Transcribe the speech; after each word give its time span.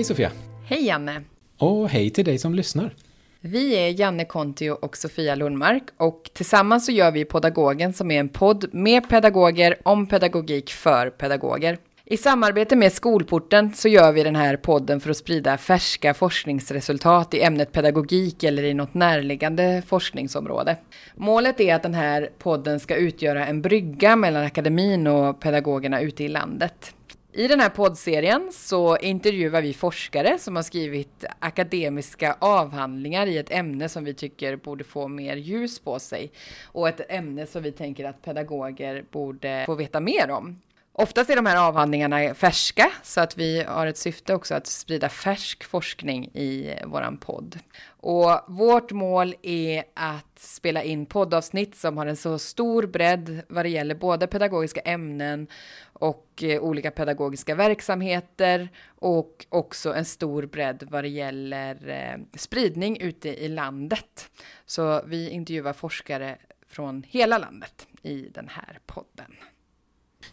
Hej 0.00 0.04
Sofia! 0.04 0.30
Hej 0.64 0.86
Janne! 0.86 1.22
Och 1.58 1.88
hej 1.88 2.10
till 2.10 2.24
dig 2.24 2.38
som 2.38 2.54
lyssnar! 2.54 2.94
Vi 3.40 3.76
är 3.76 4.00
Janne 4.00 4.24
Kontio 4.24 4.70
och 4.70 4.96
Sofia 4.96 5.34
Lundmark 5.34 5.82
och 5.96 6.30
tillsammans 6.34 6.86
så 6.86 6.92
gör 6.92 7.12
vi 7.12 7.24
Podagogen 7.24 7.92
som 7.92 8.10
är 8.10 8.20
en 8.20 8.28
podd 8.28 8.74
med 8.74 9.08
pedagoger 9.08 9.76
om 9.84 10.06
pedagogik 10.06 10.70
för 10.70 11.10
pedagoger. 11.10 11.78
I 12.04 12.16
samarbete 12.16 12.76
med 12.76 12.92
Skolporten 12.92 13.74
så 13.74 13.88
gör 13.88 14.12
vi 14.12 14.22
den 14.22 14.36
här 14.36 14.56
podden 14.56 15.00
för 15.00 15.10
att 15.10 15.16
sprida 15.16 15.56
färska 15.56 16.14
forskningsresultat 16.14 17.34
i 17.34 17.42
ämnet 17.42 17.72
pedagogik 17.72 18.44
eller 18.44 18.62
i 18.62 18.74
något 18.74 18.94
närliggande 18.94 19.82
forskningsområde. 19.86 20.76
Målet 21.14 21.60
är 21.60 21.74
att 21.74 21.82
den 21.82 21.94
här 21.94 22.30
podden 22.38 22.80
ska 22.80 22.94
utgöra 22.94 23.46
en 23.46 23.62
brygga 23.62 24.16
mellan 24.16 24.44
akademin 24.44 25.06
och 25.06 25.40
pedagogerna 25.40 26.00
ute 26.00 26.24
i 26.24 26.28
landet. 26.28 26.94
I 27.32 27.48
den 27.48 27.60
här 27.60 27.68
poddserien 27.68 28.48
så 28.52 28.96
intervjuar 28.96 29.62
vi 29.62 29.74
forskare 29.74 30.38
som 30.38 30.56
har 30.56 30.62
skrivit 30.62 31.24
akademiska 31.38 32.36
avhandlingar 32.38 33.26
i 33.26 33.38
ett 33.38 33.50
ämne 33.50 33.88
som 33.88 34.04
vi 34.04 34.14
tycker 34.14 34.56
borde 34.56 34.84
få 34.84 35.08
mer 35.08 35.36
ljus 35.36 35.78
på 35.78 35.98
sig 35.98 36.32
och 36.64 36.88
ett 36.88 37.00
ämne 37.08 37.46
som 37.46 37.62
vi 37.62 37.72
tänker 37.72 38.04
att 38.04 38.22
pedagoger 38.22 39.04
borde 39.10 39.62
få 39.66 39.74
veta 39.74 40.00
mer 40.00 40.30
om. 40.30 40.60
Oftast 41.02 41.30
är 41.30 41.36
de 41.36 41.46
här 41.46 41.68
avhandlingarna 41.68 42.34
färska, 42.34 42.90
så 43.02 43.20
att 43.20 43.38
vi 43.38 43.62
har 43.62 43.86
ett 43.86 43.96
syfte 43.96 44.34
också 44.34 44.54
att 44.54 44.66
sprida 44.66 45.08
färsk 45.08 45.64
forskning 45.64 46.24
i 46.24 46.74
våran 46.86 47.16
podd. 47.16 47.58
Och 47.86 48.30
vårt 48.48 48.92
mål 48.92 49.34
är 49.42 49.84
att 49.94 50.38
spela 50.38 50.82
in 50.82 51.06
poddavsnitt 51.06 51.76
som 51.76 51.96
har 51.96 52.06
en 52.06 52.16
så 52.16 52.38
stor 52.38 52.86
bredd 52.86 53.42
vad 53.48 53.64
det 53.64 53.68
gäller 53.68 53.94
både 53.94 54.26
pedagogiska 54.26 54.80
ämnen 54.80 55.46
och 55.92 56.42
eh, 56.42 56.60
olika 56.60 56.90
pedagogiska 56.90 57.54
verksamheter 57.54 58.68
och 58.98 59.46
också 59.48 59.94
en 59.94 60.04
stor 60.04 60.46
bredd 60.46 60.88
vad 60.90 61.04
det 61.04 61.08
gäller 61.08 61.88
eh, 61.88 62.38
spridning 62.38 63.00
ute 63.00 63.28
i 63.28 63.48
landet. 63.48 64.30
Så 64.66 65.02
vi 65.06 65.30
intervjuar 65.30 65.72
forskare 65.72 66.36
från 66.68 67.04
hela 67.08 67.38
landet 67.38 67.86
i 68.02 68.28
den 68.34 68.48
här 68.48 68.78
podden. 68.86 69.36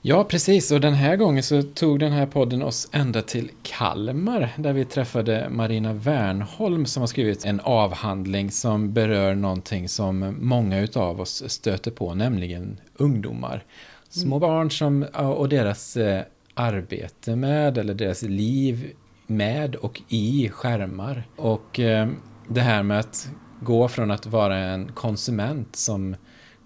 Ja, 0.02 0.24
precis. 0.24 0.72
Och 0.72 0.82
den 0.82 0.94
här 0.94 1.16
gången 1.16 1.44
så 1.44 1.62
tog 1.62 2.00
den 2.00 2.12
här 2.12 2.26
podden 2.26 2.64
oss 2.64 2.90
ända 2.92 3.22
till 3.22 3.52
Kalmar 3.64 4.54
där 4.58 4.74
vi 4.74 4.86
träffade 4.86 5.48
Marina 5.50 5.94
Wernholm 5.94 6.86
som 6.86 7.02
har 7.02 7.08
skrivit 7.08 7.46
en 7.46 7.60
avhandling 7.60 8.52
som 8.52 8.94
berör 8.94 9.36
någonting 9.36 9.90
som 9.90 10.36
många 10.40 10.80
utav 10.80 11.22
oss 11.22 11.44
stöter 11.48 11.92
på, 11.92 12.14
nämligen 12.14 12.80
ungdomar. 12.96 13.64
Små 14.10 14.36
mm. 14.36 14.40
barn 14.40 14.72
som, 14.72 15.04
och 15.14 15.50
deras 15.50 15.98
eh, 15.98 16.22
arbete 16.54 17.36
med, 17.36 17.78
eller 17.78 17.94
deras 17.94 18.22
liv 18.22 18.92
med 19.28 19.76
och 19.76 20.02
i 20.08 20.50
skärmar. 20.50 21.24
Och 21.36 21.80
eh, 21.80 22.08
det 22.48 22.62
här 22.62 22.84
med 22.84 23.00
att 23.00 23.30
gå 23.60 23.88
från 23.88 24.12
att 24.12 24.26
vara 24.26 24.58
en 24.58 24.92
konsument 24.92 25.76
som 25.76 26.16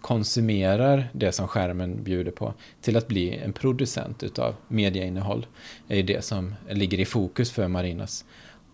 konsumerar 0.01 1.09
det 1.13 1.31
som 1.31 1.47
skärmen 1.47 2.03
bjuder 2.03 2.31
på 2.31 2.53
till 2.81 2.97
att 2.97 3.07
bli 3.07 3.35
en 3.35 3.53
producent 3.53 4.23
utav 4.23 4.55
medieinnehåll 4.67 5.45
är 5.87 6.03
det 6.03 6.23
som 6.23 6.55
ligger 6.69 6.99
i 6.99 7.05
fokus 7.05 7.51
för 7.51 7.67
Marinas 7.67 8.25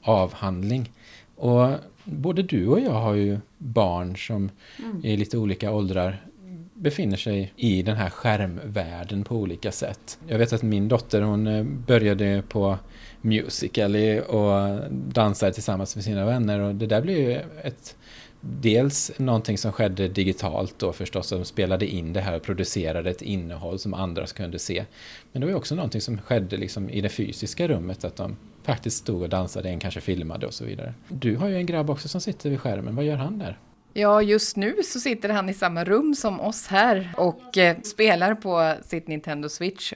avhandling. 0.01 0.91
Och 1.35 1.69
både 2.03 2.43
du 2.43 2.67
och 2.67 2.79
jag 2.79 2.91
har 2.91 3.13
ju 3.13 3.39
barn 3.57 4.17
som 4.17 4.49
mm. 4.79 5.05
i 5.05 5.17
lite 5.17 5.37
olika 5.37 5.71
åldrar 5.71 6.27
befinner 6.73 7.17
sig 7.17 7.53
i 7.55 7.81
den 7.81 7.95
här 7.95 8.09
skärmvärlden 8.09 9.23
på 9.23 9.35
olika 9.35 9.71
sätt. 9.71 10.19
Jag 10.27 10.37
vet 10.37 10.53
att 10.53 10.63
min 10.63 10.87
dotter 10.87 11.21
hon 11.21 11.47
eh, 11.47 11.63
började 11.63 12.43
på 12.49 12.77
Musical.ly 13.21 14.19
och 14.19 14.79
dansade 14.91 15.53
tillsammans 15.53 15.95
med 15.95 16.03
sina 16.03 16.25
vänner 16.25 16.59
och 16.59 16.75
det 16.75 16.85
där 16.85 17.01
blev 17.01 17.17
ju 17.17 17.39
ett 17.63 17.95
dels 18.41 19.11
någonting 19.17 19.57
som 19.57 19.71
skedde 19.71 20.07
digitalt 20.07 20.79
då 20.79 20.93
förstås, 20.93 21.27
som 21.27 21.45
spelade 21.45 21.85
in 21.87 22.13
det 22.13 22.21
här 22.21 22.35
och 22.35 22.41
producerade 22.43 23.09
ett 23.09 23.21
innehåll 23.21 23.79
som 23.79 23.93
andra 23.93 24.27
kunde 24.27 24.59
se. 24.59 24.85
Men 25.31 25.41
det 25.41 25.47
var 25.47 25.53
också 25.53 25.75
någonting 25.75 26.01
som 26.01 26.21
skedde 26.21 26.57
liksom 26.57 26.89
i 26.89 27.01
det 27.01 27.09
fysiska 27.09 27.67
rummet, 27.67 28.03
att 28.03 28.15
de 28.15 28.35
faktiskt 28.63 28.97
stod 28.97 29.21
och 29.21 29.29
dansade, 29.29 29.69
en 29.69 29.79
kanske 29.79 30.01
filmade 30.01 30.47
och 30.47 30.53
så 30.53 30.65
vidare. 30.65 30.93
Du 31.09 31.35
har 31.35 31.47
ju 31.47 31.55
en 31.55 31.65
grabb 31.65 31.89
också 31.89 32.07
som 32.07 32.21
sitter 32.21 32.49
vid 32.49 32.59
skärmen, 32.59 32.95
vad 32.95 33.05
gör 33.05 33.15
han 33.15 33.39
där? 33.39 33.59
Ja, 33.93 34.21
just 34.21 34.55
nu 34.55 34.83
så 34.83 34.99
sitter 34.99 35.29
han 35.29 35.49
i 35.49 35.53
samma 35.53 35.83
rum 35.83 36.15
som 36.15 36.39
oss 36.39 36.67
här 36.67 37.13
och 37.17 37.57
eh, 37.57 37.77
spelar 37.81 38.35
på 38.35 38.75
sitt 38.83 39.07
Nintendo 39.07 39.49
Switch. 39.49 39.93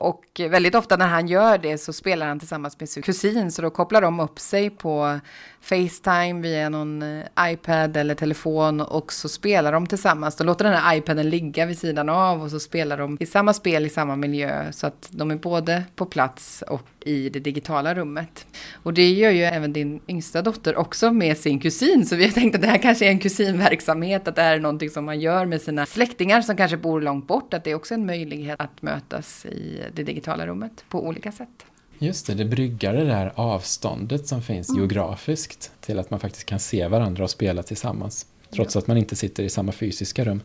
Och 0.00 0.24
väldigt 0.38 0.74
ofta 0.74 0.96
när 0.96 1.08
han 1.08 1.28
gör 1.28 1.58
det 1.58 1.78
så 1.78 1.92
spelar 1.92 2.26
han 2.26 2.38
tillsammans 2.38 2.80
med 2.80 2.88
sin 2.88 3.02
kusin, 3.02 3.52
så 3.52 3.62
då 3.62 3.70
kopplar 3.70 4.00
de 4.00 4.20
upp 4.20 4.38
sig 4.38 4.70
på 4.70 5.20
Facetime 5.60 6.40
via 6.42 6.68
någon 6.68 7.02
eh, 7.02 7.24
iPad 7.40 7.96
eller 7.96 8.14
telefon 8.14 8.80
och 8.80 9.12
så 9.12 9.28
spelar 9.28 9.72
de 9.72 9.86
tillsammans. 9.86 10.36
Då 10.36 10.44
låter 10.44 10.64
den 10.64 10.74
här 10.74 10.96
iPaden 10.96 11.30
ligga 11.30 11.66
vid 11.66 11.78
sidan 11.78 12.08
av 12.08 12.42
och 12.42 12.50
så 12.50 12.60
spelar 12.60 12.98
de 12.98 13.16
i 13.20 13.26
samma 13.26 13.52
spel 13.52 13.86
i 13.86 13.88
samma 13.88 14.16
miljö 14.16 14.72
så 14.72 14.86
att 14.86 15.08
de 15.10 15.30
är 15.30 15.36
både 15.36 15.84
på 15.96 16.06
plats 16.06 16.62
och 16.68 16.88
i 17.00 17.28
det 17.28 17.40
digitala 17.40 17.94
rummet. 17.94 18.46
Och 18.72 18.94
det 18.94 19.10
gör 19.10 19.30
ju 19.30 19.42
även 19.42 19.72
din 19.72 20.00
yngsta 20.08 20.42
dotter 20.42 20.76
också 20.76 21.12
med 21.12 21.38
sin 21.38 21.58
kusin, 21.60 22.06
så 22.06 22.16
vi 22.16 22.24
har 22.24 22.32
tänkt 22.32 22.54
att 22.54 22.62
det 22.62 22.68
här 22.68 22.78
kanske 22.78 23.06
är 23.06 23.10
en 23.10 23.18
kusinverksamhet, 23.18 24.28
att 24.28 24.36
det 24.36 24.42
här 24.42 24.54
är 24.54 24.60
någonting 24.60 24.90
som 24.90 25.04
man 25.04 25.20
gör 25.20 25.46
med 25.46 25.62
sina 25.62 25.86
släktingar 25.86 26.40
som 26.40 26.56
kanske 26.56 26.76
bor 26.76 27.00
långt 27.00 27.26
bort, 27.26 27.54
att 27.54 27.64
det 27.64 27.70
är 27.70 27.74
också 27.74 27.94
en 27.94 28.06
möjlighet 28.06 28.60
att 28.60 28.82
mötas 28.82 29.46
i 29.46 29.82
det 29.94 30.02
digitala 30.02 30.46
rummet 30.46 30.84
på 30.88 31.06
olika 31.06 31.32
sätt. 31.32 31.64
Just 31.98 32.26
det, 32.26 32.34
det 32.34 32.44
bryggar 32.44 32.94
det 32.94 33.04
där 33.04 33.32
avståndet 33.34 34.26
som 34.26 34.42
finns 34.42 34.68
mm. 34.68 34.80
geografiskt 34.80 35.72
till 35.80 35.98
att 35.98 36.10
man 36.10 36.20
faktiskt 36.20 36.46
kan 36.46 36.58
se 36.58 36.88
varandra 36.88 37.24
och 37.24 37.30
spela 37.30 37.62
tillsammans. 37.62 38.26
Trots 38.50 38.74
ja. 38.74 38.78
att 38.78 38.86
man 38.86 38.96
inte 38.96 39.16
sitter 39.16 39.42
i 39.42 39.50
samma 39.50 39.72
fysiska 39.72 40.24
rum. 40.24 40.42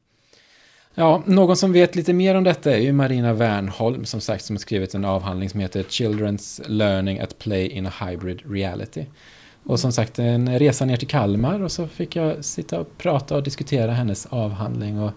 Ja, 0.96 1.24
någon 1.25 1.58
som 1.58 1.74
vet 1.74 1.96
lite 1.96 2.14
mer 2.14 2.36
om 2.36 2.44
detta 2.44 2.72
är 2.72 2.80
ju 2.80 2.94
Marina 2.94 3.34
Wernholm 3.34 4.06
som 4.06 4.22
sagt 4.22 4.46
som 4.46 4.56
har 4.56 4.59
skrivit 4.59 4.96
en 4.96 5.06
avhandling 5.06 5.50
som 5.50 5.59
heter 5.59 5.84
Children's 5.84 6.62
Learning 6.68 7.19
at 7.19 7.40
Play 7.40 7.68
in 7.68 7.85
a 7.85 7.91
Hybrid 8.02 8.41
Reality. 8.52 9.06
Och 9.64 9.80
som 9.80 9.91
sagt 9.91 10.20
en 10.20 10.59
resa 10.59 10.85
ner 10.85 10.97
till 10.97 11.08
Kalmar 11.08 11.64
och 11.64 11.72
så 11.72 11.88
fick 11.88 12.16
jag 12.16 12.46
sitta 12.46 12.80
och 12.80 12.97
prata 12.97 13.35
och 13.35 13.44
diskutera 13.44 13.91
hennes 13.91 14.25
avhandling 14.25 15.00
och 15.00 15.12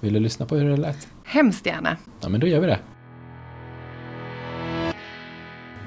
vill 0.00 0.12
du 0.12 0.20
lyssna 0.20 0.46
på 0.46 0.56
hur 0.56 0.70
det 0.70 0.76
lät? 0.76 1.08
Hemskt 1.24 1.66
gärna. 1.66 1.96
Ja, 2.20 2.28
men 2.28 2.40
då 2.40 2.46
gör 2.46 2.60
vi 2.60 2.66
det. 2.66 2.78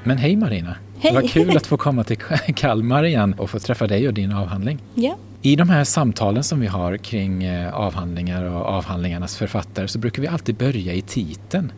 Men 0.03 0.17
hej 0.17 0.35
Marina! 0.35 0.75
Hej! 0.99 1.13
Vad 1.13 1.29
kul 1.29 1.57
att 1.57 1.67
få 1.67 1.77
komma 1.77 2.03
till 2.03 2.17
Kalmar 2.55 3.03
igen 3.03 3.33
och 3.33 3.49
få 3.49 3.59
träffa 3.59 3.87
dig 3.87 4.07
och 4.07 4.13
din 4.13 4.31
avhandling. 4.31 4.79
Ja. 4.95 5.17
I 5.41 5.55
de 5.55 5.69
här 5.69 5.83
samtalen 5.83 6.43
som 6.43 6.59
vi 6.59 6.67
har 6.67 6.97
kring 6.97 7.43
eh, 7.43 7.73
avhandlingar 7.73 8.43
och 8.43 8.65
avhandlingarnas 8.65 9.37
författare 9.37 9.87
så 9.87 9.99
brukar 9.99 10.21
vi 10.21 10.27
alltid 10.27 10.55
börja 10.55 10.93
i 10.93 11.01
titeln. 11.01 11.71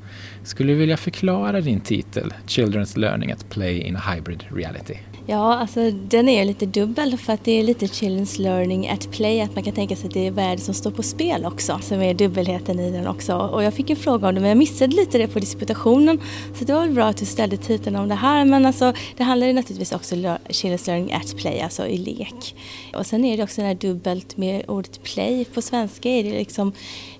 Skulle 0.43 0.73
du 0.73 0.79
vilja 0.79 0.97
förklara 0.97 1.61
din 1.61 1.79
titel, 1.79 2.33
Children's 2.47 2.99
Learning 2.99 3.31
at 3.31 3.49
Play 3.49 3.77
in 3.77 3.95
a 3.95 4.01
Hybrid 4.13 4.43
Reality? 4.49 4.97
Ja, 5.25 5.53
alltså 5.53 5.91
den 5.91 6.29
är 6.29 6.45
lite 6.45 6.65
dubbel 6.65 7.17
för 7.17 7.33
att 7.33 7.43
det 7.43 7.59
är 7.59 7.63
lite 7.63 7.85
children's 7.85 8.41
learning 8.41 8.89
at 8.89 9.11
play, 9.11 9.41
att 9.41 9.55
man 9.55 9.63
kan 9.63 9.73
tänka 9.73 9.95
sig 9.95 10.07
att 10.07 10.13
det 10.13 10.27
är 10.27 10.31
värld 10.31 10.59
som 10.59 10.73
står 10.73 10.91
på 10.91 11.03
spel 11.03 11.45
också, 11.45 11.79
som 11.81 12.01
är 12.01 12.13
dubbelheten 12.13 12.79
i 12.79 12.91
den 12.91 13.07
också. 13.07 13.37
Och 13.37 13.63
jag 13.63 13.73
fick 13.73 13.89
en 13.89 13.95
fråga 13.95 14.27
om 14.27 14.35
det, 14.35 14.41
men 14.41 14.49
jag 14.49 14.57
missade 14.57 14.95
lite 14.95 15.17
det 15.17 15.27
på 15.27 15.39
disputationen, 15.39 16.21
så 16.59 16.65
det 16.65 16.73
var 16.73 16.81
väl 16.81 16.91
bra 16.91 17.05
att 17.05 17.17
du 17.17 17.25
ställde 17.25 17.57
titeln 17.57 17.95
om 17.95 18.07
det 18.07 18.15
här. 18.15 18.45
Men 18.45 18.65
alltså, 18.65 18.93
det 19.17 19.23
handlar 19.23 19.47
ju 19.47 19.53
naturligtvis 19.53 19.91
också 19.91 20.15
om 20.15 20.37
children's 20.49 20.87
learning 20.87 21.13
at 21.13 21.37
play, 21.37 21.61
alltså 21.61 21.87
i 21.87 21.97
lek. 21.97 22.55
Och 22.95 23.05
sen 23.05 23.25
är 23.25 23.37
det 23.37 23.43
också 23.43 23.61
det 23.61 23.67
här 23.67 23.75
dubbelt 23.75 24.37
med 24.37 24.69
ordet 24.69 25.03
play. 25.03 25.45
På 25.45 25.61
svenska 25.61 26.09
är 26.09 26.23
det 26.23 26.31
liksom, 26.31 26.71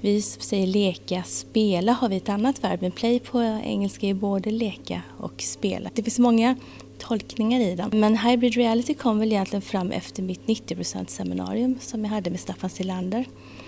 vi 0.02 0.22
säger 0.22 0.68
leka, 0.68 1.24
spela 1.24 1.92
har 1.92 2.10
vi 2.10 2.18
ett 2.18 2.30
annat 2.30 2.64
verb, 2.64 2.82
men 2.82 2.92
play 2.92 3.20
på 3.20 3.42
engelska 3.64 4.08
är 4.08 4.14
både 4.14 4.52
leka 4.52 5.02
och 5.20 5.42
spela. 5.42 5.90
Det 5.94 6.04
finns 6.04 6.20
många 6.20 6.56
tolkningar 7.08 7.60
i 7.60 7.76
den. 7.76 7.90
Men 7.94 8.18
hybrid 8.18 8.56
reality 8.56 8.94
kom 8.94 9.20
väl 9.20 9.32
egentligen 9.32 9.62
fram 9.62 9.92
efter 9.92 10.24
mitt 10.24 10.46
90% 10.46 11.08
seminarium 11.08 11.78
som 11.82 12.04
jag 12.04 12.12
hade 12.12 12.30
med 12.30 12.40
Staffan 12.40 12.70
Silander. 12.70 13.26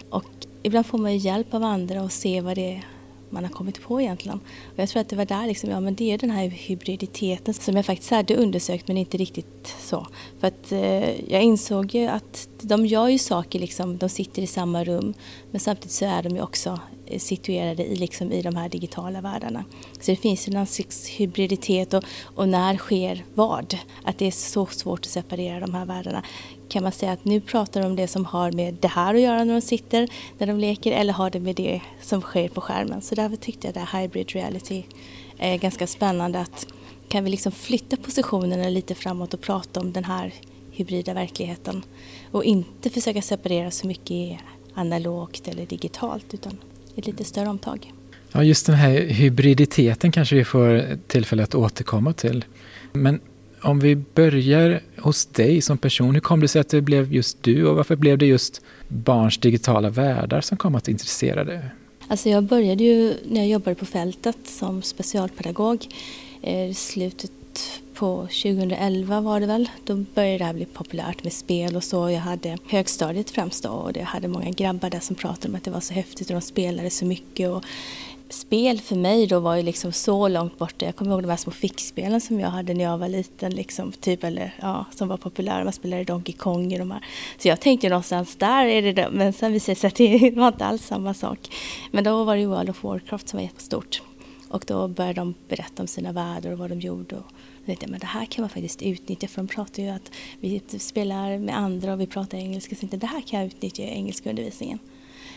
Och 0.10 0.26
ibland 0.64 0.86
får 0.86 0.98
man 0.98 1.12
ju 1.12 1.18
hjälp 1.18 1.54
av 1.54 1.64
andra 1.64 2.04
och 2.04 2.12
se 2.12 2.42
vad 2.42 2.56
det 2.56 2.72
är 2.72 2.86
man 3.30 3.44
har 3.44 3.52
kommit 3.52 3.82
på 3.82 4.02
egentligen. 4.02 4.40
Och 4.74 4.80
jag 4.80 4.90
tror 4.90 5.02
att 5.02 5.10
det 5.10 5.16
var 5.16 5.26
där 5.26 5.48
liksom, 5.48 5.70
ja 5.70 5.80
men 5.80 5.96
det 5.96 6.12
är 6.12 6.18
den 6.18 6.30
här 6.30 6.48
hybriditeten 6.48 7.54
som 7.54 7.76
jag 7.76 7.86
faktiskt 7.86 8.12
hade 8.12 8.36
undersökt 8.36 8.88
men 8.88 8.98
inte 8.98 9.18
riktigt 9.18 9.76
så. 9.80 10.08
För 10.40 10.48
att 10.48 10.72
eh, 10.72 11.31
jag 11.31 11.42
insåg 11.42 11.96
ju 11.96 12.08
att 12.08 12.50
de 12.62 12.86
gör 12.86 13.08
ju 13.08 13.18
saker 13.18 13.60
liksom, 13.60 13.98
de 13.98 14.10
sitter 14.10 14.42
i 14.42 14.48
samma 14.48 14.84
rum 14.84 15.14
men 15.52 15.60
samtidigt 15.60 15.92
så 15.92 16.06
är 16.06 16.24
de 16.24 16.36
ju 16.36 16.42
också 16.42 16.80
situerade 17.20 17.86
i, 17.86 17.96
liksom, 17.96 18.32
i 18.32 18.42
de 18.42 18.56
här 18.56 18.70
digitala 18.70 19.22
världarna. 19.22 19.64
Så 20.00 20.12
det 20.12 20.16
finns 20.16 20.48
ju 20.48 20.52
någon 20.52 20.66
slags 20.66 21.08
hybriditet 21.08 21.94
och, 21.94 22.04
och 22.36 22.50
när 22.50 22.78
sker 22.78 23.26
vad? 23.34 23.78
Att 24.04 24.18
det 24.18 24.28
är 24.28 24.32
så 24.32 24.66
svårt 24.66 25.00
att 25.00 25.12
separera 25.12 25.60
de 25.60 25.74
här 25.74 25.86
världarna. 25.86 26.24
Kan 26.70 26.84
man 26.84 26.92
säga 26.92 27.12
att 27.12 27.26
nu 27.26 27.42
pratar 27.42 27.82
de 27.82 27.88
om 27.88 27.96
det 27.96 28.08
som 28.08 28.26
har 28.26 28.52
med 28.52 28.74
det 28.74 28.88
här 28.88 29.16
att 29.16 29.22
göra 29.22 29.44
när 29.44 29.54
de 29.54 29.62
sitter, 29.62 30.10
när 30.38 30.48
de 30.48 30.60
leker, 30.60 30.92
eller 30.92 31.14
har 31.14 31.30
det 31.30 31.40
med 31.40 31.56
det 31.56 31.82
som 32.02 32.22
sker 32.22 32.50
på 32.50 32.62
skärmen? 32.62 33.02
Så 33.02 33.16
därför 33.16 33.36
tyckte 33.36 33.68
jag 33.68 33.78
att 33.78 33.94
hybrid 33.94 34.32
reality 34.32 34.84
är 35.38 35.58
ganska 35.58 35.88
spännande 35.88 36.40
att 36.40 36.68
kan 37.08 37.24
vi 37.24 37.30
liksom 37.30 37.52
flytta 37.52 37.98
positionerna 37.98 38.70
lite 38.70 38.96
framåt 38.96 39.34
och 39.34 39.42
prata 39.42 39.80
om 39.80 39.92
den 39.92 40.04
här 40.04 40.34
hybrida 40.72 41.14
verkligheten 41.14 41.84
och 42.32 42.44
inte 42.44 42.90
försöka 42.90 43.22
separera 43.22 43.72
så 43.72 43.88
mycket 43.88 44.40
analogt 44.74 45.48
eller 45.48 45.66
digitalt 45.66 46.34
utan 46.34 46.58
ett 46.95 47.07
lite 47.07 47.24
större 47.24 47.50
omtag. 47.50 47.94
Ja, 48.31 48.44
just 48.44 48.65
den 48.65 48.75
här 48.75 48.92
hybriditeten 48.92 50.12
kanske 50.12 50.36
vi 50.36 50.45
får 50.45 50.97
tillfälle 51.07 51.44
att 51.44 51.56
återkomma 51.56 52.13
till. 52.13 52.45
Men 52.94 53.19
om 53.62 53.80
vi 53.80 53.95
börjar 53.95 54.81
hos 54.97 55.25
dig 55.25 55.62
som 55.62 55.77
person, 55.77 56.13
hur 56.13 56.21
kom 56.21 56.39
det 56.39 56.47
sig 56.47 56.62
att 56.62 56.69
det 56.69 56.81
blev 56.81 57.13
just 57.13 57.44
du 57.44 57.68
och 57.68 57.75
varför 57.75 57.95
blev 57.95 58.18
det 58.18 58.25
just 58.25 58.62
barns 58.88 59.38
digitala 59.38 59.89
världar 59.89 60.42
som 60.42 60.57
kom 60.57 60.75
att 60.75 60.88
intressera 60.88 61.44
dig? 61.44 61.59
Alltså 62.07 62.30
jag 62.30 62.44
började 62.44 62.83
ju 62.83 63.13
när 63.30 63.42
jag 63.42 63.47
jobbade 63.47 63.75
på 63.75 63.86
fältet 63.86 64.38
som 64.45 64.81
specialpedagog 64.81 65.88
i 66.42 66.74
slutet 66.74 67.31
på 67.94 68.22
2011 68.22 69.22
var 69.22 69.40
det 69.40 69.46
väl. 69.46 69.69
Då 69.84 69.96
började 69.96 70.38
det 70.38 70.44
här 70.44 70.54
bli 70.54 70.66
populärt 70.66 71.24
med 71.24 71.34
spel 71.34 71.75
och 71.75 71.84
så. 71.84 72.10
Jag 72.10 72.19
hade 72.19 72.57
högstadiet 72.69 73.30
främst 73.30 73.63
då 73.63 73.69
och 73.69 73.98
jag 73.98 74.04
hade 74.06 74.28
många 74.28 74.50
grabbar 74.50 74.90
där 74.90 75.00
som 75.00 75.16
pratade 75.16 75.48
om 75.48 75.56
att 75.56 75.63
det 75.63 75.72
var 75.72 75.80
så 75.80 75.94
häftigt 75.94 76.30
och 76.30 76.34
de 76.34 76.42
spelade 76.42 76.90
så 76.90 77.06
mycket. 77.06 77.50
Och 77.50 77.63
spel 78.30 78.81
för 78.81 78.96
mig 78.96 79.28
då 79.28 79.40
var 79.40 79.56
ju 79.56 79.63
liksom 79.63 79.92
så 79.92 80.28
långt 80.28 80.57
borta. 80.57 80.86
Jag 80.86 80.96
kommer 80.96 81.12
ihåg 81.12 81.22
de 81.22 81.30
här 81.30 81.38
små 81.38 81.52
fickspelen 81.52 82.22
som 82.22 82.40
jag 82.40 82.50
hade 82.50 82.74
när 82.74 82.84
jag 82.84 82.98
var 82.98 83.07
liten, 83.07 83.52
liksom, 83.52 83.92
typ, 83.92 84.24
eller, 84.24 84.56
ja, 84.62 84.86
som 84.96 85.07
var 85.07 85.18
populära. 85.18 85.63
Man 85.63 85.74
spelade 85.74 86.04
Donkey 86.04 86.36
Kong 86.36 86.74
och 86.74 86.80
de 86.80 86.92
här. 86.92 87.06
Så 87.38 87.48
jag 87.48 87.60
tänkte 87.60 87.90
någonstans 87.90 88.36
där 88.36 88.66
är 88.66 88.81
det 88.81 88.94
det. 88.94 89.10
Men 89.12 89.34
sen 89.34 89.54
visade 89.54 89.74
det 89.74 89.80
sig 89.80 89.88
att 89.88 89.96
det 89.96 90.31
var 90.36 90.48
inte 90.48 90.66
alls 90.66 90.86
samma 90.86 91.13
sak. 91.13 91.40
Men 91.92 92.04
då 92.04 92.24
var 92.24 92.36
det 92.36 92.42
ju 92.42 92.48
World 92.48 92.69
of 92.69 92.84
Warcraft 92.84 93.30
som 93.30 93.38
var 93.38 93.44
jättestort. 93.44 94.02
Och 94.50 94.63
då 94.68 94.88
började 94.88 95.22
de 95.22 95.34
berätta 95.50 95.84
om 95.84 95.88
sina 95.88 96.12
världar 96.12 96.52
och 96.52 96.57
vad 96.57 96.69
de 96.69 96.80
gjorde. 96.80 97.16
Och 97.16 97.25
tänkte 97.66 97.86
jag, 97.86 97.92
men 97.92 98.00
det 98.00 98.06
här 98.06 98.26
kan 98.26 98.42
man 98.42 98.50
faktiskt 98.50 98.82
utnyttja 98.82 99.28
för 99.28 99.42
de 99.42 99.48
pratar 99.48 99.84
ju 99.84 99.90
att 99.90 100.12
vi 100.40 100.62
spelar 100.80 101.38
med 101.38 101.58
andra 101.58 101.94
och 101.94 102.02
vi 102.02 102.08
pratar 102.08 102.38
engelska. 102.38 102.76
Så 102.76 102.80
tänkte, 102.80 102.98
det 102.98 103.08
här 103.08 103.22
kan 103.22 103.40
jag 103.40 103.48
utnyttja 103.48 103.84
i 103.84 103.90
engelska 103.90 104.30
undervisningen. 104.30 104.80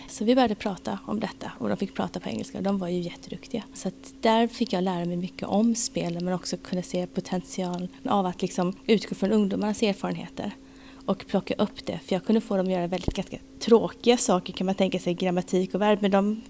Så 0.09 0.25
vi 0.25 0.35
började 0.35 0.55
prata 0.55 0.99
om 1.07 1.21
detta 1.21 1.53
och 1.59 1.69
de 1.69 1.77
fick 1.77 1.95
prata 1.95 2.21
på 2.21 2.29
engelska 2.29 2.59
och 2.59 2.65
de 2.65 2.79
var 2.79 2.89
ju 2.89 2.99
jätteduktiga. 3.01 3.63
Så 3.75 3.91
där 4.21 4.49
fick 4.49 4.73
jag 4.73 4.85
lära 4.85 5.05
mig 5.05 5.17
mycket 5.17 5.49
om 5.49 5.75
spelen 5.75 6.25
men 6.25 6.35
också 6.35 6.57
kunna 6.57 6.83
se 6.83 7.07
potentialen 7.07 7.89
av 8.05 8.27
att 8.27 8.43
liksom 8.43 8.73
utgå 8.87 9.15
från 9.15 9.33
ungdomarnas 9.33 9.83
erfarenheter 9.83 10.53
och 11.08 11.26
plocka 11.26 11.55
upp 11.55 11.87
det. 11.87 11.99
För 12.05 12.14
jag 12.14 12.25
kunde 12.25 12.40
få 12.40 12.56
dem 12.56 12.66
att 12.66 12.72
göra 12.72 12.87
väldigt 12.87 13.14
ganska 13.14 13.37
tråkiga 13.58 14.16
saker 14.16 14.52
kan 14.52 14.66
man 14.66 14.75
tänka 14.75 14.99
sig, 14.99 15.14
grammatik 15.14 15.75
och 15.75 15.81
verb. 15.81 15.99
Men 16.02 16.10
de 16.10 16.43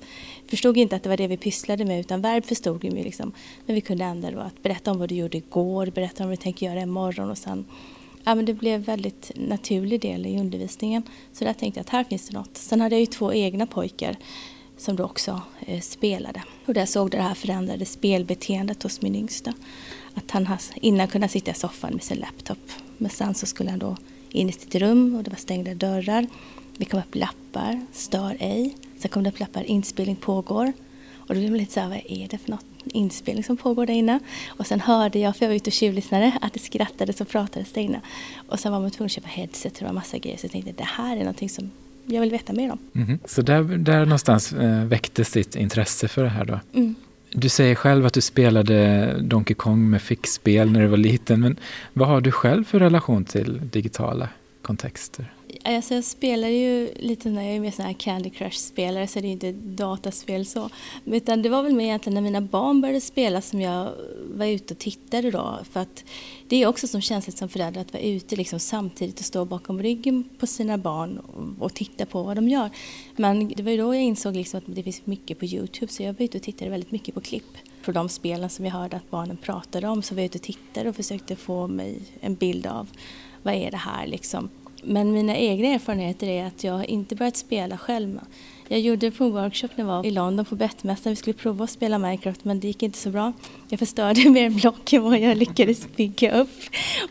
förstod 0.46 0.76
inte 0.76 0.96
att 0.96 1.02
det 1.02 1.08
var 1.08 1.16
det 1.16 1.26
vi 1.26 1.36
pysslade 1.36 1.84
med 1.84 2.00
utan 2.00 2.22
verb 2.22 2.44
förstod 2.44 2.82
vi 2.82 2.90
liksom. 2.90 3.32
Men 3.66 3.74
vi 3.74 3.80
kunde 3.80 4.04
ändå 4.04 4.40
att 4.40 4.62
berätta 4.62 4.90
om 4.90 4.98
vad 4.98 5.08
du 5.08 5.14
gjorde 5.14 5.38
igår, 5.38 5.86
berätta 5.86 6.24
om 6.24 6.28
vad 6.28 6.38
du 6.38 6.42
tänker 6.42 6.66
göra 6.66 6.80
imorgon 6.80 7.30
och 7.30 7.38
sen 7.38 7.64
ja, 8.24 8.34
men 8.34 8.44
det 8.44 8.54
blev 8.54 8.74
en 8.74 8.82
väldigt 8.82 9.30
naturlig 9.34 10.00
del 10.00 10.26
i 10.26 10.40
undervisningen. 10.40 11.02
Så 11.32 11.44
där 11.44 11.52
tänkte 11.52 11.78
jag 11.80 11.84
att 11.84 11.90
här 11.90 12.04
finns 12.04 12.28
det 12.28 12.38
något. 12.38 12.56
Sen 12.56 12.80
hade 12.80 12.94
jag 12.94 13.00
ju 13.00 13.06
två 13.06 13.32
egna 13.32 13.66
pojkar 13.66 14.16
som 14.76 14.96
då 14.96 15.04
också 15.04 15.42
eh, 15.60 15.80
spelade. 15.80 16.42
Och 16.66 16.74
där 16.74 16.86
såg 16.86 17.10
det 17.10 17.22
här 17.22 17.34
förändrade 17.34 17.84
spelbeteendet 17.84 18.82
hos 18.82 19.02
min 19.02 19.14
yngsta. 19.14 19.52
Att 20.14 20.30
han 20.30 20.46
innan 20.74 21.08
kunde 21.08 21.28
sitta 21.28 21.50
i 21.50 21.54
soffan 21.54 21.92
med 21.92 22.02
sin 22.02 22.18
laptop. 22.18 22.58
Men 22.98 23.10
sen 23.10 23.34
så 23.34 23.46
skulle 23.46 23.70
han 23.70 23.78
då 23.78 23.96
in 24.30 24.48
i 24.48 24.52
sitt 24.52 24.74
rum 24.74 25.14
och 25.16 25.22
det 25.22 25.30
var 25.30 25.36
stängda 25.36 25.74
dörrar. 25.74 26.26
Det 26.76 26.84
kom 26.84 27.00
upp 27.00 27.14
lappar, 27.14 27.86
stör 27.92 28.36
ej. 28.40 28.74
Sen 28.98 29.10
kom 29.10 29.22
det 29.22 29.30
upp 29.30 29.40
lappar, 29.40 29.62
inspelning 29.64 30.16
pågår. 30.16 30.72
Och 31.16 31.34
då 31.34 31.40
blev 31.40 31.50
man 31.50 31.58
lite 31.58 31.72
så 31.72 31.80
här, 31.80 31.88
vad 31.88 32.02
är 32.08 32.28
det 32.28 32.38
för 32.38 32.50
något? 32.50 32.64
inspelning 32.94 33.44
som 33.44 33.56
pågår 33.56 33.86
där 33.86 33.94
inne. 33.94 34.20
Och 34.48 34.66
sen 34.66 34.80
hörde 34.80 35.18
jag, 35.18 35.36
för 35.36 35.44
jag 35.44 35.50
var 35.50 35.56
ute 35.56 35.70
och 35.70 35.72
tjuvlyssnade, 35.72 36.38
att 36.40 36.52
det 36.52 36.60
skrattades 36.60 37.20
och 37.20 37.28
pratades 37.28 37.72
där 37.72 37.82
inne. 37.82 38.00
Och 38.48 38.60
sen 38.60 38.72
var 38.72 38.80
man 38.80 38.90
tvungen 38.90 39.06
att 39.06 39.12
köpa 39.12 39.28
headset 39.28 39.72
och 39.72 39.78
det 39.78 39.84
var 39.84 39.92
massa 39.92 40.18
grejer. 40.18 40.38
Så 40.38 40.44
jag 40.44 40.52
tänkte, 40.52 40.72
det 40.72 40.84
här 40.84 41.16
är 41.16 41.20
någonting 41.20 41.48
som 41.48 41.70
jag 42.06 42.20
vill 42.20 42.30
veta 42.30 42.52
mer 42.52 42.72
om. 42.72 42.78
Mm. 42.94 43.18
Så 43.24 43.42
där, 43.42 43.62
där 43.62 44.04
någonstans 44.04 44.52
eh, 44.52 44.84
väcktes 44.84 45.32
ditt 45.32 45.56
intresse 45.56 46.08
för 46.08 46.22
det 46.22 46.28
här 46.28 46.44
då? 46.44 46.60
Mm. 46.72 46.94
Du 47.32 47.48
säger 47.48 47.74
själv 47.74 48.06
att 48.06 48.12
du 48.12 48.20
spelade 48.20 49.14
Donkey 49.20 49.54
Kong 49.54 49.90
med 49.90 50.02
fickspel 50.02 50.72
när 50.72 50.80
du 50.80 50.86
var 50.86 50.96
liten. 50.96 51.40
Men 51.40 51.56
vad 51.92 52.08
har 52.08 52.20
du 52.20 52.32
själv 52.32 52.64
för 52.64 52.78
relation 52.78 53.24
till 53.24 53.60
digitala 53.70 54.28
kontexter? 54.62 55.32
Alltså 55.62 55.94
jag 55.94 56.04
spelar 56.04 56.48
ju 56.48 56.94
lite 56.96 57.28
när 57.28 57.42
jag 57.42 57.56
är 57.56 57.60
mer 57.60 57.70
sån 57.70 57.84
här 57.84 57.92
Candy 57.92 58.30
Crush-spelare 58.30 59.06
så 59.06 59.20
det 59.20 59.26
är 59.26 59.32
inte 59.32 59.52
dataspel 59.52 60.46
så. 60.46 60.70
Utan 61.04 61.42
det 61.42 61.48
var 61.48 61.62
väl 61.62 61.74
mer 61.74 61.84
egentligen 61.84 62.14
när 62.14 62.20
mina 62.22 62.40
barn 62.40 62.80
började 62.80 63.00
spela 63.00 63.40
som 63.40 63.60
jag 63.60 63.92
var 64.34 64.46
ute 64.46 64.74
och 64.74 64.78
tittade 64.78 65.30
då. 65.30 65.58
För 65.70 65.80
att 65.80 66.04
det 66.48 66.62
är 66.62 66.66
också 66.66 66.86
som 66.86 67.00
känsligt 67.00 67.38
som 67.38 67.48
förälder 67.48 67.80
att 67.80 67.92
vara 67.92 68.02
ute 68.02 68.36
liksom 68.36 68.60
samtidigt 68.60 69.18
och 69.18 69.24
stå 69.24 69.44
bakom 69.44 69.82
ryggen 69.82 70.24
på 70.38 70.46
sina 70.46 70.78
barn 70.78 71.18
och, 71.18 71.64
och 71.64 71.74
titta 71.74 72.06
på 72.06 72.22
vad 72.22 72.36
de 72.36 72.48
gör. 72.48 72.70
Men 73.16 73.48
det 73.48 73.62
var 73.62 73.70
ju 73.70 73.76
då 73.76 73.94
jag 73.94 74.02
insåg 74.02 74.36
liksom 74.36 74.58
att 74.58 74.64
det 74.66 74.82
finns 74.82 75.06
mycket 75.06 75.38
på 75.38 75.44
Youtube 75.44 75.92
så 75.92 76.02
jag 76.02 76.12
var 76.12 76.24
ute 76.24 76.38
och 76.38 76.44
tittade 76.44 76.70
väldigt 76.70 76.90
mycket 76.92 77.14
på 77.14 77.20
klipp. 77.20 77.56
För 77.82 77.92
de 77.92 78.08
spelen 78.08 78.50
som 78.50 78.64
jag 78.64 78.72
hörde 78.72 78.96
att 78.96 79.10
barnen 79.10 79.36
pratade 79.36 79.88
om 79.88 80.02
så 80.02 80.14
var 80.14 80.22
jag 80.22 80.26
ute 80.26 80.38
och 80.38 80.42
tittade 80.42 80.88
och 80.88 80.96
försökte 80.96 81.36
få 81.36 81.66
mig 81.66 82.00
en 82.20 82.34
bild 82.34 82.66
av 82.66 82.88
vad 83.42 83.54
är 83.54 83.70
det 83.70 83.76
här 83.76 84.06
liksom. 84.06 84.48
Men 84.82 85.12
mina 85.12 85.36
egna 85.36 85.68
erfarenheter 85.68 86.28
är 86.28 86.46
att 86.46 86.64
jag 86.64 86.84
inte 86.84 87.14
börjat 87.16 87.36
spela 87.36 87.78
själv. 87.78 88.20
Jag 88.68 88.80
gjorde 88.80 89.06
en 89.06 89.12
provworkshop 89.12 89.70
när 89.76 89.84
jag 89.84 89.92
var 89.92 90.06
i 90.06 90.10
London 90.10 90.44
på 90.44 90.56
Bettmässan. 90.56 91.12
Vi 91.12 91.16
skulle 91.16 91.34
prova 91.34 91.64
att 91.64 91.70
spela 91.70 91.98
Minecraft 91.98 92.44
men 92.44 92.60
det 92.60 92.66
gick 92.66 92.82
inte 92.82 92.98
så 92.98 93.10
bra. 93.10 93.32
Jag 93.70 93.78
förstörde 93.78 94.30
mer 94.30 94.50
block 94.50 94.92
än 94.92 95.02
vad 95.02 95.18
jag 95.18 95.36
lyckades 95.36 95.96
bygga 95.96 96.40
upp. 96.40 96.50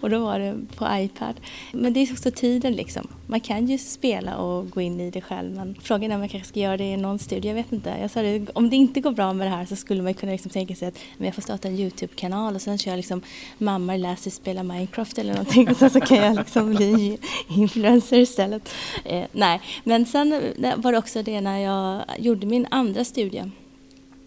Och 0.02 0.10
då 0.10 0.20
var 0.20 0.40
det 0.40 0.58
på 0.76 0.88
iPad. 0.92 1.36
Men 1.72 1.94
det 1.94 2.00
är 2.00 2.12
också 2.12 2.32
tiden 2.32 2.74
liksom. 2.74 3.08
Man 3.28 3.40
kan 3.40 3.68
ju 3.68 3.78
spela 3.78 4.38
och 4.38 4.70
gå 4.70 4.82
in 4.82 5.00
i 5.00 5.12
det 5.12 5.22
själv 5.22 5.56
men 5.56 5.76
frågan 5.82 6.12
är 6.12 6.16
om 6.16 6.22
jag 6.22 6.32
kanske 6.32 6.50
ska 6.50 6.60
göra 6.60 6.78
det 6.78 6.84
i 6.84 6.98
någon 6.98 7.20
studie. 7.20 7.48
Jag 7.48 7.56
vet 7.56 7.72
inte. 7.72 7.98
Jag 8.02 8.12
sa 8.12 8.22
det, 8.22 8.50
om 8.54 8.70
det 8.70 8.76
inte 8.76 9.02
går 9.02 9.12
bra 9.12 9.34
med 9.34 9.48
det 9.48 9.52
här 9.52 9.66
så 9.66 9.76
skulle 9.76 10.02
man 10.02 10.14
kunna 10.14 10.32
liksom 10.32 10.52
tänka 10.52 10.76
sig 10.76 10.88
att 10.88 11.00
men 11.18 11.26
jag 11.26 11.36
får 11.36 11.42
starta 11.42 11.68
en 11.68 11.80
YouTube-kanal 11.80 12.56
och 12.56 12.62
sen 12.62 12.78
kör 12.78 12.92
jag 12.92 12.98
liksom 12.98 13.22
mamma 13.58 13.98
lär 13.98 14.16
sig 14.16 14.32
spela 14.32 14.64
Minecraft 14.64 15.18
eller 15.18 15.34
någonting 15.34 15.70
och 15.70 15.78
sen 15.78 15.90
så 15.90 16.02
kan 16.02 16.18
jag 16.18 16.36
liksom 16.36 16.76
bli 16.76 17.18
influencer 17.50 18.18
istället. 18.18 18.70
Eh, 19.06 19.24
nej, 19.32 19.62
men 19.84 20.06
sen 20.06 20.34
eh, 20.64 20.78
var 20.78 20.92
det 20.92 20.98
också 20.98 21.24
det 21.24 21.42
när 21.42 21.58
jag 21.58 22.04
gjorde 22.18 22.48
min 22.48 22.68
andra 22.72 23.06
studie 23.06 23.52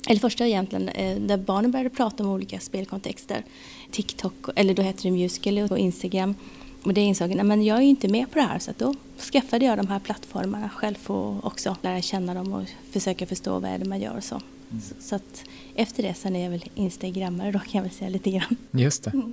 eller 0.09 0.21
första 0.21 0.47
egentligen, 0.47 0.88
eh, 0.88 1.16
där 1.16 1.37
barnen 1.37 1.71
började 1.71 1.90
prata 1.90 2.25
om 2.25 2.30
olika 2.30 2.61
spelkontexter. 2.61 3.45
TikTok, 3.90 4.35
eller 4.57 4.75
då 4.75 4.83
hette 4.83 5.02
det 5.02 5.11
Musical 5.11 5.59
och 5.59 5.78
Instagram. 5.78 6.35
Och 6.83 6.95
det 6.95 7.00
insåg 7.00 7.30
jag, 7.30 7.47
men 7.47 7.64
jag 7.64 7.78
är 7.78 7.83
inte 7.83 8.09
med 8.09 8.30
på 8.30 8.38
det 8.38 8.45
här 8.45 8.59
så 8.59 8.73
då 8.78 8.95
skaffade 9.33 9.64
jag 9.64 9.78
de 9.78 9.87
här 9.87 9.99
plattformarna 9.99 10.69
själv 10.69 10.95
för 10.95 11.38
att 11.38 11.45
också 11.45 11.76
lära 11.83 12.02
känna 12.02 12.35
dem 12.35 12.52
och 12.52 12.62
försöka 12.90 13.26
förstå 13.26 13.59
vad 13.59 13.71
är 13.71 13.78
det 13.78 13.85
man 13.85 14.00
gör 14.00 14.16
och 14.16 14.25
så. 14.25 14.35
Mm. 14.35 14.83
Så, 14.83 14.95
så, 15.00 15.14
att 15.16 15.45
efter 15.75 16.02
det 16.02 16.14
sen 16.14 16.37
är 16.37 16.42
jag 16.42 16.50
väl 16.50 16.64
instagrammare 16.75 17.52
då 17.52 17.59
kan 17.59 17.71
jag 17.73 17.83
väl 17.83 17.90
säga 17.90 18.11
lite 18.11 18.30
grann. 18.30 18.57
Just 18.71 19.04
det. 19.04 19.11
Mm. 19.11 19.33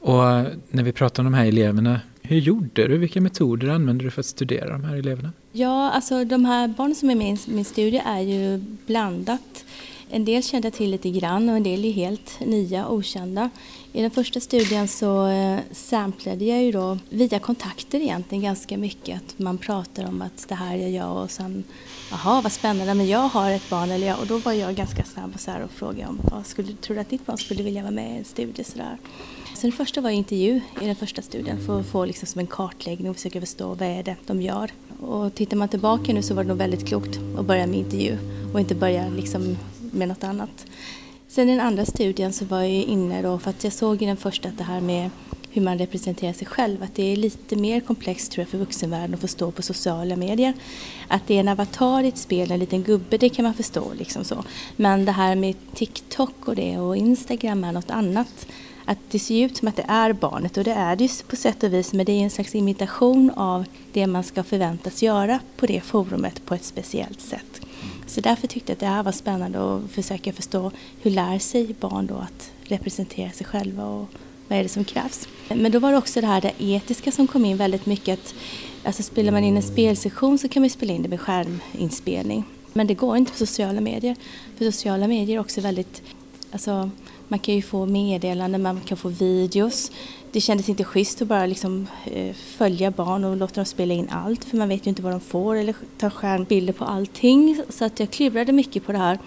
Och 0.00 0.22
när 0.68 0.82
vi 0.82 0.92
pratar 0.92 1.22
om 1.22 1.32
de 1.32 1.34
här 1.34 1.46
eleverna, 1.46 2.00
hur 2.22 2.38
gjorde 2.38 2.88
du? 2.88 2.98
Vilka 2.98 3.20
metoder 3.20 3.68
använde 3.68 4.04
du 4.04 4.10
för 4.10 4.20
att 4.20 4.26
studera 4.26 4.72
de 4.72 4.84
här 4.84 4.96
eleverna? 4.96 5.32
Ja, 5.52 5.90
alltså 5.90 6.24
de 6.24 6.44
här 6.44 6.68
barnen 6.68 6.94
som 6.94 7.10
är 7.10 7.14
med 7.14 7.38
i 7.46 7.50
min 7.50 7.64
studie 7.64 8.02
är 8.04 8.20
ju 8.20 8.58
blandat. 8.86 9.57
En 10.10 10.24
del 10.24 10.42
kände 10.42 10.66
jag 10.66 10.72
till 10.72 10.90
lite 10.90 11.10
grann 11.10 11.48
och 11.48 11.56
en 11.56 11.62
del 11.62 11.84
är 11.84 11.92
helt 11.92 12.40
nya, 12.40 12.88
okända. 12.88 13.50
I 13.92 14.02
den 14.02 14.10
första 14.10 14.40
studien 14.40 14.88
så 14.88 15.26
eh, 15.26 15.58
samplade 15.72 16.44
jag 16.44 16.62
ju 16.62 16.72
då 16.72 16.98
via 17.08 17.38
kontakter 17.38 18.00
egentligen 18.00 18.44
ganska 18.44 18.78
mycket. 18.78 19.16
Att 19.16 19.38
man 19.38 19.58
pratar 19.58 20.08
om 20.08 20.22
att 20.22 20.48
det 20.48 20.54
här 20.54 20.76
gör 20.76 20.88
jag 20.88 21.22
och 21.22 21.30
sen 21.30 21.64
jaha 22.10 22.40
vad 22.40 22.52
spännande 22.52 22.94
men 22.94 23.08
jag 23.08 23.28
har 23.28 23.50
ett 23.50 23.70
barn 23.70 23.90
eller 23.90 24.06
jag, 24.06 24.20
och 24.20 24.26
då 24.26 24.38
var 24.38 24.52
jag 24.52 24.74
ganska 24.74 25.04
snabb 25.04 25.34
och, 25.34 25.40
så 25.40 25.52
och 25.64 25.70
frågade 25.70 26.06
om 26.08 26.20
vad 26.22 26.46
skulle, 26.46 26.72
tror 26.72 26.94
du 26.94 27.00
att 27.00 27.10
ditt 27.10 27.26
barn 27.26 27.38
skulle 27.38 27.62
vilja 27.62 27.82
vara 27.82 27.92
med 27.92 28.14
i 28.14 28.18
en 28.18 28.24
studie 28.24 28.64
sådär. 28.64 28.96
Så 29.54 29.66
det 29.66 29.72
första 29.72 30.00
var 30.00 30.10
intervju 30.10 30.60
i 30.80 30.86
den 30.86 30.96
första 30.96 31.22
studien 31.22 31.66
för 31.66 31.80
att 31.80 31.86
få 31.86 32.04
liksom 32.04 32.26
som 32.26 32.38
en 32.38 32.46
kartläggning 32.46 33.10
och 33.10 33.16
försöka 33.16 33.40
förstå 33.40 33.68
vad 33.68 33.82
är 33.82 34.02
det 34.02 34.16
de 34.26 34.42
gör. 34.42 34.70
Och 35.00 35.34
tittar 35.34 35.56
man 35.56 35.68
tillbaka 35.68 36.12
nu 36.12 36.22
så 36.22 36.34
var 36.34 36.42
det 36.44 36.48
nog 36.48 36.58
väldigt 36.58 36.86
klokt 36.86 37.18
att 37.38 37.46
börja 37.46 37.66
med 37.66 37.78
intervju 37.78 38.18
och 38.52 38.60
inte 38.60 38.74
börja 38.74 39.08
liksom 39.08 39.56
med 39.90 40.08
något 40.08 40.24
annat. 40.24 40.66
Sen 41.28 41.48
i 41.48 41.52
den 41.52 41.66
andra 41.66 41.84
studien 41.84 42.32
så 42.32 42.44
var 42.44 42.60
jag 42.60 42.70
inne 42.70 43.22
då, 43.22 43.38
för 43.38 43.50
att 43.50 43.64
jag 43.64 43.72
såg 43.72 44.02
i 44.02 44.06
den 44.06 44.16
första 44.16 44.48
att 44.48 44.58
det 44.58 44.64
här 44.64 44.80
med 44.80 45.10
hur 45.50 45.62
man 45.62 45.78
representerar 45.78 46.32
sig 46.32 46.46
själv, 46.46 46.82
att 46.82 46.94
det 46.94 47.12
är 47.12 47.16
lite 47.16 47.56
mer 47.56 47.80
komplext 47.80 48.32
tror 48.32 48.42
jag 48.42 48.48
för 48.48 48.58
vuxenvärlden 48.58 49.14
att 49.14 49.20
förstå 49.20 49.50
på 49.50 49.62
sociala 49.62 50.16
medier. 50.16 50.54
Att 51.08 51.26
det 51.26 51.34
är 51.34 51.40
en 51.40 51.48
avatar 51.48 52.02
i 52.02 52.08
ett 52.08 52.18
spel, 52.18 52.50
en 52.50 52.60
liten 52.60 52.82
gubbe, 52.82 53.18
det 53.18 53.28
kan 53.28 53.42
man 53.42 53.54
förstå 53.54 53.92
liksom 53.98 54.24
så. 54.24 54.44
Men 54.76 55.04
det 55.04 55.12
här 55.12 55.34
med 55.34 55.54
TikTok 55.74 56.48
och 56.48 56.56
det 56.56 56.78
och 56.78 56.96
Instagram 56.96 57.64
är 57.64 57.72
något 57.72 57.90
annat. 57.90 58.46
Att 58.84 58.98
det 59.10 59.18
ser 59.18 59.44
ut 59.44 59.56
som 59.56 59.68
att 59.68 59.76
det 59.76 59.84
är 59.88 60.12
barnet 60.12 60.56
och 60.56 60.64
det 60.64 60.72
är 60.72 60.96
det 60.96 61.04
ju 61.04 61.10
på 61.28 61.36
sätt 61.36 61.62
och 61.62 61.72
vis 61.72 61.92
men 61.92 62.06
det 62.06 62.12
är 62.12 62.22
en 62.22 62.30
slags 62.30 62.54
imitation 62.54 63.30
av 63.30 63.64
det 63.92 64.06
man 64.06 64.24
ska 64.24 64.42
förväntas 64.42 65.02
göra 65.02 65.40
på 65.56 65.66
det 65.66 65.80
forumet 65.80 66.46
på 66.46 66.54
ett 66.54 66.64
speciellt 66.64 67.20
sätt. 67.20 67.67
Så 68.08 68.20
därför 68.20 68.46
tyckte 68.46 68.72
jag 68.72 68.76
att 68.76 68.80
det 68.80 68.86
här 68.86 69.02
var 69.02 69.12
spännande 69.12 69.74
att 69.74 69.90
försöka 69.90 70.32
förstå 70.32 70.70
hur 71.02 71.10
lär 71.10 71.38
sig 71.38 71.74
barn 71.80 72.06
då 72.06 72.14
att 72.14 72.50
representera 72.62 73.30
sig 73.30 73.46
själva 73.46 73.84
och 73.84 74.06
vad 74.48 74.58
är 74.58 74.62
det 74.62 74.68
som 74.68 74.84
krävs. 74.84 75.28
Men 75.48 75.72
då 75.72 75.78
var 75.78 75.92
det 75.92 75.98
också 75.98 76.20
det 76.20 76.26
här 76.26 76.40
det 76.40 76.52
etiska 76.58 77.12
som 77.12 77.26
kom 77.26 77.44
in 77.44 77.56
väldigt 77.56 77.86
mycket. 77.86 78.18
Att, 78.18 78.34
alltså 78.84 79.02
spelar 79.02 79.32
man 79.32 79.44
in 79.44 79.56
en 79.56 79.62
spelsektion 79.62 80.38
så 80.38 80.48
kan 80.48 80.62
man 80.62 80.70
spela 80.70 80.92
in 80.92 81.02
det 81.02 81.08
med 81.08 81.20
skärminspelning. 81.20 82.44
Men 82.72 82.86
det 82.86 82.94
går 82.94 83.16
inte 83.16 83.32
på 83.32 83.38
sociala 83.38 83.80
medier. 83.80 84.16
För 84.56 84.64
sociala 84.64 85.08
medier 85.08 85.36
är 85.36 85.40
också 85.40 85.60
väldigt, 85.60 86.02
alltså 86.52 86.90
man 87.28 87.38
kan 87.38 87.54
ju 87.54 87.62
få 87.62 87.86
meddelanden, 87.86 88.62
man 88.62 88.80
kan 88.80 88.96
få 88.96 89.08
videos. 89.08 89.90
Det 90.32 90.40
kändes 90.40 90.68
inte 90.68 90.84
schysst 90.84 91.22
att 91.22 91.28
bara 91.28 91.46
liksom, 91.46 91.86
eh, 92.04 92.34
följa 92.34 92.90
barn 92.90 93.24
och 93.24 93.36
låta 93.36 93.54
dem 93.54 93.64
spela 93.64 93.94
in 93.94 94.08
allt 94.10 94.44
för 94.44 94.56
man 94.56 94.68
vet 94.68 94.86
ju 94.86 94.88
inte 94.88 95.02
vad 95.02 95.12
de 95.12 95.20
får 95.20 95.56
eller 95.56 95.74
ta 95.98 96.10
skärmbilder 96.10 96.72
på 96.72 96.84
allting. 96.84 97.62
Så 97.68 97.84
att 97.84 98.00
jag 98.00 98.10
klurade 98.10 98.52
mycket 98.52 98.86
på 98.86 98.92
det 98.92 98.98
här. 98.98 99.18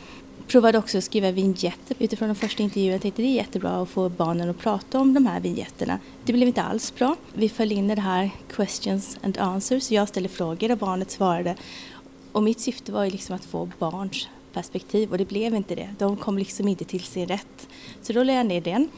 Provade 0.47 0.77
också 0.77 0.97
att 0.97 1.03
skriva 1.03 1.31
vignetter 1.31 1.95
utifrån 1.99 2.27
de 2.27 2.35
första 2.35 2.63
intervjuerna. 2.63 2.95
Jag 2.95 3.01
tänkte 3.01 3.21
det 3.21 3.27
är 3.27 3.35
jättebra 3.35 3.81
att 3.81 3.89
få 3.89 4.09
barnen 4.09 4.49
att 4.49 4.59
prata 4.59 4.99
om 4.99 5.13
de 5.13 5.25
här 5.25 5.39
vignetterna. 5.39 5.99
Det 6.25 6.33
blev 6.33 6.47
inte 6.47 6.61
alls 6.61 6.95
bra. 6.95 7.15
Vi 7.33 7.49
föll 7.49 7.71
in 7.71 7.91
i 7.91 7.95
det 7.95 8.01
här 8.01 8.29
questions 8.49 9.17
and 9.23 9.37
answers. 9.37 9.91
Jag 9.91 10.07
ställde 10.07 10.29
frågor 10.29 10.71
och 10.71 10.77
barnet 10.77 11.11
svarade. 11.11 11.55
Och 12.31 12.43
mitt 12.43 12.59
syfte 12.59 12.91
var 12.91 13.03
ju 13.03 13.09
liksom 13.09 13.35
att 13.35 13.45
få 13.45 13.69
barns 13.79 14.27
perspektiv 14.53 15.11
och 15.11 15.17
det 15.17 15.25
blev 15.25 15.55
inte 15.55 15.75
det. 15.75 15.89
De 15.99 16.17
kom 16.17 16.37
liksom 16.37 16.67
inte 16.67 16.85
till 16.85 17.03
sin 17.03 17.27
rätt. 17.27 17.67
Så 18.01 18.13
då 18.13 18.23
lade 18.23 18.37
jag 18.37 18.45
ner 18.45 18.61
den. 18.61 18.89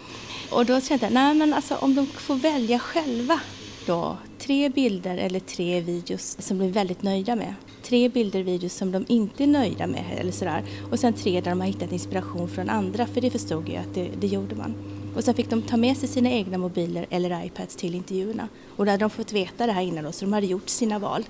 Och 0.51 0.65
då 0.65 0.81
kände 0.81 1.05
jag, 1.05 1.13
nej 1.13 1.33
men 1.33 1.53
alltså 1.53 1.75
om 1.75 1.95
de 1.95 2.07
får 2.07 2.35
välja 2.35 2.79
själva 2.79 3.39
då 3.85 4.17
tre 4.39 4.69
bilder 4.69 5.17
eller 5.17 5.39
tre 5.39 5.81
videos 5.81 6.37
som 6.39 6.57
de 6.57 6.65
är 6.65 6.69
väldigt 6.69 7.03
nöjda 7.03 7.35
med. 7.35 7.53
Tre 7.83 8.09
bilder 8.09 8.39
och 8.39 8.47
videos 8.47 8.73
som 8.73 8.91
de 8.91 9.05
inte 9.07 9.43
är 9.43 9.47
nöjda 9.47 9.87
med 9.87 10.05
eller 10.19 10.31
sådär. 10.31 10.63
Och 10.91 10.99
sen 10.99 11.13
tre 11.13 11.41
där 11.41 11.49
de 11.49 11.59
har 11.59 11.67
hittat 11.67 11.91
inspiration 11.91 12.49
från 12.49 12.69
andra 12.69 13.07
för 13.07 13.21
det 13.21 13.29
förstod 13.29 13.69
jag 13.69 13.77
att 13.77 13.93
det, 13.93 14.09
det 14.19 14.27
gjorde 14.27 14.55
man. 14.55 14.73
Och 15.15 15.23
sen 15.23 15.33
fick 15.33 15.49
de 15.49 15.61
ta 15.61 15.77
med 15.77 15.97
sig 15.97 16.09
sina 16.09 16.29
egna 16.31 16.57
mobiler 16.57 17.05
eller 17.09 17.45
iPads 17.45 17.75
till 17.75 17.95
intervjuerna. 17.95 18.47
Och 18.75 18.85
då 18.85 18.91
hade 18.91 19.03
de 19.03 19.09
fått 19.09 19.33
veta 19.33 19.65
det 19.65 19.71
här 19.71 19.81
innan 19.81 20.03
då, 20.03 20.11
så 20.11 20.25
de 20.25 20.33
hade 20.33 20.47
gjort 20.47 20.69
sina 20.69 20.99
val. 20.99 21.23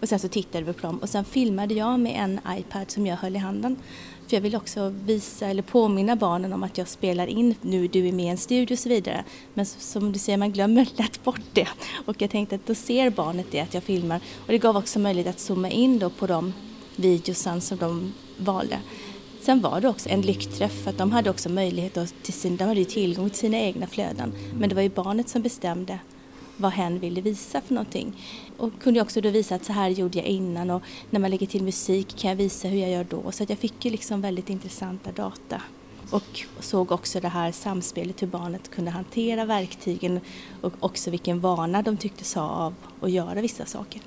Och 0.00 0.08
sen 0.08 0.18
så 0.18 0.28
tittade 0.28 0.64
vi 0.64 0.72
på 0.72 0.86
dem 0.86 0.98
och 0.98 1.08
sen 1.08 1.24
filmade 1.24 1.74
jag 1.74 2.00
med 2.00 2.24
en 2.24 2.40
iPad 2.58 2.90
som 2.90 3.06
jag 3.06 3.16
höll 3.16 3.36
i 3.36 3.38
handen. 3.38 3.76
För 4.28 4.36
jag 4.36 4.40
vill 4.40 4.56
också 4.56 4.88
visa 4.88 5.46
eller 5.46 5.62
påminna 5.62 6.16
barnen 6.16 6.52
om 6.52 6.62
att 6.62 6.78
jag 6.78 6.88
spelar 6.88 7.26
in 7.26 7.54
nu, 7.62 7.88
du 7.88 8.08
är 8.08 8.12
med 8.12 8.26
i 8.26 8.28
en 8.28 8.38
studio 8.38 8.74
och 8.74 8.78
så 8.78 8.88
vidare. 8.88 9.24
Men 9.54 9.66
som 9.66 10.12
du 10.12 10.18
säger, 10.18 10.38
man 10.38 10.52
glömmer 10.52 10.88
lätt 10.96 11.24
bort 11.24 11.40
det. 11.52 11.68
Och 12.06 12.22
jag 12.22 12.30
tänkte 12.30 12.54
att 12.54 12.66
då 12.66 12.74
ser 12.74 13.10
barnet 13.10 13.46
det 13.50 13.60
att 13.60 13.74
jag 13.74 13.82
filmar. 13.82 14.20
Och 14.38 14.52
det 14.52 14.58
gav 14.58 14.76
också 14.76 14.98
möjlighet 14.98 15.34
att 15.34 15.40
zooma 15.40 15.70
in 15.70 15.98
då 15.98 16.10
på 16.10 16.26
de 16.26 16.52
videosen 16.96 17.60
som 17.60 17.78
de 17.78 18.14
valde. 18.36 18.78
Sen 19.40 19.60
var 19.60 19.80
det 19.80 19.88
också 19.88 20.08
en 20.08 20.20
lyckträff 20.20 20.82
för 20.82 20.90
att 20.90 20.98
de 20.98 21.12
hade 21.12 21.30
också 21.30 21.48
möjlighet 21.48 21.98
till 22.22 22.34
sin, 22.34 22.56
de 22.56 22.64
hade 22.64 22.84
tillgång 22.84 23.30
till 23.30 23.38
sina 23.38 23.58
egna 23.58 23.86
flöden. 23.86 24.32
Men 24.54 24.68
det 24.68 24.74
var 24.74 24.82
ju 24.82 24.88
barnet 24.88 25.28
som 25.28 25.42
bestämde 25.42 25.98
vad 26.58 26.72
hen 26.72 26.98
ville 26.98 27.20
visa 27.20 27.60
för 27.60 27.74
någonting. 27.74 28.22
Och 28.56 28.70
kunde 28.80 29.00
också 29.00 29.20
då 29.20 29.30
visa 29.30 29.54
att 29.54 29.64
så 29.64 29.72
här 29.72 29.88
gjorde 29.88 30.18
jag 30.18 30.26
innan 30.26 30.70
och 30.70 30.82
när 31.10 31.20
man 31.20 31.30
lägger 31.30 31.46
till 31.46 31.64
musik 31.64 32.16
kan 32.16 32.28
jag 32.28 32.36
visa 32.36 32.68
hur 32.68 32.78
jag 32.78 32.90
gör 32.90 33.04
då. 33.04 33.32
Så 33.32 33.42
att 33.42 33.50
jag 33.50 33.58
fick 33.58 33.84
ju 33.84 33.90
liksom 33.90 34.20
väldigt 34.20 34.50
intressanta 34.50 35.12
data. 35.12 35.62
Och 36.10 36.40
såg 36.60 36.92
också 36.92 37.20
det 37.20 37.28
här 37.28 37.52
samspelet 37.52 38.22
hur 38.22 38.26
barnet 38.26 38.70
kunde 38.70 38.90
hantera 38.90 39.44
verktygen 39.44 40.20
och 40.60 40.72
också 40.80 41.10
vilken 41.10 41.40
vana 41.40 41.82
de 41.82 41.96
tycktes 41.96 42.34
ha 42.34 42.42
av 42.42 42.74
att 43.00 43.10
göra 43.10 43.40
vissa 43.40 43.66
saker. 43.66 44.02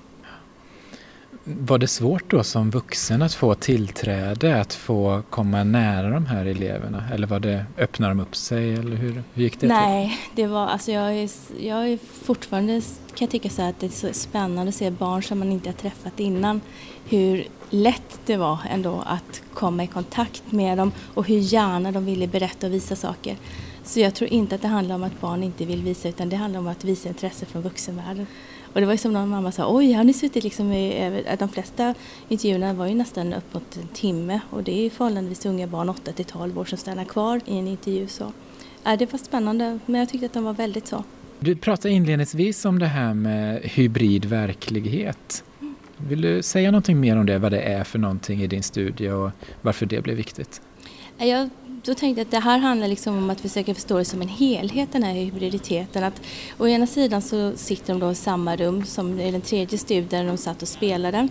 Var 1.43 1.77
det 1.77 1.87
svårt 1.87 2.31
då 2.31 2.43
som 2.43 2.71
vuxen 2.71 3.21
att 3.21 3.33
få 3.33 3.55
tillträde, 3.55 4.61
att 4.61 4.73
få 4.73 5.23
komma 5.29 5.63
nära 5.63 6.09
de 6.09 6.25
här 6.25 6.45
eleverna? 6.45 7.03
Eller 7.13 7.27
var 7.27 7.39
det, 7.39 7.65
öppnade 7.77 8.13
de 8.13 8.19
upp 8.19 8.35
sig 8.35 8.73
eller 8.73 8.95
hur, 8.95 9.23
hur 9.33 9.43
gick 9.43 9.59
det 9.59 9.67
Nej, 9.67 10.07
till? 10.07 10.43
det 10.43 10.47
var, 10.47 10.67
alltså 10.67 10.91
jag 10.91 11.13
är, 11.13 11.29
jag 11.59 11.89
är 11.89 11.99
fortfarande, 12.23 12.81
kan 12.81 13.25
jag 13.25 13.29
tycka 13.29 13.49
så 13.49 13.61
att 13.61 13.79
det 13.79 13.85
är 13.85 13.89
så 13.89 14.13
spännande 14.13 14.69
att 14.69 14.75
se 14.75 14.91
barn 14.91 15.23
som 15.23 15.39
man 15.39 15.51
inte 15.51 15.69
har 15.69 15.73
träffat 15.73 16.19
innan. 16.19 16.61
Hur 17.05 17.47
lätt 17.69 18.19
det 18.25 18.37
var 18.37 18.59
ändå 18.69 19.03
att 19.05 19.41
komma 19.53 19.83
i 19.83 19.87
kontakt 19.87 20.51
med 20.51 20.77
dem 20.77 20.91
och 21.13 21.27
hur 21.27 21.37
gärna 21.37 21.91
de 21.91 22.05
ville 22.05 22.27
berätta 22.27 22.67
och 22.67 22.73
visa 22.73 22.95
saker. 22.95 23.37
Så 23.83 23.99
jag 23.99 24.15
tror 24.15 24.29
inte 24.29 24.55
att 24.55 24.61
det 24.61 24.67
handlar 24.67 24.95
om 24.95 25.03
att 25.03 25.21
barn 25.21 25.43
inte 25.43 25.65
vill 25.65 25.83
visa 25.83 26.09
utan 26.09 26.29
det 26.29 26.35
handlar 26.35 26.59
om 26.59 26.67
att 26.67 26.83
visa 26.83 27.09
intresse 27.09 27.45
från 27.45 27.61
vuxenvärlden. 27.61 28.27
Och 28.73 28.79
det 28.81 28.85
var 28.85 28.93
ju 28.93 28.97
som 28.97 29.13
någon 29.13 29.29
mamma 29.29 29.51
sa, 29.51 29.75
oj 29.75 29.93
har 29.93 30.03
ni 30.03 30.13
suttit 30.13 30.43
liksom 30.43 30.73
i, 30.73 31.23
de 31.39 31.49
flesta 31.49 31.95
intervjuerna 32.29 32.73
var 32.73 32.87
ju 32.87 32.95
nästan 32.95 33.33
upp 33.33 33.53
mot 33.53 33.77
en 33.77 33.87
timme 33.87 34.39
och 34.49 34.63
det 34.63 34.85
är 34.85 34.89
förhållandevis 34.89 35.45
unga 35.45 35.67
barn, 35.67 35.89
8 35.89 36.11
till 36.11 36.25
12 36.25 36.59
år, 36.59 36.65
som 36.65 36.77
stannar 36.77 37.05
kvar 37.05 37.41
i 37.45 37.57
en 37.57 37.67
intervju. 37.67 38.07
Så 38.07 38.31
ja, 38.83 38.97
det 38.97 39.11
var 39.11 39.19
spännande, 39.19 39.79
men 39.85 39.99
jag 39.99 40.09
tyckte 40.09 40.25
att 40.25 40.33
de 40.33 40.43
var 40.43 40.53
väldigt 40.53 40.87
så. 40.87 41.03
Du 41.39 41.55
pratade 41.55 41.93
inledningsvis 41.93 42.65
om 42.65 42.79
det 42.79 42.85
här 42.85 43.13
med 43.13 43.61
hybrid 43.63 44.25
verklighet. 44.25 45.43
Vill 45.97 46.21
du 46.21 46.43
säga 46.43 46.71
någonting 46.71 46.99
mer 46.99 47.17
om 47.17 47.25
det, 47.25 47.39
vad 47.39 47.51
det 47.51 47.61
är 47.61 47.83
för 47.83 47.99
någonting 47.99 48.41
i 48.41 48.47
din 48.47 48.63
studie 48.63 49.09
och 49.09 49.31
varför 49.61 49.85
det 49.85 50.01
blev 50.01 50.15
viktigt? 50.15 50.61
Jag 51.17 51.49
då 51.83 51.93
tänkte 51.93 52.19
jag 52.19 52.25
att 52.25 52.31
det 52.31 52.39
här 52.39 52.59
handlar 52.59 52.87
liksom 52.87 53.17
om 53.17 53.29
att 53.29 53.41
försöka 53.41 53.73
förstå 53.73 53.97
det 53.97 54.05
som 54.05 54.21
en 54.21 54.27
helhet, 54.27 54.91
den 54.91 55.03
här 55.03 55.13
hybriditeten. 55.13 56.03
Att 56.03 56.21
å 56.57 56.67
ena 56.67 56.87
sidan 56.87 57.21
så 57.21 57.51
sitter 57.55 57.93
de 57.93 57.99
då 57.99 58.11
i 58.11 58.15
samma 58.15 58.55
rum 58.55 58.85
som 58.85 59.19
i 59.19 59.31
den 59.31 59.41
tredje 59.41 59.77
studien 59.77 60.27
de 60.27 60.37
satt 60.37 60.61
och 60.61 60.67
spelade. 60.67 61.27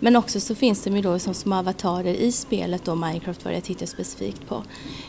Men 0.00 0.16
också 0.16 0.40
så 0.40 0.54
finns 0.54 0.84
de 0.84 0.96
ju 0.96 1.02
då 1.02 1.18
som 1.18 1.34
små 1.34 1.56
avatarer 1.56 2.14
i 2.14 2.32
spelet 2.32 2.84
då 2.84 2.94
Minecraft 2.94 3.44
vad 3.44 3.54
jag 3.54 3.64
tittar 3.64 3.86
specifikt 3.86 4.48
på. 4.48 4.62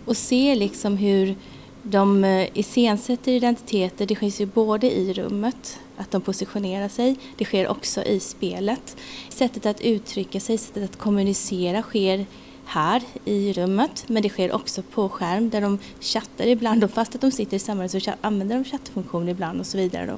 Och 0.06 0.18
se 0.18 0.56
liksom 0.56 0.98
hur 0.98 1.36
de 1.84 2.24
eh, 2.24 2.48
iscensätter 2.53 3.32
identiteter, 3.32 4.06
det 4.06 4.15
sker 4.15 4.42
ju 4.42 4.46
både 4.46 4.92
i 4.92 5.13
rummet, 5.13 5.80
att 5.98 6.12
de 6.12 6.22
positionerar 6.22 6.89
sig, 6.89 7.15
det 7.38 7.46
sker 7.46 7.68
också 7.68 8.03
i 8.03 8.20
spelet. 8.20 8.98
Sättet 9.30 9.65
att 9.65 9.82
uttrycka 9.82 10.39
sig, 10.39 10.58
sättet 10.58 10.84
att 10.84 10.98
kommunicera 10.98 11.82
sker 11.82 12.25
här 12.65 13.03
i 13.25 13.53
rummet 13.53 14.05
men 14.08 14.24
det 14.24 14.29
sker 14.29 14.51
också 14.51 14.82
på 14.82 15.10
skärm 15.10 15.50
där 15.50 15.62
de 15.62 15.79
chattar 16.00 16.48
ibland 16.48 16.84
och 16.84 16.91
fast 16.91 17.15
att 17.15 17.22
de 17.22 17.32
sitter 17.32 17.58
i 17.58 17.60
samma 17.60 17.84
rum 17.84 18.01
så 18.01 18.12
använder 18.22 18.55
de 18.55 18.63
chattfunktioner 18.63 19.32
ibland 19.32 19.60
och 19.60 19.67
så 19.67 19.77
vidare. 19.77 20.05
Då. 20.05 20.17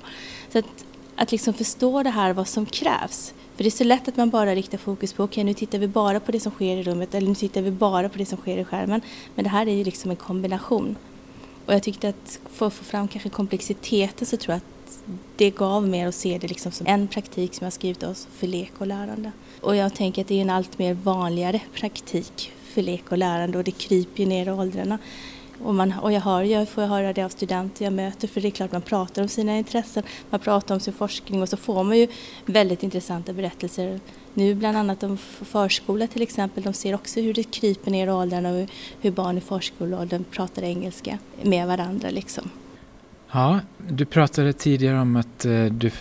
Så 0.52 0.60
att, 0.60 0.86
att 1.16 1.32
liksom 1.32 1.54
förstå 1.54 2.04
det 2.04 2.10
här 2.10 2.34
vad 2.34 2.48
som 2.48 2.66
krävs. 2.66 3.34
För 3.56 3.64
det 3.64 3.68
är 3.68 3.72
så 3.72 3.84
lätt 3.84 4.08
att 4.08 4.18
man 4.18 4.30
bara 4.30 4.56
riktar 4.56 4.78
fokus 4.78 5.14
på 5.14 5.24
okej 5.24 5.32
okay, 5.32 5.44
nu 5.44 5.54
tittar 5.54 5.80
vi 5.80 5.88
bara 5.88 6.20
på 6.20 6.32
det 6.32 6.40
som 6.40 6.52
sker 6.52 6.78
i 6.78 6.84
rummet 6.84 7.16
eller 7.16 7.28
nu 7.28 7.36
tittar 7.36 7.62
vi 7.62 7.72
bara 7.72 8.10
på 8.10 8.18
det 8.18 8.25
som 8.25 8.38
sker 8.38 8.58
i 8.58 8.66
skärmen. 8.66 9.02
Men 9.36 9.44
det 9.44 9.50
här 9.50 9.68
är 9.68 9.74
ju 9.74 9.84
liksom 9.84 10.12
en 10.12 10.18
kombination. 10.18 10.96
Och 11.66 11.74
jag 11.74 11.84
tyckte 11.84 12.10
att 12.10 12.40
för 12.52 12.68
att 12.68 12.74
få 12.74 12.84
fram 12.84 13.08
kanske 13.08 13.30
komplexiteten 13.30 14.28
så 14.28 14.38
tror 14.38 14.54
jag 14.54 14.58
att 14.58 14.75
det 15.36 15.50
gav 15.50 15.88
mer 15.88 16.08
att 16.08 16.16
se 16.16 16.38
det 16.38 16.48
liksom 16.48 16.72
som 16.72 16.88
en 16.88 17.08
praktik 17.08 17.54
som 17.54 17.66
jag 17.66 17.74
skrivit 17.74 18.04
oss 18.04 18.28
för 18.32 18.48
lek 18.48 18.72
och 18.78 18.88
lärande. 18.88 19.32
Och 19.65 19.75
jag 19.75 19.93
tänker 19.93 20.22
att 20.22 20.27
det 20.27 20.38
är 20.38 20.41
en 20.41 20.50
allt 20.50 20.79
mer 20.79 20.93
vanligare 20.93 21.60
praktik 21.74 22.51
för 22.63 22.81
lek 22.81 23.12
och 23.12 23.17
lärande 23.17 23.57
och 23.57 23.63
det 23.63 23.72
kryper 23.72 24.24
ju 24.24 24.29
ner 24.29 24.48
i 24.48 24.51
åldrarna. 24.51 24.98
Och, 25.63 25.75
man, 25.75 25.93
och 26.01 26.12
jag, 26.12 26.22
hör, 26.22 26.43
jag 26.43 26.69
får 26.69 26.81
höra 26.81 27.13
det 27.13 27.24
av 27.24 27.29
studenter 27.29 27.86
jag 27.86 27.93
möter 27.93 28.27
för 28.27 28.41
det 28.41 28.48
är 28.48 28.51
klart 28.51 28.72
man 28.72 28.81
pratar 28.81 29.22
om 29.22 29.27
sina 29.27 29.57
intressen, 29.57 30.03
man 30.29 30.39
pratar 30.39 30.75
om 30.75 30.81
sin 30.81 30.93
forskning 30.93 31.41
och 31.41 31.50
så 31.50 31.57
får 31.57 31.84
man 31.84 31.98
ju 31.98 32.07
väldigt 32.45 32.84
intressanta 32.84 33.34
berättelser. 33.34 34.00
Nu 34.34 34.55
bland 34.55 34.77
annat 34.77 35.03
om 35.03 35.17
förskola 35.41 36.07
till 36.07 36.22
exempel, 36.22 36.63
de 36.63 36.74
ser 36.74 36.95
också 36.95 37.22
hur 37.22 37.34
det 37.34 37.43
kryper 37.43 37.91
ner 37.91 38.07
i 38.07 38.12
åldrarna 38.12 38.50
och 38.50 38.69
hur 39.01 39.12
barn 39.12 39.38
i 39.38 39.41
förskoleåldern 39.41 40.24
pratar 40.31 40.63
engelska 40.63 41.17
med 41.41 41.67
varandra 41.67 42.10
liksom. 42.10 42.50
Ja, 43.36 43.60
du 43.88 44.06
pratade 44.06 44.54
tidigare 44.54 45.00
om 45.00 45.15
att 45.15 45.46
eh, 45.46 45.65
du 45.65 45.92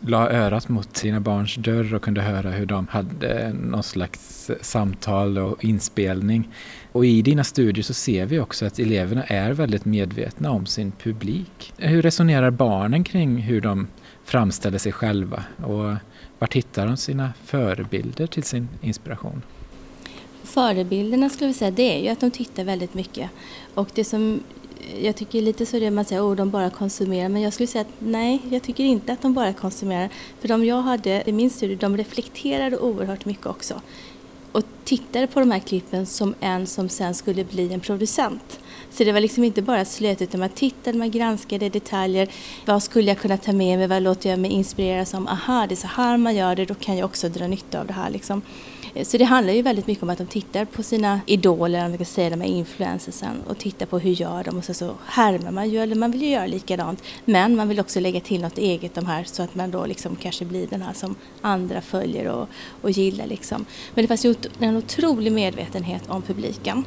la 0.00 0.30
örat 0.30 0.68
mot 0.68 1.02
dina 1.02 1.20
barns 1.20 1.54
dörr 1.54 1.94
och 1.94 2.02
kunde 2.02 2.20
höra 2.20 2.50
hur 2.50 2.66
de 2.66 2.86
hade 2.86 3.52
någon 3.52 3.82
slags 3.82 4.50
eh, 4.50 4.56
samtal 4.60 5.38
och 5.38 5.64
inspelning. 5.64 6.48
Och 6.92 7.06
i 7.06 7.22
dina 7.22 7.44
studier 7.44 7.82
så 7.82 7.94
ser 7.94 8.26
vi 8.26 8.40
också 8.40 8.66
att 8.66 8.78
eleverna 8.78 9.22
är 9.22 9.52
väldigt 9.52 9.84
medvetna 9.84 10.50
om 10.50 10.66
sin 10.66 10.92
publik. 10.92 11.72
Hur 11.76 12.02
resonerar 12.02 12.50
barnen 12.50 13.04
kring 13.04 13.36
hur 13.36 13.60
de 13.60 13.86
framställer 14.24 14.78
sig 14.78 14.92
själva 14.92 15.44
och 15.56 15.94
vart 16.38 16.54
hittar 16.54 16.86
de 16.86 16.96
sina 16.96 17.32
förebilder 17.44 18.26
till 18.26 18.42
sin 18.42 18.68
inspiration? 18.80 19.42
Förebilderna 20.44 21.30
skulle 21.30 21.48
vi 21.48 21.54
säga, 21.54 21.70
det 21.70 21.98
är 21.98 22.02
ju 22.02 22.08
att 22.08 22.20
de 22.20 22.30
tittar 22.30 22.64
väldigt 22.64 22.94
mycket. 22.94 23.30
Och 23.74 23.88
det 23.94 24.04
som 24.04 24.40
jag 25.00 25.16
tycker 25.16 25.42
lite 25.42 25.66
så 25.66 25.78
det 25.78 25.90
man 25.90 26.04
säger, 26.04 26.22
oh, 26.22 26.36
de 26.36 26.50
bara 26.50 26.70
konsumerar. 26.70 27.28
Men 27.28 27.42
jag 27.42 27.52
skulle 27.52 27.66
säga 27.66 27.82
att 27.82 27.94
nej, 27.98 28.40
jag 28.50 28.62
tycker 28.62 28.84
inte 28.84 29.12
att 29.12 29.22
de 29.22 29.34
bara 29.34 29.52
konsumerar. 29.52 30.08
För 30.40 30.48
de 30.48 30.64
jag 30.64 30.82
hade 30.82 31.22
i 31.26 31.32
min 31.32 31.50
studie, 31.50 31.74
de 31.74 31.96
reflekterade 31.96 32.78
oerhört 32.78 33.24
mycket 33.24 33.46
också. 33.46 33.80
Och 34.52 34.62
tittade 34.84 35.26
på 35.26 35.40
de 35.40 35.50
här 35.50 35.58
klippen 35.58 36.06
som 36.06 36.34
en 36.40 36.66
som 36.66 36.88
sen 36.88 37.14
skulle 37.14 37.44
bli 37.44 37.72
en 37.72 37.80
producent. 37.80 38.60
Så 38.90 39.04
det 39.04 39.12
var 39.12 39.20
liksom 39.20 39.44
inte 39.44 39.62
bara 39.62 39.84
slöt 39.84 40.22
utan 40.22 40.40
man 40.40 40.48
tittade, 40.48 40.98
man 40.98 41.10
granskade 41.10 41.68
detaljer. 41.68 42.28
Vad 42.66 42.82
skulle 42.82 43.08
jag 43.08 43.18
kunna 43.18 43.36
ta 43.36 43.52
med 43.52 43.78
mig? 43.78 43.88
Vad 43.88 44.02
låter 44.02 44.30
jag 44.30 44.38
mig 44.38 44.50
inspireras 44.50 45.14
om? 45.14 45.28
Aha, 45.28 45.66
det 45.66 45.74
är 45.74 45.76
så 45.76 45.86
här 45.86 46.16
man 46.16 46.36
gör 46.36 46.56
det, 46.56 46.64
då 46.64 46.74
kan 46.74 46.96
jag 46.96 47.04
också 47.04 47.28
dra 47.28 47.46
nytta 47.46 47.80
av 47.80 47.86
det 47.86 47.92
här. 47.92 48.10
Liksom. 48.10 48.42
Eh, 48.94 49.04
så 49.04 49.18
det 49.18 49.24
handlar 49.24 49.54
ju 49.54 49.62
väldigt 49.62 49.86
mycket 49.86 50.02
om 50.02 50.10
att 50.10 50.18
de 50.18 50.26
tittar 50.26 50.64
på 50.64 50.82
sina 50.82 51.20
idoler, 51.26 51.84
om 51.84 51.92
vi 51.92 51.98
kan 51.98 52.06
säga 52.06 52.30
de 52.30 52.40
här 52.40 52.48
influencersen 52.48 53.42
och 53.48 53.58
tittar 53.58 53.86
på 53.86 53.98
hur 53.98 54.10
gör 54.10 54.44
de 54.44 54.58
och 54.58 54.64
så, 54.64 54.74
så 54.74 54.94
härmar 55.06 55.50
man 55.50 55.70
ju, 55.70 55.78
eller 55.78 55.96
man 55.96 56.10
vill 56.10 56.22
ju 56.22 56.28
göra 56.28 56.46
likadant. 56.46 57.02
Men 57.24 57.56
man 57.56 57.68
vill 57.68 57.80
också 57.80 58.00
lägga 58.00 58.20
till 58.20 58.40
något 58.40 58.58
eget 58.58 58.94
de 58.94 59.06
här 59.06 59.24
så 59.24 59.42
att 59.42 59.54
man 59.54 59.70
då 59.70 59.86
liksom 59.86 60.16
kanske 60.16 60.44
blir 60.44 60.66
den 60.66 60.82
här 60.82 60.92
som 60.92 61.14
andra 61.40 61.80
följer 61.80 62.28
och, 62.28 62.48
och 62.82 62.90
gillar 62.90 63.26
liksom. 63.26 63.64
Men 63.94 64.04
det 64.04 64.08
fanns 64.08 64.24
ju 64.24 64.34
en 64.58 64.76
otrolig 64.76 65.32
medvetenhet 65.32 66.02
om 66.08 66.22
publiken. 66.22 66.84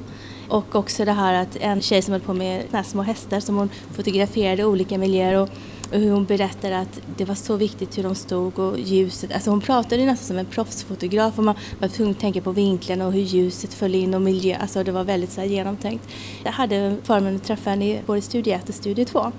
Och 0.47 0.75
också 0.75 1.05
det 1.05 1.11
här 1.11 1.33
att 1.33 1.55
en 1.55 1.81
tjej 1.81 2.01
som 2.01 2.11
höll 2.11 2.21
på 2.21 2.33
med 2.33 2.85
små 2.85 3.01
hästar 3.01 3.39
som 3.39 3.55
hon 3.55 3.69
fotograferade 3.95 4.61
i 4.61 4.65
olika 4.65 4.97
miljöer 4.97 5.35
och 5.35 5.49
hur 5.91 6.11
hon 6.11 6.25
berättade 6.25 6.79
att 6.79 7.01
det 7.17 7.25
var 7.25 7.35
så 7.35 7.55
viktigt 7.55 7.97
hur 7.97 8.03
de 8.03 8.15
stod 8.15 8.59
och 8.59 8.79
ljuset. 8.79 9.33
Alltså 9.33 9.49
hon 9.49 9.61
pratade 9.61 10.05
nästan 10.05 10.27
som 10.27 10.37
en 10.37 10.45
proffsfotograf 10.45 11.37
och 11.37 11.43
man 11.43 11.55
var 11.79 11.87
tvungen 11.87 12.11
att 12.11 12.19
tänka 12.19 12.41
på 12.41 12.51
vinklarna 12.51 13.07
och 13.07 13.13
hur 13.13 13.21
ljuset 13.21 13.73
föll 13.73 13.95
in 13.95 14.13
och 14.13 14.21
miljö. 14.21 14.57
Alltså 14.61 14.83
det 14.83 14.91
var 14.91 15.03
väldigt 15.03 15.31
så 15.31 15.41
genomtänkt. 15.41 16.07
Jag 16.43 16.51
hade 16.51 16.97
förmånen 17.03 17.35
att 17.35 17.43
träffa 17.43 17.69
henne 17.69 17.85
i 17.85 18.01
både 18.05 18.21
studie 18.21 18.51
1 18.51 18.69
och 18.69 18.75
studie 18.75 19.05
2. 19.05 19.31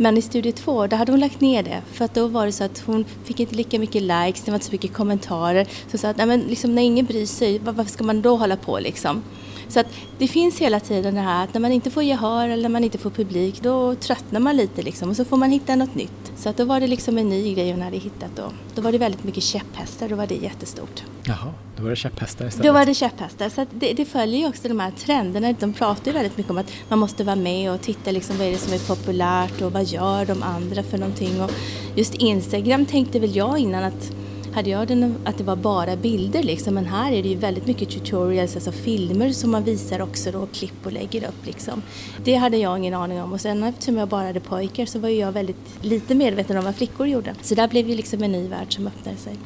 Men 0.00 0.18
i 0.18 0.22
studie 0.22 0.52
2, 0.52 0.86
där 0.86 0.96
hade 0.96 1.12
hon 1.12 1.20
lagt 1.20 1.40
ner 1.40 1.62
det. 1.62 1.82
För 1.92 2.04
att 2.04 2.14
då 2.14 2.26
var 2.26 2.46
det 2.46 2.52
så 2.52 2.64
att 2.64 2.82
hon 2.86 3.04
fick 3.24 3.40
inte 3.40 3.54
lika 3.54 3.78
mycket 3.78 4.02
likes, 4.02 4.42
det 4.42 4.50
var 4.50 4.56
inte 4.56 4.66
så 4.66 4.72
mycket 4.72 4.92
kommentarer. 4.92 5.68
Så 5.90 5.98
sa 5.98 6.08
att, 6.08 6.16
nej 6.16 6.26
men 6.26 6.40
liksom, 6.40 6.74
när 6.74 6.82
ingen 6.82 7.06
bryr 7.06 7.26
sig, 7.26 7.58
varför 7.58 7.84
ska 7.84 8.04
man 8.04 8.22
då 8.22 8.36
hålla 8.36 8.56
på 8.56 8.78
liksom? 8.78 9.22
Så 9.68 9.80
att 9.80 9.86
det 10.18 10.28
finns 10.28 10.58
hela 10.58 10.80
tiden 10.80 11.14
det 11.14 11.20
här 11.20 11.44
att 11.44 11.54
när 11.54 11.60
man 11.60 11.72
inte 11.72 11.90
får 11.90 12.02
gehör 12.02 12.48
eller 12.48 12.62
när 12.62 12.68
man 12.68 12.84
inte 12.84 12.98
får 12.98 13.10
publik 13.10 13.62
då 13.62 13.94
tröttnar 13.94 14.40
man 14.40 14.56
lite 14.56 14.82
liksom 14.82 15.10
och 15.10 15.16
så 15.16 15.24
får 15.24 15.36
man 15.36 15.50
hitta 15.50 15.76
något 15.76 15.94
nytt. 15.94 16.32
Så 16.36 16.48
att 16.48 16.56
då 16.56 16.64
var 16.64 16.80
det 16.80 16.86
liksom 16.86 17.18
en 17.18 17.28
ny 17.28 17.54
grej 17.54 17.72
hon 17.72 17.82
hade 17.82 17.96
hittat 17.96 18.36
då. 18.36 18.52
Då 18.74 18.82
var 18.82 18.92
det 18.92 18.98
väldigt 18.98 19.24
mycket 19.24 19.42
käpphästar, 19.42 20.08
då 20.08 20.16
var 20.16 20.26
det 20.26 20.34
jättestort. 20.34 21.02
Jaha, 21.24 21.54
då 21.76 21.82
var 21.82 21.90
det 21.90 21.96
käpphästar 21.96 22.46
istället? 22.46 22.66
Då 22.66 22.72
var 22.72 22.86
det 22.86 22.94
käpphästar. 22.94 23.48
Så 23.48 23.66
det, 23.70 23.92
det, 23.92 24.04
följer 24.04 24.40
ju 24.40 24.48
också 24.48 24.68
de 24.68 24.80
här 24.80 24.90
trenderna. 24.90 25.54
De 25.60 25.72
pratar 25.72 26.06
ju 26.06 26.12
väldigt 26.12 26.36
mycket 26.36 26.50
om 26.50 26.58
att 26.58 26.72
man 26.88 26.98
måste 26.98 27.24
vara 27.24 27.36
med 27.36 27.72
och 27.72 27.80
titta 27.80 28.10
liksom 28.10 28.38
vad 28.38 28.46
är 28.46 28.50
det 28.50 28.58
som 28.58 28.72
är 28.72 28.78
populärt 28.78 29.62
och 29.62 29.72
vad 29.72 29.84
gör 29.84 30.26
de 30.26 30.42
andra 30.42 30.82
för 30.82 30.98
någonting. 30.98 31.42
Och 31.42 31.50
just 31.94 32.14
Instagram 32.14 32.86
tänkte 32.86 33.18
väl 33.18 33.36
jag 33.36 33.58
innan 33.58 33.84
att 33.84 34.12
hade 34.58 34.70
jag 34.70 34.88
den 34.88 35.16
att 35.24 35.38
det 35.38 35.44
var 35.44 35.56
bara 35.56 35.96
bilder 35.96 36.42
liksom, 36.42 36.74
men 36.74 36.86
här 36.86 37.12
är 37.12 37.22
det 37.22 37.28
ju 37.28 37.36
väldigt 37.36 37.66
mycket 37.66 37.90
tutorials, 37.90 38.54
alltså 38.54 38.72
filmer 38.72 39.32
som 39.32 39.50
man 39.50 39.64
visar 39.64 40.02
också 40.02 40.30
då, 40.30 40.46
klipp 40.46 40.86
och 40.86 40.92
lägger 40.92 41.28
upp 41.28 41.46
liksom. 41.46 41.82
Det 42.24 42.34
hade 42.34 42.56
jag 42.56 42.78
ingen 42.78 42.94
aning 42.94 43.22
om 43.22 43.32
och 43.32 43.40
sen 43.40 43.62
eftersom 43.62 43.96
jag 43.96 44.08
bara 44.08 44.26
hade 44.26 44.40
pojkar 44.40 44.86
så 44.86 44.98
var 44.98 45.08
ju 45.08 45.16
jag 45.16 45.32
väldigt 45.32 45.84
lite 45.84 46.14
medveten 46.14 46.58
om 46.58 46.64
vad 46.64 46.74
flickor 46.74 47.06
gjorde. 47.06 47.34
Så 47.42 47.54
där 47.54 47.68
blev 47.68 47.88
ju 47.88 47.94
liksom 47.94 48.22
en 48.22 48.32
ny 48.32 48.48
värld 48.48 48.74
som 48.74 48.86
öppnade 48.86 49.16
sig. 49.16 49.36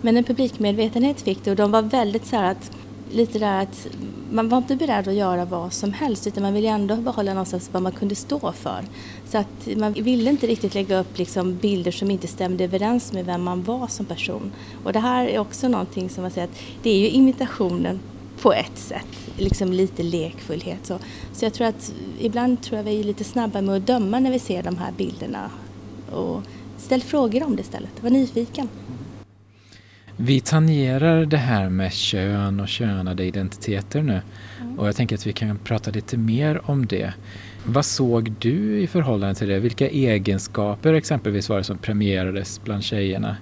Men 0.00 0.16
en 0.16 0.24
publikmedvetenhet 0.24 1.20
fick 1.20 1.44
det 1.44 1.50
och 1.50 1.56
de 1.56 1.70
var 1.70 1.82
väldigt 1.82 2.26
så 2.26 2.36
här 2.36 2.50
att 2.50 2.70
lite 3.12 3.38
där 3.38 3.62
att 3.62 3.86
man 4.30 4.48
var 4.48 4.58
inte 4.58 4.76
beredd 4.76 5.08
att 5.08 5.14
göra 5.14 5.44
vad 5.44 5.72
som 5.72 5.92
helst 5.92 6.26
utan 6.26 6.42
man 6.42 6.54
ville 6.54 6.68
ändå 6.68 6.96
behålla 6.96 7.32
någonstans 7.34 7.70
vad 7.72 7.82
man 7.82 7.92
kunde 7.92 8.14
stå 8.14 8.52
för. 8.52 8.84
Så 9.28 9.38
att 9.38 9.68
man 9.76 9.92
ville 9.92 10.30
inte 10.30 10.46
riktigt 10.46 10.74
lägga 10.74 11.00
upp 11.00 11.18
liksom 11.18 11.56
bilder 11.56 11.90
som 11.90 12.10
inte 12.10 12.26
stämde 12.26 12.64
överens 12.64 13.12
med 13.12 13.26
vem 13.26 13.42
man 13.42 13.62
var 13.62 13.86
som 13.86 14.06
person. 14.06 14.52
Och 14.84 14.92
det 14.92 15.00
här 15.00 15.26
är 15.26 15.38
också 15.38 15.68
någonting 15.68 16.10
som 16.10 16.22
man 16.22 16.30
säger 16.30 16.46
att 16.46 16.58
det 16.82 16.90
är 16.90 16.98
ju 16.98 17.08
imitationen 17.08 18.00
på 18.42 18.52
ett 18.52 18.78
sätt, 18.78 19.06
liksom 19.36 19.72
lite 19.72 20.02
lekfullhet. 20.02 20.86
Så, 20.86 20.98
så 21.32 21.44
jag 21.44 21.52
tror 21.52 21.66
att 21.66 21.92
ibland 22.20 22.62
tror 22.62 22.76
jag 22.76 22.84
vi 22.84 23.00
är 23.00 23.04
lite 23.04 23.24
snabba 23.24 23.60
med 23.60 23.76
att 23.76 23.86
döma 23.86 24.20
när 24.20 24.30
vi 24.30 24.38
ser 24.38 24.62
de 24.62 24.76
här 24.76 24.92
bilderna. 24.96 25.50
Och 26.12 26.42
ställ 26.78 27.02
frågor 27.02 27.42
om 27.42 27.56
det 27.56 27.62
istället, 27.62 28.02
var 28.02 28.10
nyfiken. 28.10 28.68
Vi 30.22 30.40
tangerar 30.40 31.24
det 31.24 31.36
här 31.36 31.68
med 31.68 31.92
kön 31.92 32.60
och 32.60 32.68
könade 32.68 33.24
identiteter 33.24 34.02
nu. 34.02 34.20
Mm. 34.60 34.78
Och 34.78 34.88
jag 34.88 34.96
tänker 34.96 35.14
att 35.16 35.26
vi 35.26 35.32
kan 35.32 35.58
prata 35.58 35.90
lite 35.90 36.16
mer 36.16 36.70
om 36.70 36.86
det. 36.86 37.12
Vad 37.64 37.84
såg 37.84 38.32
du 38.38 38.80
i 38.80 38.86
förhållande 38.86 39.34
till 39.34 39.48
det? 39.48 39.58
Vilka 39.58 39.88
egenskaper 39.88 40.94
exempelvis 40.94 41.48
var 41.48 41.58
det 41.58 41.64
som 41.64 41.78
premierades 41.78 42.60
bland 42.64 42.84
tjejerna? 42.84 43.36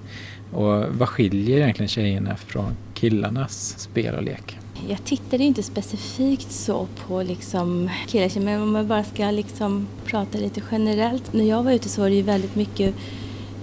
Och 0.53 0.85
vad 0.85 1.09
skiljer 1.09 1.59
egentligen 1.59 1.89
tjejerna 1.89 2.37
från 2.37 2.77
killarnas 2.95 3.79
spel 3.79 4.15
och 4.15 4.23
lek? 4.23 4.59
Jag 4.89 5.05
tittade 5.05 5.45
inte 5.45 5.63
specifikt 5.63 6.53
så 6.53 6.87
på 7.07 7.23
liksom 7.23 7.91
killar, 8.07 8.41
men 8.41 8.63
om 8.63 8.73
man 8.73 8.89
bara 8.89 9.05
ska 9.05 9.31
liksom 9.31 9.87
prata 10.05 10.39
lite 10.39 10.63
generellt. 10.71 11.33
När 11.33 11.45
jag 11.45 11.63
var 11.63 11.73
ute 11.73 11.89
så 11.89 12.01
var 12.01 12.09
det 12.09 12.15
ju 12.15 12.23
väldigt 12.23 12.57
mycket 12.57 12.95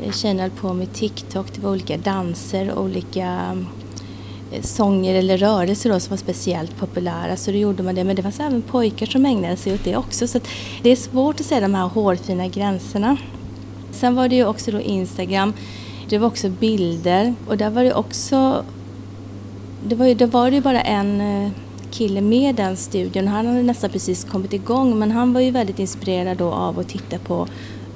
Eh, 0.04 0.12
tjejerna 0.12 0.42
höll 0.42 0.52
på 0.52 0.74
med 0.74 0.94
TikTok, 0.94 1.54
det 1.56 1.62
var 1.62 1.72
olika 1.72 1.98
danser, 1.98 2.78
olika 2.78 3.58
eh, 4.52 4.62
sånger 4.62 5.16
eller 5.16 5.38
rörelser 5.38 5.90
då 5.90 6.00
som 6.00 6.10
var 6.10 6.18
speciellt 6.18 6.78
populära 6.78 7.38
så 7.38 7.52
då 7.52 7.58
gjorde 7.58 7.84
man 7.84 7.96
det. 7.96 8.04
Men 8.04 8.16
det 8.16 8.24
fanns 8.24 8.40
även 8.40 8.62
pojkar 8.62 9.06
som 9.06 9.26
ägnade 9.26 9.58
sig 9.58 9.74
åt 9.74 9.84
det 9.84 9.96
också 9.96 10.28
så 10.28 10.40
det 10.84 10.90
är 10.90 10.96
svårt 10.96 11.40
att 11.40 11.46
säga 11.46 11.62
de 11.62 11.76
här 11.76 11.88
hårfina 11.88 12.48
gränserna. 12.48 13.18
Sen 13.92 14.16
var 14.16 14.28
det 14.28 14.36
ju 14.36 14.46
också 14.46 14.72
då 14.72 14.82
Instagram, 14.82 15.54
det 16.10 16.18
var 16.18 16.28
också 16.28 16.50
bilder 16.50 17.36
och 17.48 17.58
där 17.58 17.70
var 17.70 17.84
det 17.84 17.94
också, 17.94 18.66
det 19.88 19.96
var 19.96 20.06
ju, 20.06 20.14
då 20.14 20.26
var 20.26 20.52
ju 20.52 20.62
bara 20.62 20.82
en 20.82 21.22
eh, 21.22 21.52
kille 21.92 22.22
med 22.22 22.56
den 22.56 22.78
studion. 22.78 23.28
Han 23.28 23.48
hade 23.48 23.64
nästan 23.64 23.90
precis 23.90 24.24
kommit 24.24 24.54
igång 24.54 25.00
men 25.00 25.12
han 25.12 25.34
var 25.34 25.42
ju 25.42 25.52
väldigt 25.52 25.80
inspirerad 25.80 26.38
då 26.38 26.52
av 26.52 26.80
att 26.80 26.90
titta 26.90 27.20
på 27.20 27.48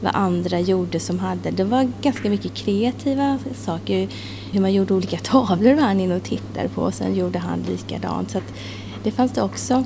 vad 0.01 0.15
andra 0.15 0.59
gjorde 0.59 0.99
som 0.99 1.19
hade. 1.19 1.51
Det 1.51 1.63
var 1.63 1.91
ganska 2.01 2.29
mycket 2.29 2.53
kreativa 2.53 3.39
saker. 3.55 4.07
Hur 4.51 4.61
man 4.61 4.73
gjorde 4.73 4.93
olika 4.93 5.17
tavlor 5.23 5.73
var 5.73 5.83
han 5.83 5.99
inne 5.99 6.15
och 6.15 6.23
tittade 6.23 6.69
på 6.69 6.81
och 6.81 6.93
sen 6.93 7.15
gjorde 7.15 7.39
han 7.39 7.61
likadant. 7.61 8.31
Så 8.31 8.37
att 8.37 8.53
det 9.03 9.11
fanns 9.11 9.31
det 9.31 9.41
också. 9.41 9.83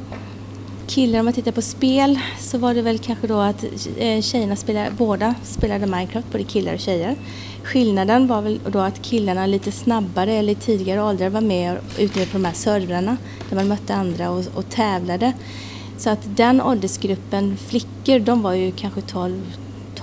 Killar, 0.88 1.20
om 1.20 1.26
man 1.26 1.34
tittar 1.34 1.52
på 1.52 1.62
spel 1.62 2.20
så 2.40 2.58
var 2.58 2.74
det 2.74 2.82
väl 2.82 3.00
kanske 3.00 3.28
då 3.28 3.40
att 3.40 3.66
eh, 3.98 4.22
tjejerna 4.22 4.56
spelade, 4.56 4.92
båda 4.98 5.36
spelade 5.44 5.86
Minecraft, 5.86 6.32
både 6.32 6.44
killar 6.44 6.74
och 6.74 6.80
tjejer. 6.80 7.16
Skillnaden 7.64 8.28
var 8.28 8.42
väl 8.42 8.60
då 8.68 8.80
att 8.80 9.02
killarna 9.02 9.46
lite 9.46 9.72
snabbare 9.72 10.34
eller 10.34 10.54
i 10.54 10.56
tidigare 10.56 11.04
åldrar 11.04 11.30
var 11.30 11.42
med 11.42 11.78
ute 11.98 12.26
på 12.26 12.38
de 12.38 12.46
här 12.46 12.54
servrarna 12.54 13.18
där 13.50 13.56
man 13.56 13.68
mötte 13.68 13.96
andra 13.96 14.30
och, 14.30 14.44
och 14.56 14.70
tävlade. 14.70 15.34
Så 15.98 16.10
att 16.10 16.20
den 16.38 16.62
åldersgruppen 16.62 17.58
flickor, 17.58 18.20
de 18.20 18.42
var 18.42 18.54
ju 18.54 18.72
kanske 18.72 19.02
12, 19.02 19.42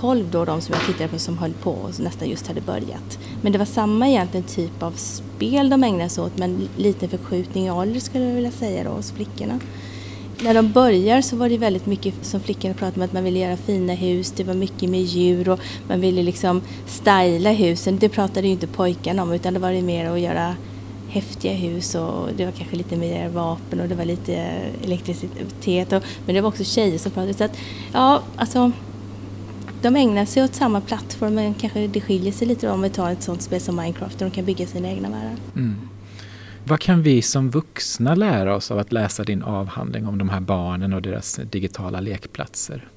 12 0.01 0.25
då, 0.31 0.45
de 0.45 0.61
som 0.61 0.75
jag 0.75 0.85
tittade 0.85 1.09
på 1.09 1.19
som 1.19 1.37
höll 1.37 1.53
på 1.53 1.71
och 1.71 1.99
nästan 1.99 2.29
just 2.29 2.47
hade 2.47 2.61
börjat. 2.61 3.19
Men 3.41 3.51
det 3.51 3.57
var 3.57 3.65
samma 3.65 4.07
egentligen 4.07 4.45
typ 4.45 4.83
av 4.83 4.91
spel 4.91 5.69
de 5.69 5.83
ägnade 5.83 6.09
sig 6.09 6.23
åt 6.23 6.37
men 6.37 6.69
liten 6.77 7.09
förskjutning 7.09 7.67
i 7.67 7.71
ålder 7.71 7.99
skulle 7.99 8.25
jag 8.25 8.35
vilja 8.35 8.51
säga 8.51 8.83
då 8.83 8.89
hos 8.89 9.11
flickorna. 9.11 9.59
När 10.43 10.53
de 10.53 10.71
börjar 10.71 11.21
så 11.21 11.35
var 11.35 11.49
det 11.49 11.57
väldigt 11.57 11.85
mycket 11.85 12.13
som 12.21 12.39
flickorna 12.39 12.73
pratade 12.73 12.99
om 12.99 13.05
att 13.05 13.13
man 13.13 13.23
ville 13.23 13.39
göra 13.39 13.57
fina 13.57 13.93
hus, 13.93 14.31
det 14.31 14.43
var 14.43 14.53
mycket 14.53 14.89
med 14.89 15.01
djur 15.01 15.49
och 15.49 15.59
man 15.87 16.01
ville 16.01 16.23
liksom 16.23 16.61
styla 16.87 17.51
husen. 17.51 17.97
Det 17.97 18.09
pratade 18.09 18.47
ju 18.47 18.53
inte 18.53 18.67
pojkarna 18.67 19.23
om 19.23 19.31
utan 19.31 19.53
det 19.53 19.59
var 19.59 19.71
det 19.71 19.81
mer 19.81 20.09
att 20.09 20.19
göra 20.19 20.55
häftiga 21.09 21.53
hus 21.53 21.95
och 21.95 22.29
det 22.37 22.45
var 22.45 22.51
kanske 22.51 22.75
lite 22.75 22.95
mer 22.95 23.29
vapen 23.29 23.79
och 23.79 23.87
det 23.87 23.95
var 23.95 24.05
lite 24.05 24.33
elektricitet. 24.83 25.93
Och, 25.93 26.03
men 26.25 26.35
det 26.35 26.41
var 26.41 26.49
också 26.49 26.63
tjejer 26.63 26.97
som 26.97 27.11
pratade. 27.11 27.33
Så 27.33 27.43
att, 27.43 27.57
ja, 27.93 28.21
alltså 28.35 28.71
de 29.81 29.95
ägnar 29.95 30.25
sig 30.25 30.43
åt 30.43 30.55
samma 30.55 30.81
plattform 30.81 31.35
men 31.35 31.53
kanske 31.53 31.87
det 31.87 32.01
skiljer 32.01 32.31
sig 32.31 32.47
lite 32.47 32.69
om 32.69 32.81
vi 32.81 32.89
tar 32.89 33.11
ett 33.11 33.23
sånt 33.23 33.41
spel 33.41 33.61
som 33.61 33.75
Minecraft 33.75 34.19
där 34.19 34.25
de 34.25 34.31
kan 34.31 34.45
bygga 34.45 34.67
sina 34.67 34.89
egna 34.89 35.09
världar. 35.09 35.35
Mm. 35.55 35.75
Vad 36.63 36.79
kan 36.79 37.01
vi 37.01 37.21
som 37.21 37.49
vuxna 37.49 38.15
lära 38.15 38.55
oss 38.55 38.71
av 38.71 38.79
att 38.79 38.91
läsa 38.91 39.23
din 39.23 39.43
avhandling 39.43 40.07
om 40.07 40.17
de 40.17 40.29
här 40.29 40.39
barnen 40.39 40.93
och 40.93 41.01
deras 41.01 41.39
digitala 41.51 41.99
lekplatser? 41.99 42.87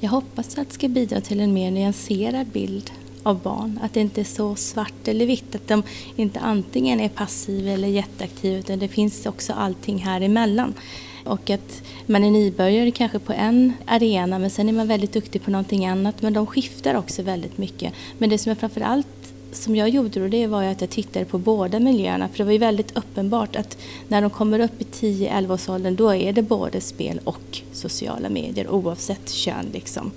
Jag 0.00 0.10
hoppas 0.10 0.58
att 0.58 0.68
det 0.68 0.74
ska 0.74 0.88
bidra 0.88 1.20
till 1.20 1.40
en 1.40 1.52
mer 1.52 1.70
nyanserad 1.70 2.46
bild 2.46 2.90
av 3.22 3.42
barn. 3.42 3.80
Att 3.82 3.94
det 3.94 4.00
inte 4.00 4.20
är 4.20 4.24
så 4.24 4.54
svart 4.56 5.08
eller 5.08 5.26
vitt. 5.26 5.54
Att 5.54 5.68
de 5.68 5.82
inte 6.16 6.40
antingen 6.40 7.00
är 7.00 7.08
passiva 7.08 7.70
eller 7.70 7.88
jätteaktiva 7.88 8.58
utan 8.58 8.78
det 8.78 8.88
finns 8.88 9.26
också 9.26 9.52
allting 9.52 9.98
här 9.98 10.20
emellan. 10.20 10.74
Och 11.28 11.50
att 11.50 11.82
man 12.06 12.24
är 12.24 12.30
nybörjare 12.30 12.90
kanske 12.90 13.18
på 13.18 13.32
en 13.32 13.72
arena 13.86 14.38
men 14.38 14.50
sen 14.50 14.68
är 14.68 14.72
man 14.72 14.88
väldigt 14.88 15.12
duktig 15.12 15.44
på 15.44 15.50
någonting 15.50 15.86
annat. 15.86 16.22
Men 16.22 16.32
de 16.32 16.46
skiftar 16.46 16.94
också 16.94 17.22
väldigt 17.22 17.58
mycket. 17.58 17.92
Men 18.18 18.30
det 18.30 18.38
som 18.38 18.50
jag 18.50 18.58
framförallt 18.58 19.06
som 19.52 19.76
jag 19.76 19.88
gjorde 19.88 20.20
då, 20.20 20.28
det 20.28 20.46
var 20.46 20.64
att 20.64 20.80
jag 20.80 20.90
tittade 20.90 21.24
på 21.24 21.38
båda 21.38 21.80
miljöerna. 21.80 22.28
För 22.28 22.38
det 22.38 22.44
var 22.44 22.52
ju 22.52 22.58
väldigt 22.58 22.96
uppenbart 22.96 23.56
att 23.56 23.78
när 24.08 24.20
de 24.22 24.30
kommer 24.30 24.60
upp 24.60 24.82
i 24.82 24.84
10-11 24.84 25.54
års 25.54 25.68
åldern 25.68 25.96
då 25.96 26.14
är 26.14 26.32
det 26.32 26.42
både 26.42 26.80
spel 26.80 27.20
och 27.24 27.60
sociala 27.72 28.28
medier 28.28 28.68
oavsett 28.68 29.30
kön. 29.30 29.66
Liksom. 29.72 30.10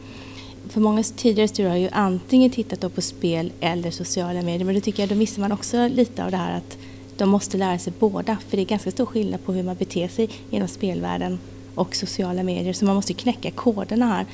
För 0.70 0.82
många 0.82 1.04
tidigare 1.04 1.48
studier 1.48 1.70
har 1.70 1.78
ju 1.78 1.90
antingen 1.92 2.52
tittat 2.52 2.96
på 2.96 3.02
spel 3.02 3.52
eller 3.60 3.92
sociala 3.92 4.42
medier 4.42 4.66
men 4.66 4.76
då 4.76 4.82
tycker 4.82 5.04
jag 5.04 5.10
då 5.10 5.16
missar 5.16 5.42
man 5.42 5.52
också 5.52 5.88
lite 5.88 6.26
av 6.26 6.32
det 6.32 6.38
här 6.38 6.58
att 6.58 6.78
de 7.22 7.30
måste 7.30 7.58
lära 7.58 7.80
sig 7.80 7.94
båda 8.00 8.38
för 8.50 8.58
det 8.58 8.64
är 8.64 8.66
ganska 8.66 8.92
stor 8.92 9.06
skillnad 9.06 9.46
på 9.46 9.54
hur 9.54 9.64
man 9.64 9.76
beter 9.76 10.08
sig 10.08 10.30
inom 10.50 10.68
spelvärlden 10.68 11.40
och 11.76 11.96
sociala 11.96 12.44
medier. 12.44 12.74
Så 12.74 12.86
man 12.86 12.96
måste 12.96 13.14
knäcka 13.14 13.52
koderna 13.52 14.06
här 14.06 14.26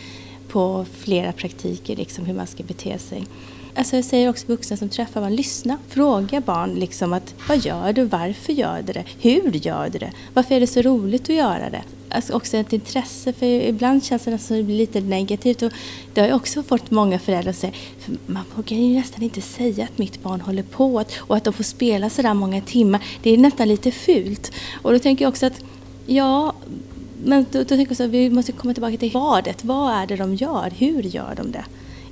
på 0.48 0.86
flera 0.92 1.32
praktiker, 1.32 1.96
liksom 1.96 2.26
hur 2.26 2.34
man 2.34 2.48
ska 2.48 2.64
bete 2.64 3.00
sig. 3.00 3.26
Alltså 3.76 3.96
jag 3.96 4.06
säger 4.06 4.30
också 4.30 4.48
vuxna 4.48 4.78
som 4.78 4.90
träffar 4.90 5.22
barn, 5.22 5.36
lyssna. 5.36 5.78
Fråga 5.88 6.42
barn 6.42 6.74
liksom 6.74 7.14
att 7.14 7.36
vad 7.48 7.58
gör 7.66 7.94
du, 7.94 8.04
varför 8.04 8.54
gör 8.54 8.82
du 8.82 8.94
det, 8.94 9.04
hur 9.22 9.52
gör 9.52 9.90
du 9.90 10.00
det, 10.00 10.12
varför 10.34 10.56
är 10.56 10.60
det 10.60 10.68
så 10.68 10.82
roligt 10.82 11.24
att 11.24 11.36
göra 11.36 11.70
det? 11.70 11.84
Alltså 12.10 12.34
också 12.34 12.58
ett 12.58 12.74
intresse, 12.74 13.34
för 13.34 13.46
ibland 13.46 14.04
känns 14.04 14.24
det 14.24 14.38
som 14.38 14.58
det 14.58 14.64
blir 14.64 14.78
lite 14.78 15.02
negativt. 15.02 15.62
Och 15.62 15.72
det 16.14 16.22
har 16.22 16.28
jag 16.28 16.36
också 16.36 16.64
fått 16.64 16.92
många 16.92 17.20
föräldrar 17.20 17.50
att 17.50 17.58
säga, 17.58 17.74
man 18.26 18.44
vågar 18.56 18.78
ju 18.78 18.96
nästan 18.96 19.24
inte 19.24 19.42
säga 19.42 19.84
att 19.84 19.98
mitt 19.98 20.24
barn 20.24 20.42
håller 20.42 20.64
på 20.64 21.04
och 21.18 21.38
att 21.38 21.44
de 21.44 21.54
får 21.54 21.64
spela 21.64 22.10
så 22.10 22.22
där 22.22 22.34
många 22.34 22.62
timmar. 22.62 23.04
Det 23.24 23.30
är 23.30 23.38
nästan 23.38 23.68
lite 23.68 23.92
fult. 23.92 24.52
Och 24.82 24.92
då 24.92 25.00
tänker 25.00 25.26
jag 25.26 25.30
också 25.30 25.46
att, 25.46 25.64
ja, 26.06 26.54
men 27.24 27.46
då, 27.52 27.60
då 27.60 27.66
tänker 27.66 27.90
jag 27.90 27.98
så 27.98 28.04
att 28.04 28.10
vi 28.10 28.30
måste 28.30 28.52
komma 28.52 28.74
tillbaka 28.74 28.98
till 28.98 29.12
vadet. 29.12 29.64
Vad 29.64 29.94
är 29.94 30.08
det 30.08 30.16
de 30.16 30.36
gör? 30.36 30.74
Hur 30.78 31.02
gör 31.02 31.34
de 31.38 31.52
det? 31.52 31.66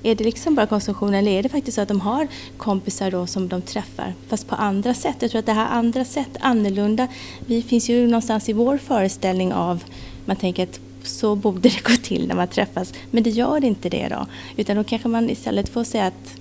Är 0.06 0.16
det 0.16 0.24
liksom 0.24 0.56
bara 0.56 0.68
konsumtion 0.68 1.14
eller 1.14 1.32
är 1.32 1.44
det 1.44 1.50
faktiskt 1.50 1.76
så 1.76 1.82
att 1.82 1.88
de 1.88 2.02
har 2.02 2.28
kompisar 2.58 3.12
då 3.12 3.28
som 3.28 3.48
de 3.48 3.62
träffar 3.62 4.14
fast 4.28 4.48
på 4.48 4.56
andra 4.56 4.94
sätt? 4.94 5.16
Jag 5.20 5.32
tror 5.32 5.40
att 5.40 5.46
det 5.46 5.54
här 5.54 5.68
andra 5.68 6.06
sätt, 6.06 6.38
annorlunda, 6.40 7.08
vi 7.46 7.62
finns 7.62 7.90
ju 7.90 8.08
någonstans 8.08 8.50
i 8.50 8.54
vår 8.54 8.78
föreställning 8.78 9.54
av, 9.54 9.84
man 10.26 10.36
tänker 10.36 10.64
att 10.64 10.80
så 11.04 11.36
borde 11.36 11.60
det 11.70 11.84
gå 11.84 11.94
till 12.04 12.28
när 12.28 12.36
man 12.36 12.48
träffas. 12.48 12.94
Men 13.12 13.24
det 13.24 13.30
gör 13.30 13.64
inte 13.64 13.90
det 13.90 14.08
då. 14.08 14.26
Utan 14.58 14.76
då 14.78 14.84
kanske 14.84 15.08
man 15.08 15.30
istället 15.30 15.70
får 15.70 15.84
säga 15.84 16.06
att 16.06 16.36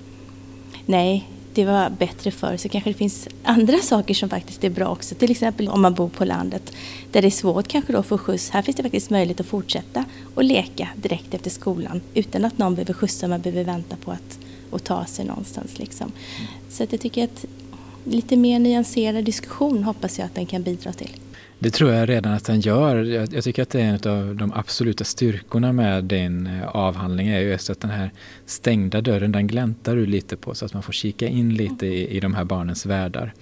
nej, 0.86 1.28
det 1.54 1.64
var 1.64 1.90
bättre 1.90 2.30
förr 2.30 2.56
så 2.56 2.68
kanske 2.68 2.90
det 2.90 2.94
finns 2.94 3.28
andra 3.42 3.78
saker 3.78 4.14
som 4.14 4.28
faktiskt 4.28 4.64
är 4.64 4.70
bra 4.70 4.88
också. 4.88 5.14
Till 5.14 5.30
exempel 5.30 5.68
om 5.68 5.82
man 5.82 5.94
bor 5.94 6.08
på 6.08 6.24
landet 6.24 6.72
där 7.12 7.22
det 7.22 7.28
är 7.28 7.30
svårt 7.30 7.68
kanske 7.68 7.92
då 7.92 7.98
att 7.98 8.06
få 8.06 8.18
skjuts. 8.18 8.50
Här 8.50 8.62
finns 8.62 8.76
det 8.76 8.82
faktiskt 8.82 9.10
möjlighet 9.10 9.40
att 9.40 9.46
fortsätta 9.46 10.04
och 10.34 10.44
leka 10.44 10.88
direkt 10.96 11.34
efter 11.34 11.50
skolan 11.50 12.00
utan 12.14 12.44
att 12.44 12.58
någon 12.58 12.74
behöver 12.74 12.94
skjutsa, 12.94 13.28
man 13.28 13.40
behöver 13.40 13.64
vänta 13.64 13.96
på 13.96 14.10
att 14.10 14.38
och 14.70 14.84
ta 14.84 15.04
sig 15.04 15.24
någonstans. 15.24 15.78
Liksom. 15.78 16.12
Så 16.70 16.82
att 16.82 16.92
jag 16.92 17.00
tycker 17.00 17.24
att 17.24 17.44
lite 18.04 18.36
mer 18.36 18.58
nyanserad 18.58 19.24
diskussion 19.24 19.84
hoppas 19.84 20.18
jag 20.18 20.26
att 20.26 20.34
den 20.34 20.46
kan 20.46 20.62
bidra 20.62 20.92
till. 20.92 21.10
Det 21.58 21.70
tror 21.70 21.92
jag 21.92 22.08
redan 22.08 22.32
att 22.32 22.44
den 22.44 22.60
gör. 22.60 22.96
Jag, 23.04 23.34
jag, 23.34 23.44
tycker 23.44 23.62
att 23.62 23.70
det 23.70 23.80
är 23.80 23.84
en 23.84 24.12
av 24.12 24.36
de 24.36 24.52
absoluta 24.52 25.04
styrkorna 25.04 25.72
med 25.72 26.04
din 26.04 26.46
eh, 26.46 26.68
avhandling 26.68 27.28
är 27.28 27.40
just 27.40 27.70
att 27.70 27.80
den 27.80 27.90
här 27.90 28.10
stängda 28.46 29.00
dörren, 29.00 29.32
den 29.32 29.46
gläntar 29.46 29.96
du 29.96 30.06
lite 30.06 30.36
på 30.36 30.54
så 30.54 30.64
att 30.64 30.74
man 30.74 30.82
får 30.82 30.92
kika 30.92 31.28
in 31.28 31.54
lite 31.54 31.86
i, 31.86 32.16
i 32.16 32.20
de 32.20 32.34
här 32.34 32.44
barnens 32.44 32.86
världar. 32.86 33.34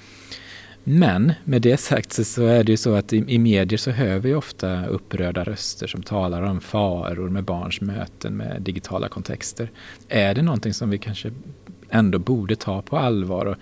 Men 0.85 1.33
med 1.45 1.63
det 1.63 1.77
sagt 1.77 2.13
så, 2.13 2.25
så 2.25 2.47
är 2.47 2.65
det 2.65 2.73
ju 2.73 2.77
så 2.77 2.95
att 2.95 3.13
i, 3.13 3.25
i, 3.29 3.39
medier 3.39 3.79
så 3.79 3.91
hör 3.91 4.19
vi 4.19 4.35
ofta 4.35 4.87
upprörda 4.87 5.45
röster 5.45 5.87
som 5.87 6.03
talar 6.03 6.43
om 6.43 6.61
faror 6.61 7.29
med 7.29 7.45
barns 7.45 7.81
möten 7.81 8.37
med 8.37 8.63
digitala 8.63 9.09
kontexter. 9.09 9.71
Är 10.09 10.35
det 10.35 10.43
någonting 10.43 10.75
som 10.75 10.91
vi 10.91 10.99
kanske 10.99 11.31
ändå 11.93 12.19
borde 12.19 12.57
ta 12.57 12.83
på 12.83 12.97
allvar? 12.99 13.47
Och 13.47 13.57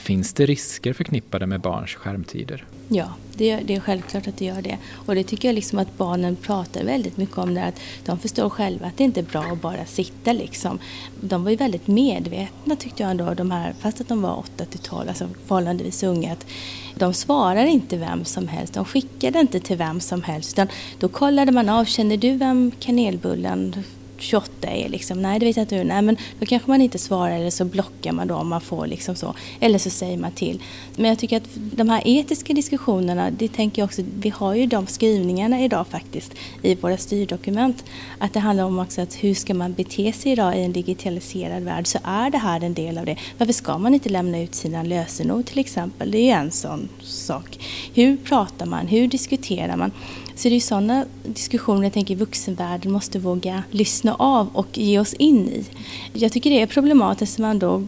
finns 0.00 0.32
det 0.32 0.46
risker 0.46 0.92
förknippade 0.92 1.46
med 1.46 1.60
barns 1.60 1.94
skärmtider? 1.94 2.64
Ja, 2.88 3.08
det, 3.34 3.56
det, 3.56 3.74
är 3.74 3.80
självklart 3.80 4.28
att 4.28 4.36
det 4.36 4.44
gör 4.44 4.62
det. 4.62 4.78
Och 4.92 5.14
det 5.14 5.24
tycker 5.24 5.48
jag 5.48 5.54
liksom 5.54 5.78
att 5.78 5.98
barnen 5.98 6.36
pratar 6.36 6.84
väldigt 6.84 7.16
mycket 7.16 7.38
om. 7.38 7.54
Det, 7.54 7.64
att 7.64 7.80
de 8.04 8.18
förstår 8.18 8.50
själva 8.50 8.86
att 8.86 8.96
det 8.96 9.04
inte 9.04 9.20
är 9.20 9.24
bra 9.24 9.42
att 9.42 9.62
bara 9.62 9.84
sitta. 9.84 10.32
Liksom. 10.32 10.78
De 11.20 11.44
var 11.44 11.50
ju 11.50 11.56
väldigt 11.56 11.86
medvetna 11.86 12.76
tyckte 12.76 13.02
jag 13.02 13.10
ändå, 13.10 13.34
de 13.34 13.50
här, 13.50 13.74
fast 13.80 14.00
att 14.00 14.08
de 14.08 14.22
var 14.22 14.38
8 14.38 14.64
till 14.64 14.80
12, 14.80 15.08
alltså 15.08 15.28
förhållandevis 15.46 16.02
unga. 16.02 16.32
Att 16.32 16.46
de 16.94 17.14
svarar 17.14 17.64
inte 17.64 17.96
vem 17.96 18.24
som 18.24 18.48
helst, 18.48 18.74
de 18.74 18.84
skickade 18.84 19.40
inte 19.40 19.60
till 19.60 19.76
vem 19.76 20.00
som 20.00 20.22
helst. 20.22 20.52
Utan 20.52 20.68
då 20.98 21.08
kollade 21.08 21.52
man 21.52 21.68
av, 21.68 21.84
känner 21.84 22.16
du 22.16 22.36
vem 22.36 22.72
kanelbullen 22.80 23.84
28 24.18 24.68
är 24.68 24.88
liksom, 24.88 25.22
nej 25.22 25.38
det 25.38 25.46
vet 25.46 25.56
jag 25.56 25.64
inte 25.64 25.76
hur, 25.76 25.84
nej 25.84 26.02
men 26.02 26.16
då 26.40 26.46
kanske 26.46 26.70
man 26.70 26.82
inte 26.82 26.98
svarar 26.98 27.36
eller 27.36 27.50
så 27.50 27.64
blockar 27.64 28.12
man 28.12 28.28
då 28.28 28.34
om 28.34 28.48
man 28.48 28.60
får 28.60 28.86
liksom 28.86 29.14
så. 29.14 29.34
Eller 29.60 29.78
så 29.78 29.90
säger 29.90 30.18
man 30.18 30.32
till. 30.32 30.62
Men 30.96 31.08
jag 31.08 31.18
tycker 31.18 31.36
att 31.36 31.48
de 31.54 31.88
här 31.88 32.02
etiska 32.04 32.52
diskussionerna, 32.52 33.30
det 33.30 33.48
tänker 33.48 33.82
jag 33.82 33.86
också, 33.86 34.02
vi 34.20 34.28
har 34.28 34.54
ju 34.54 34.66
de 34.66 34.86
skrivningarna 34.86 35.60
idag 35.60 35.86
faktiskt 35.86 36.34
i 36.62 36.74
våra 36.74 36.96
styrdokument. 36.96 37.84
Att 38.18 38.32
det 38.32 38.40
handlar 38.40 38.64
om 38.64 38.78
också 38.78 39.00
att 39.00 39.24
hur 39.24 39.34
ska 39.34 39.54
man 39.54 39.72
bete 39.72 40.12
sig 40.12 40.32
idag 40.32 40.58
i 40.58 40.62
en 40.62 40.72
digitaliserad 40.72 41.62
värld 41.62 41.86
så 41.86 41.98
är 42.04 42.30
det 42.30 42.38
här 42.38 42.64
en 42.64 42.74
del 42.74 42.98
av 42.98 43.06
det. 43.06 43.16
Varför 43.38 43.52
ska 43.52 43.78
man 43.78 43.94
inte 43.94 44.08
lämna 44.08 44.40
ut 44.40 44.54
sina 44.54 44.82
lösenord 44.82 45.46
till 45.46 45.58
exempel? 45.58 46.10
Det 46.10 46.18
är 46.18 46.24
ju 46.24 46.30
en 46.30 46.50
sån 46.50 46.88
sak. 47.02 47.58
Hur 47.94 48.16
pratar 48.16 48.66
man? 48.66 48.86
Hur 48.86 49.06
diskuterar 49.06 49.76
man? 49.76 49.92
Så 50.38 50.48
det 50.48 50.56
är 50.56 50.60
sådana 50.60 51.06
diskussioner 51.22 51.82
jag 51.82 51.92
tänker 51.92 52.16
vuxenvärlden 52.16 52.92
måste 52.92 53.18
våga 53.18 53.62
lyssna 53.70 54.14
av 54.14 54.48
och 54.52 54.78
ge 54.78 54.98
oss 54.98 55.14
in 55.14 55.48
i. 55.48 55.64
Jag 56.12 56.32
tycker 56.32 56.50
det 56.50 56.60
är 56.60 56.66
problematiskt 56.66 57.38
man 57.38 57.58
då, 57.58 57.84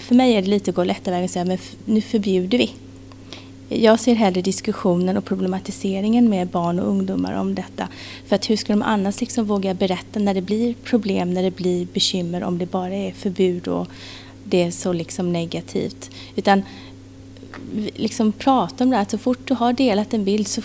för 0.00 0.14
mig 0.14 0.34
är 0.34 0.42
det 0.42 0.48
lite 0.48 0.70
att 0.70 0.74
gå 0.74 0.84
lätta 0.84 1.10
vägen 1.10 1.24
och 1.24 1.30
säga 1.30 1.44
men 1.44 1.58
nu 1.84 2.00
förbjuder 2.00 2.58
vi. 2.58 2.70
Jag 3.68 4.00
ser 4.00 4.14
hellre 4.14 4.42
diskussionen 4.42 5.16
och 5.16 5.24
problematiseringen 5.24 6.28
med 6.28 6.48
barn 6.48 6.80
och 6.80 6.88
ungdomar 6.88 7.32
om 7.32 7.54
detta. 7.54 7.88
För 8.26 8.36
att 8.36 8.50
hur 8.50 8.56
ska 8.56 8.72
de 8.72 8.82
annars 8.82 9.20
liksom 9.20 9.44
våga 9.44 9.74
berätta 9.74 10.20
när 10.20 10.34
det 10.34 10.42
blir 10.42 10.74
problem, 10.74 11.34
när 11.34 11.42
det 11.42 11.56
blir 11.56 11.86
bekymmer 11.92 12.44
om 12.44 12.58
det 12.58 12.66
bara 12.66 12.94
är 12.94 13.12
förbud 13.12 13.68
och 13.68 13.88
det 14.44 14.62
är 14.62 14.70
så 14.70 14.92
liksom 14.92 15.32
negativt. 15.32 16.10
Utan 16.36 16.62
liksom 17.94 18.32
prata 18.32 18.84
om 18.84 18.90
det 18.90 18.96
här. 18.96 19.06
Så 19.10 19.18
fort 19.18 19.48
du 19.48 19.54
har 19.54 19.72
delat 19.72 20.14
en 20.14 20.24
bild 20.24 20.48
så 20.48 20.62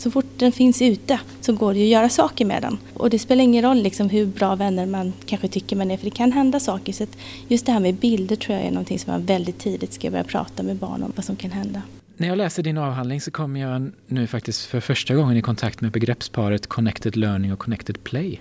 så 0.00 0.10
fort 0.10 0.26
den 0.36 0.52
finns 0.52 0.82
ute 0.82 1.20
så 1.40 1.52
går 1.52 1.72
det 1.74 1.78
ju 1.78 1.84
att 1.84 1.90
göra 1.90 2.08
saker 2.08 2.44
med 2.44 2.62
den. 2.62 2.78
Och 2.94 3.10
det 3.10 3.18
spelar 3.18 3.44
ingen 3.44 3.62
roll 3.62 3.82
liksom 3.82 4.08
hur 4.08 4.26
bra 4.26 4.54
vänner 4.54 4.86
man 4.86 5.12
kanske 5.26 5.48
tycker 5.48 5.76
man 5.76 5.90
är 5.90 5.96
för 5.96 6.04
det 6.04 6.10
kan 6.10 6.32
hända 6.32 6.60
saker. 6.60 6.92
Så 6.92 7.06
just 7.48 7.66
det 7.66 7.72
här 7.72 7.80
med 7.80 7.94
bilder 7.94 8.36
tror 8.36 8.58
jag 8.58 8.66
är 8.66 8.70
någonting 8.70 8.98
som 8.98 9.12
man 9.12 9.24
väldigt 9.24 9.58
tidigt 9.58 9.92
ska 9.92 10.10
börja 10.10 10.24
prata 10.24 10.62
med 10.62 10.76
barn 10.76 11.02
om 11.02 11.12
vad 11.16 11.24
som 11.24 11.36
kan 11.36 11.50
hända. 11.50 11.82
När 12.16 12.28
jag 12.28 12.38
läser 12.38 12.62
din 12.62 12.78
avhandling 12.78 13.20
så 13.20 13.30
kommer 13.30 13.60
jag 13.60 13.90
nu 14.06 14.26
faktiskt 14.26 14.66
för 14.66 14.80
första 14.80 15.14
gången 15.14 15.36
i 15.36 15.42
kontakt 15.42 15.80
med 15.80 15.92
begreppsparet 15.92 16.66
Connected 16.66 17.16
Learning 17.16 17.52
och 17.52 17.58
Connected 17.58 18.04
Play. 18.04 18.40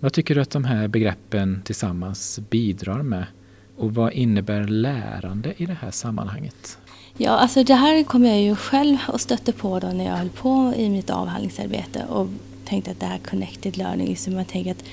Vad 0.00 0.12
tycker 0.12 0.34
du 0.34 0.40
att 0.40 0.50
de 0.50 0.64
här 0.64 0.88
begreppen 0.88 1.62
tillsammans 1.64 2.40
bidrar 2.50 3.02
med? 3.02 3.26
Och 3.76 3.94
vad 3.94 4.12
innebär 4.12 4.64
lärande 4.64 5.54
i 5.56 5.66
det 5.66 5.76
här 5.80 5.90
sammanhanget? 5.90 6.78
Ja, 7.16 7.30
alltså 7.30 7.64
det 7.64 7.74
här 7.74 8.04
kom 8.04 8.24
jag 8.24 8.40
ju 8.40 8.56
själv 8.56 8.96
och 9.08 9.20
stötte 9.20 9.52
på 9.52 9.80
då 9.80 9.86
när 9.86 10.04
jag 10.04 10.16
höll 10.16 10.28
på 10.28 10.72
i 10.76 10.88
mitt 10.88 11.10
avhandlingsarbete 11.10 12.04
och 12.08 12.28
tänkte 12.64 12.90
att 12.90 13.00
det 13.00 13.06
här 13.06 13.18
connected 13.18 13.76
learning, 13.76 14.08
liksom 14.08 14.34
man 14.34 14.44
tänker 14.44 14.70
att 14.70 14.84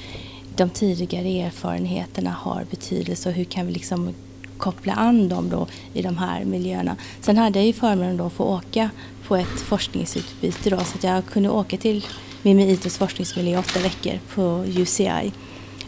de 0.55 0.69
tidigare 0.69 1.27
erfarenheterna 1.27 2.29
har 2.29 2.65
betydelse 2.69 3.29
och 3.29 3.35
hur 3.35 3.43
kan 3.43 3.67
vi 3.67 3.73
liksom 3.73 4.13
koppla 4.57 4.93
an 4.93 5.29
dem 5.29 5.49
då 5.49 5.67
i 5.93 6.01
de 6.01 6.17
här 6.17 6.45
miljöerna. 6.45 6.95
Sen 7.21 7.37
hade 7.37 7.59
jag 7.59 7.65
ju 7.65 7.73
förmånen 7.73 8.17
då 8.17 8.25
att 8.25 8.33
få 8.33 8.43
åka 8.43 8.89
på 9.27 9.35
ett 9.35 9.61
forskningsutbyte 9.61 10.69
då 10.69 10.77
så 10.77 10.97
att 10.97 11.03
jag 11.03 11.25
kunde 11.25 11.49
åka 11.49 11.77
till 11.77 12.05
Mimi-Itos 12.43 12.97
forskningsmiljö 12.97 13.53
i 13.53 13.57
åtta 13.57 13.79
veckor 13.79 14.19
på 14.35 14.65
UCI 14.67 15.31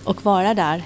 och 0.04 0.26
vara 0.26 0.54
där 0.54 0.84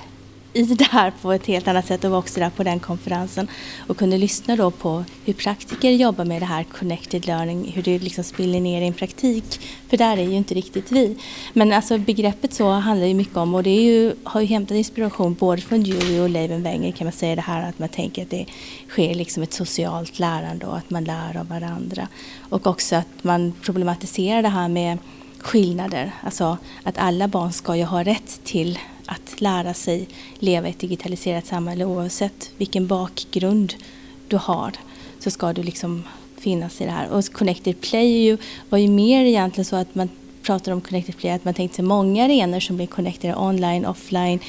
i 0.58 0.64
det 0.64 0.84
här 0.84 1.14
på 1.22 1.32
ett 1.32 1.46
helt 1.46 1.68
annat 1.68 1.88
sätt 1.88 2.04
och 2.04 2.12
var 2.12 2.18
också 2.18 2.40
där 2.40 2.50
på 2.50 2.64
den 2.64 2.80
konferensen 2.80 3.48
och 3.88 3.98
kunde 3.98 4.18
lyssna 4.18 4.56
då 4.56 4.72
på 4.72 5.04
hur 5.26 5.34
praktiker 5.34 5.92
jobbar 5.92 6.26
med 6.26 6.42
det 6.42 6.46
här 6.46 6.64
connected 6.64 7.28
learning, 7.28 7.72
hur 7.76 7.84
det 7.84 8.00
liksom 8.00 8.24
spiller 8.24 8.60
ner 8.60 8.82
i 8.82 8.88
en 8.88 8.94
praktik. 8.94 9.60
För 9.90 9.98
där 9.98 10.18
är 10.18 10.24
ju 10.24 10.36
inte 10.36 10.54
riktigt 10.54 10.92
vi. 10.92 11.18
Men 11.54 11.74
alltså 11.74 11.98
begreppet 11.98 12.54
så 12.54 12.70
handlar 12.70 13.08
ju 13.08 13.14
mycket 13.14 13.38
om 13.38 13.56
och 13.56 13.64
det 13.64 13.70
är 13.70 13.82
ju, 13.82 14.16
har 14.24 14.42
ju 14.42 14.48
hämtat 14.48 14.78
inspiration 14.78 15.34
både 15.34 15.62
från 15.62 15.84
Dewey 15.84 16.20
och 16.20 16.30
Leiven 16.30 16.64
Wenger 16.64 16.92
kan 16.92 17.06
man 17.06 17.12
säga 17.12 17.36
det 17.36 17.42
här 17.42 17.70
att 17.70 17.80
man 17.80 17.90
tänker 17.90 18.24
att 18.24 18.30
det 18.30 18.46
sker 18.90 19.16
liksom 19.16 19.44
ett 19.44 19.54
socialt 19.54 20.20
lärande 20.20 20.66
och 20.66 20.78
att 20.78 20.90
man 20.90 21.04
lär 21.04 21.38
av 21.38 21.48
varandra. 21.48 22.08
Och 22.50 22.68
också 22.68 22.96
att 22.96 23.24
man 23.24 23.54
problematiserar 23.62 24.42
det 24.42 24.50
här 24.50 24.68
med 24.68 24.98
skillnader, 25.40 26.12
alltså 26.24 26.58
att 26.84 26.98
alla 26.98 27.28
barn 27.28 27.54
ska 27.54 27.76
ju 27.76 27.84
ha 27.84 28.04
rätt 28.04 28.44
till 28.44 28.80
att 29.08 29.42
lära 29.42 29.74
sig 29.74 30.08
leva 30.40 30.68
i 30.68 30.72
ett 30.72 30.80
digitaliserat 30.80 31.46
samhälle 31.46 31.86
oavsett 31.86 32.52
vilken 32.58 32.88
bakgrund 32.88 33.74
du 34.28 34.38
har 34.38 34.72
så 35.20 35.32
ska 35.32 35.54
du 35.54 35.64
liksom 35.64 36.04
finnas 36.38 36.82
i 36.82 36.86
det 36.86 36.92
här. 36.92 37.10
Och 37.10 37.26
Connected 37.26 37.82
Play 37.82 38.24
ju, 38.24 38.38
var 38.70 38.78
ju 38.78 38.88
mer 38.88 39.26
egentligen 39.26 39.66
så 39.66 39.76
att 39.76 39.96
man 39.96 40.10
pratar 40.42 40.72
om 40.72 40.82
Connected 40.82 41.18
Play, 41.18 41.32
att 41.32 41.46
man 41.46 41.54
tänkte 41.54 41.76
sig 41.76 41.86
många 41.86 42.26
arenor 42.26 42.60
som 42.60 42.76
blir 42.76 42.88
connected 42.88 43.36
online, 43.38 43.86
offline, 43.86 44.40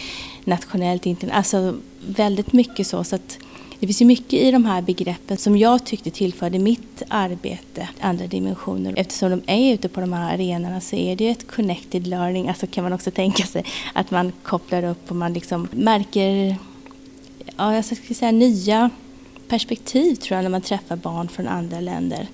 nationellt, 0.45 1.07
internet, 1.07 1.37
alltså 1.37 1.75
väldigt 2.07 2.53
mycket 2.53 2.87
så. 2.87 3.05
så 3.05 3.17
att 3.17 3.39
det 3.81 3.87
finns 3.87 4.03
ju 4.03 4.07
mycket 4.07 4.33
i 4.33 4.51
de 4.51 4.65
här 4.65 4.83
begreppen 4.83 5.37
som 5.37 5.57
jag 5.57 5.85
tyckte 5.85 6.11
tillförde 6.11 6.59
mitt 6.59 7.03
arbete 7.09 7.89
andra 8.01 8.27
dimensioner. 8.27 8.95
Eftersom 8.97 9.31
de 9.31 9.43
är 9.47 9.75
ute 9.75 9.89
på 9.89 10.01
de 10.01 10.13
här 10.13 10.35
arenorna 10.35 10.81
så 10.81 10.97
är 10.97 11.17
det 11.17 11.25
ju 11.25 11.31
ett 11.31 11.47
connected 11.47 12.07
learning, 12.07 12.49
alltså 12.49 12.67
kan 12.67 12.85
man 12.85 12.93
också 12.93 13.11
tänka 13.11 13.47
sig 13.47 13.65
att 13.93 14.11
man 14.11 14.33
kopplar 14.43 14.85
upp 14.85 15.11
och 15.11 15.17
man 15.17 15.33
liksom 15.33 15.69
märker, 15.71 16.57
ja 17.57 17.75
jag 17.75 17.85
ska 17.85 18.15
säga 18.15 18.31
nya 18.31 18.91
perspektiv 19.49 20.15
tror 20.15 20.37
jag 20.37 20.43
när 20.43 20.51
man 20.51 20.63
träffar 20.63 20.97
barn 20.97 21.29
från 21.29 21.49
andra 21.49 21.81
länder. 21.81 22.27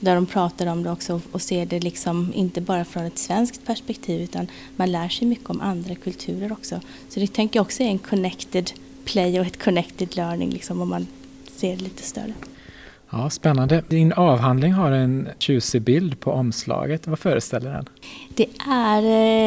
Där 0.00 0.14
de 0.14 0.26
pratar 0.26 0.66
om 0.66 0.82
det 0.82 0.90
också 0.90 1.20
och 1.32 1.42
ser 1.42 1.66
det 1.66 1.80
liksom 1.80 2.32
inte 2.34 2.60
bara 2.60 2.84
från 2.84 3.04
ett 3.04 3.18
svenskt 3.18 3.66
perspektiv 3.66 4.20
utan 4.20 4.46
man 4.76 4.92
lär 4.92 5.08
sig 5.08 5.28
mycket 5.28 5.50
om 5.50 5.60
andra 5.60 5.94
kulturer 5.94 6.52
också. 6.52 6.80
Så 7.08 7.20
det 7.20 7.32
tänker 7.32 7.58
jag 7.58 7.64
också 7.64 7.82
är 7.82 7.86
en 7.86 7.98
connected 7.98 8.70
play 9.04 9.40
och 9.40 9.46
ett 9.46 9.62
connected 9.64 10.16
learning 10.16 10.50
liksom, 10.50 10.80
om 10.80 10.88
man 10.88 11.06
ser 11.56 11.76
det 11.76 11.82
lite 11.82 12.02
större. 12.02 12.32
Ja, 13.10 13.30
spännande. 13.30 13.82
Din 13.88 14.12
avhandling 14.12 14.72
har 14.72 14.90
en 14.90 15.28
tjusig 15.38 15.82
bild 15.82 16.20
på 16.20 16.32
omslaget. 16.32 17.06
Vad 17.06 17.18
föreställer 17.18 17.72
den? 17.72 17.88
Det 18.28 18.46
är 18.70 19.02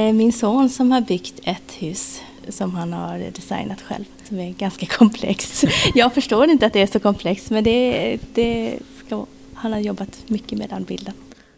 eh, 0.07 0.13
min 0.13 0.33
son 0.33 0.69
som 0.69 0.91
har 0.91 1.01
byggt 1.01 1.39
ett 1.43 1.71
hus 1.79 2.21
som 2.49 2.75
han 2.75 2.93
har 2.93 3.19
designat 3.19 3.81
själv, 3.81 4.05
som 4.23 4.39
är 4.39 4.51
ganska 4.51 4.85
komplext. 4.97 5.63
Jag 5.95 6.13
förstår 6.13 6.49
inte 6.49 6.65
att 6.65 6.73
det 6.73 6.81
är 6.81 6.87
så 6.87 6.99
komplext, 6.99 7.49
men 7.49 7.63
det, 7.63 8.17
det 8.33 8.79
ska, 9.05 9.25
han 9.53 9.73
har 9.73 9.79
jobbat 9.79 10.23
mycket 10.27 10.57
med 10.57 10.69
den 10.69 10.83
bilden. 10.83 11.13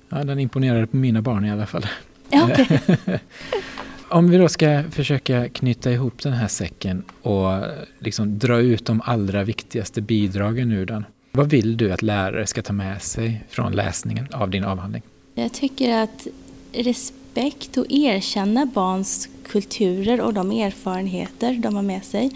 Ja, 0.09 0.23
den 0.23 0.39
imponerade 0.39 0.87
på 0.87 0.97
mina 0.97 1.21
barn 1.21 1.45
i 1.45 1.51
alla 1.51 1.65
fall. 1.65 1.85
Ja, 2.29 2.45
okay. 2.51 2.79
Om 4.11 4.29
vi 4.29 4.37
då 4.37 4.49
ska 4.49 4.83
försöka 4.91 5.49
knyta 5.49 5.91
ihop 5.91 6.23
den 6.23 6.33
här 6.33 6.47
säcken 6.47 7.03
och 7.21 7.51
liksom 7.99 8.39
dra 8.39 8.59
ut 8.59 8.85
de 8.85 9.01
allra 9.05 9.43
viktigaste 9.43 10.01
bidragen 10.01 10.71
ur 10.71 10.85
den. 10.85 11.05
Vad 11.31 11.49
vill 11.49 11.77
du 11.77 11.91
att 11.91 12.01
lärare 12.01 12.47
ska 12.47 12.61
ta 12.61 12.73
med 12.73 13.01
sig 13.01 13.43
från 13.49 13.71
läsningen 13.71 14.27
av 14.31 14.49
din 14.49 14.63
avhandling? 14.63 15.01
Jag 15.35 15.53
tycker 15.53 16.03
att 16.03 16.27
respekt 16.73 17.18
och 17.77 17.85
erkänna 17.89 18.65
barns 18.65 19.29
kulturer 19.43 20.21
och 20.21 20.33
de 20.33 20.51
erfarenheter 20.51 21.53
de 21.53 21.75
har 21.75 21.81
med 21.81 22.05
sig. 22.05 22.31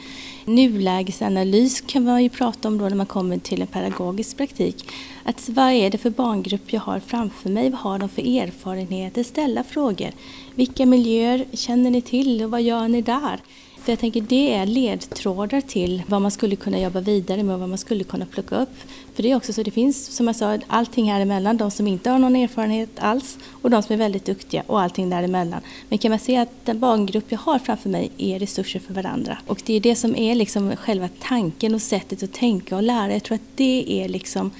Nulägesanalys 0.45 1.81
kan 1.81 2.03
man 2.03 2.23
ju 2.23 2.29
prata 2.29 2.67
om 2.67 2.77
då 2.77 2.89
när 2.89 2.95
man 2.95 3.05
kommer 3.05 3.37
till 3.37 3.61
en 3.61 3.67
pedagogisk 3.67 4.37
praktik. 4.37 4.89
Att 5.23 5.49
vad 5.49 5.71
är 5.71 5.89
det 5.89 5.97
för 5.97 6.09
barngrupp 6.09 6.73
jag 6.73 6.81
har 6.81 6.99
framför 6.99 7.49
mig? 7.49 7.69
Vad 7.69 7.79
har 7.79 7.99
de 7.99 8.09
för 8.09 8.21
erfarenheter? 8.21 9.23
Ställa 9.23 9.63
frågor. 9.63 10.11
Vilka 10.55 10.85
miljöer 10.85 11.45
känner 11.53 11.91
ni 11.91 12.01
till 12.01 12.43
och 12.43 12.51
vad 12.51 12.61
gör 12.61 12.87
ni 12.87 13.01
där? 13.01 13.39
För 13.83 13.91
jag 13.91 13.99
tänker 13.99 14.21
det 14.21 14.53
är 14.53 14.65
ledtrådar 14.65 15.61
till 15.61 16.03
vad 16.07 16.21
man 16.21 16.31
skulle 16.31 16.55
kunna 16.55 16.79
jobba 16.79 17.01
vidare 17.01 17.43
med 17.43 17.53
och 17.53 17.59
vad 17.59 17.69
man 17.69 17.77
skulle 17.77 18.03
kunna 18.03 18.25
plocka 18.25 18.55
upp. 18.55 18.69
För 19.13 19.23
det 19.23 19.31
är 19.31 19.35
också 19.35 19.53
så 19.53 19.63
det 19.63 19.71
finns, 19.71 20.05
som 20.15 20.27
jag 20.27 20.35
sa, 20.35 20.59
allting 20.67 21.11
här 21.11 21.21
emellan. 21.21 21.57
De 21.57 21.71
som 21.71 21.87
inte 21.87 22.09
har 22.09 22.19
någon 22.19 22.35
erfarenhet 22.35 22.89
alls 22.99 23.37
och 23.61 23.69
de 23.69 23.83
som 23.83 23.93
är 23.93 23.97
väldigt 23.97 24.25
duktiga 24.25 24.63
och 24.67 24.81
allting 24.81 25.09
däremellan. 25.09 25.61
Men 25.89 25.97
kan 25.97 26.09
man 26.09 26.19
se 26.19 26.37
att 26.37 26.65
den 26.65 26.79
barngrupp 26.79 27.25
jag 27.29 27.39
har 27.39 27.59
framför 27.59 27.89
mig 27.89 28.11
är 28.17 28.39
resurser 28.39 28.79
för 28.79 28.93
varandra. 28.93 29.37
Och 29.47 29.61
det 29.65 29.73
är 29.73 29.79
det 29.79 29.95
som 29.95 30.15
är 30.15 30.35
liksom 30.35 30.75
själva 30.75 31.09
tanken 31.19 31.75
och 31.75 31.81
sättet 31.81 32.23
att 32.23 32.33
tänka 32.33 32.75
och 32.75 32.83
lära. 32.83 33.13
Jag 33.13 33.23
tror 33.23 33.35
att 33.35 33.55
det 33.55 33.85
är 33.87 34.09
liksom 34.09 34.51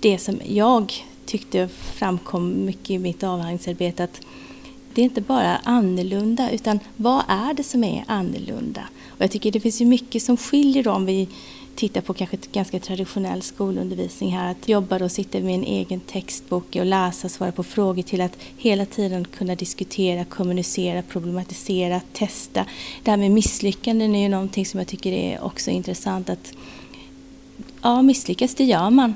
det 0.00 0.18
som 0.18 0.40
jag 0.48 0.92
tyckte 1.24 1.68
framkom 1.68 2.64
mycket 2.64 2.90
i 2.90 2.98
mitt 2.98 3.22
avhandlingsarbete. 3.22 4.04
Att 4.04 4.20
det 4.96 5.02
är 5.02 5.04
inte 5.04 5.20
bara 5.20 5.56
annorlunda 5.56 6.50
utan 6.50 6.80
vad 6.96 7.22
är 7.28 7.54
det 7.54 7.62
som 7.62 7.84
är 7.84 8.04
annorlunda? 8.06 8.82
Och 9.08 9.20
jag 9.22 9.30
tycker 9.30 9.52
det 9.52 9.60
finns 9.60 9.80
ju 9.80 9.86
mycket 9.86 10.22
som 10.22 10.36
skiljer 10.36 10.88
om 10.88 11.06
vi 11.06 11.28
tittar 11.74 12.00
på 12.00 12.14
kanske 12.14 12.36
ett 12.36 12.52
ganska 12.52 12.80
traditionell 12.80 13.42
skolundervisning 13.42 14.36
här. 14.36 14.50
Att 14.50 14.68
jobba 14.68 15.04
och 15.04 15.12
sitta 15.12 15.40
med 15.40 15.54
en 15.54 15.64
egen 15.64 16.00
textbok 16.00 16.76
och 16.76 16.86
läsa, 16.86 17.28
svara 17.28 17.52
på 17.52 17.62
frågor 17.62 18.02
till 18.02 18.20
att 18.20 18.38
hela 18.56 18.86
tiden 18.86 19.24
kunna 19.24 19.54
diskutera, 19.54 20.24
kommunicera, 20.24 21.02
problematisera, 21.02 22.00
testa. 22.12 22.66
Det 23.02 23.10
här 23.10 23.18
med 23.18 23.30
misslyckanden 23.30 24.14
är 24.14 24.22
ju 24.22 24.28
någonting 24.28 24.66
som 24.66 24.80
jag 24.80 24.86
tycker 24.86 25.12
är 25.12 25.44
också 25.44 25.70
intressant. 25.70 26.30
att 26.30 26.52
Ja, 27.82 28.02
misslyckas 28.02 28.54
det 28.54 28.64
gör 28.64 28.90
man. 28.90 29.14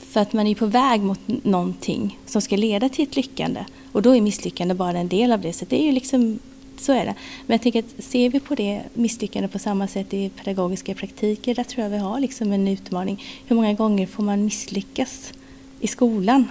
För 0.00 0.20
att 0.20 0.32
man 0.32 0.46
är 0.46 0.54
på 0.54 0.66
väg 0.66 1.00
mot 1.00 1.20
någonting 1.26 2.18
som 2.26 2.42
ska 2.42 2.56
leda 2.56 2.88
till 2.88 3.08
ett 3.08 3.16
lyckande. 3.16 3.64
Och 3.96 4.02
då 4.02 4.16
är 4.16 4.20
misslyckande 4.20 4.74
bara 4.74 4.98
en 4.98 5.08
del 5.08 5.32
av 5.32 5.40
det. 5.40 5.52
Så 5.52 5.64
det 5.64 5.76
är 5.76 5.84
ju 5.84 5.92
liksom, 5.92 6.38
så 6.78 6.92
är 6.92 7.06
det. 7.06 7.14
Men 7.46 7.54
jag 7.54 7.62
tänker 7.62 7.78
att 7.78 8.04
ser 8.04 8.30
vi 8.30 8.40
på 8.40 8.54
det 8.54 8.82
misslyckande 8.94 9.48
på 9.48 9.58
samma 9.58 9.88
sätt 9.88 10.14
i 10.14 10.28
pedagogiska 10.28 10.94
praktiker, 10.94 11.54
där 11.54 11.64
tror 11.64 11.82
jag 11.82 11.90
vi 11.90 11.98
har 11.98 12.20
liksom 12.20 12.52
en 12.52 12.68
utmaning. 12.68 13.24
Hur 13.46 13.56
många 13.56 13.72
gånger 13.72 14.06
får 14.06 14.22
man 14.22 14.44
misslyckas 14.44 15.32
i 15.80 15.86
skolan? 15.86 16.48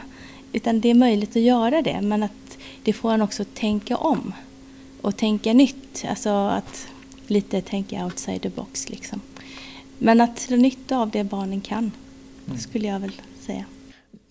Utan 0.51 0.81
det 0.81 0.89
är 0.89 0.93
möjligt 0.93 1.29
att 1.29 1.41
göra 1.41 1.81
det, 1.81 2.01
men 2.01 2.23
att 2.23 2.57
det 2.83 2.93
får 2.93 3.11
en 3.11 3.21
också 3.21 3.43
tänka 3.43 3.97
om 3.97 4.33
och 5.01 5.17
tänka 5.17 5.53
nytt. 5.53 6.05
Alltså 6.09 6.29
att 6.29 6.87
lite 7.27 7.61
tänka 7.61 8.05
outside 8.05 8.41
the 8.41 8.49
box 8.49 8.89
liksom. 8.89 9.21
Men 9.97 10.21
att 10.21 10.47
dra 10.47 10.55
nytta 10.55 10.97
av 10.97 11.09
det 11.09 11.23
barnen 11.23 11.61
kan, 11.61 11.91
mm. 12.47 12.59
skulle 12.59 12.87
jag 12.87 12.99
väl 12.99 13.21
säga. 13.41 13.65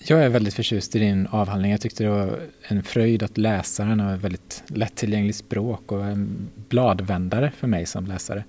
Jag 0.06 0.24
är 0.24 0.28
väldigt 0.28 0.54
förtjust 0.54 0.96
i 0.96 0.98
din 0.98 1.26
avhandling. 1.26 1.70
Jag 1.70 1.80
tyckte 1.80 2.04
det 2.04 2.10
var 2.10 2.40
en 2.62 2.82
fröjd 2.82 3.22
att 3.22 3.38
läsa 3.38 3.84
den 3.84 4.00
och 4.00 4.12
ett 4.12 4.20
väldigt 4.20 4.62
lättillgängligt 4.66 5.38
språk 5.38 5.92
och 5.92 6.04
en 6.04 6.48
bladvändare 6.68 7.52
för 7.56 7.66
mig 7.66 7.86
som 7.86 8.06
läsare. 8.06 8.44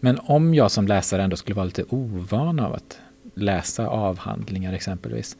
Men 0.00 0.18
om 0.18 0.54
jag 0.54 0.70
som 0.70 0.88
läsare 0.88 1.22
ändå 1.22 1.36
skulle 1.36 1.54
vara 1.54 1.64
lite 1.64 1.84
ovan 1.88 2.60
av 2.60 2.74
att 2.74 2.98
läsa 3.34 3.86
avhandlingar 3.86 4.72
exempelvis. 4.72 5.36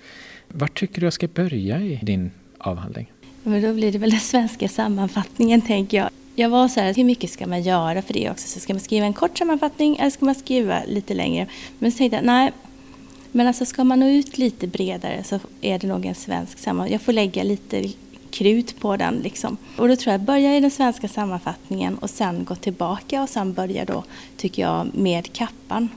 Var 0.49 0.69
tycker 0.69 1.01
du 1.01 1.07
jag 1.07 1.13
ska 1.13 1.29
börja 1.29 1.81
i 1.81 2.01
din 2.03 2.31
avhandling? 2.59 3.13
Men 3.43 3.63
då 3.63 3.75
blir 3.75 3.93
det 3.93 3.99
väl 3.99 4.11
den 4.11 4.21
svenska 4.21 4.69
sammanfattningen 4.69 5.61
tänker 5.61 5.97
jag. 5.97 6.09
Jag 6.35 6.49
var 6.49 6.69
så 6.69 6.81
här, 6.81 6.95
hur 6.95 7.05
mycket 7.05 7.31
ska 7.31 7.47
man 7.47 7.63
göra 7.63 8.03
för 8.03 8.15
det 8.15 8.31
också? 8.31 8.49
Så 8.49 8.61
ska 8.61 8.73
man 8.73 8.81
skriva 8.81 9.07
en 9.07 9.13
kort 9.13 9.39
sammanfattning 9.39 9.97
eller 9.97 10.11
ska 10.11 10.25
man 10.25 10.35
skriva 10.35 10.83
lite 10.87 11.15
längre? 11.15 11.47
Men 11.79 11.93
så 11.93 11.99
tänkte 11.99 12.17
jag, 12.17 12.25
nej, 12.25 12.53
men 13.33 13.47
alltså 13.47 13.65
ska 13.65 13.85
man 13.85 14.01
nå 14.01 14.09
ut 14.09 14.39
lite 14.39 14.67
bredare 14.67 15.25
så 15.25 15.41
är 15.61 15.79
det 15.79 15.87
nog 15.87 16.07
en 16.07 16.15
svensk 16.15 16.59
sammanfattning. 16.59 16.93
Jag 16.93 17.03
får 17.03 17.13
lägga 17.13 17.43
lite 17.43 17.93
krut 18.31 18.81
på 18.81 18.97
den 18.97 19.15
liksom. 19.15 19.57
Och 19.77 19.89
då 19.89 19.97
tror 19.97 20.13
jag 20.13 20.21
börja 20.21 20.57
i 20.57 20.61
den 20.61 20.71
svenska 20.71 21.09
sammanfattningen 21.09 21.99
och 21.99 22.11
sen 22.11 22.45
gå 22.45 22.55
tillbaka 22.55 23.23
och 23.23 23.29
sen 23.29 23.53
börja 23.53 23.85
då, 23.85 24.05
tycker 24.37 24.63
jag, 24.63 24.95
med 24.95 25.33
kappan. 25.33 25.89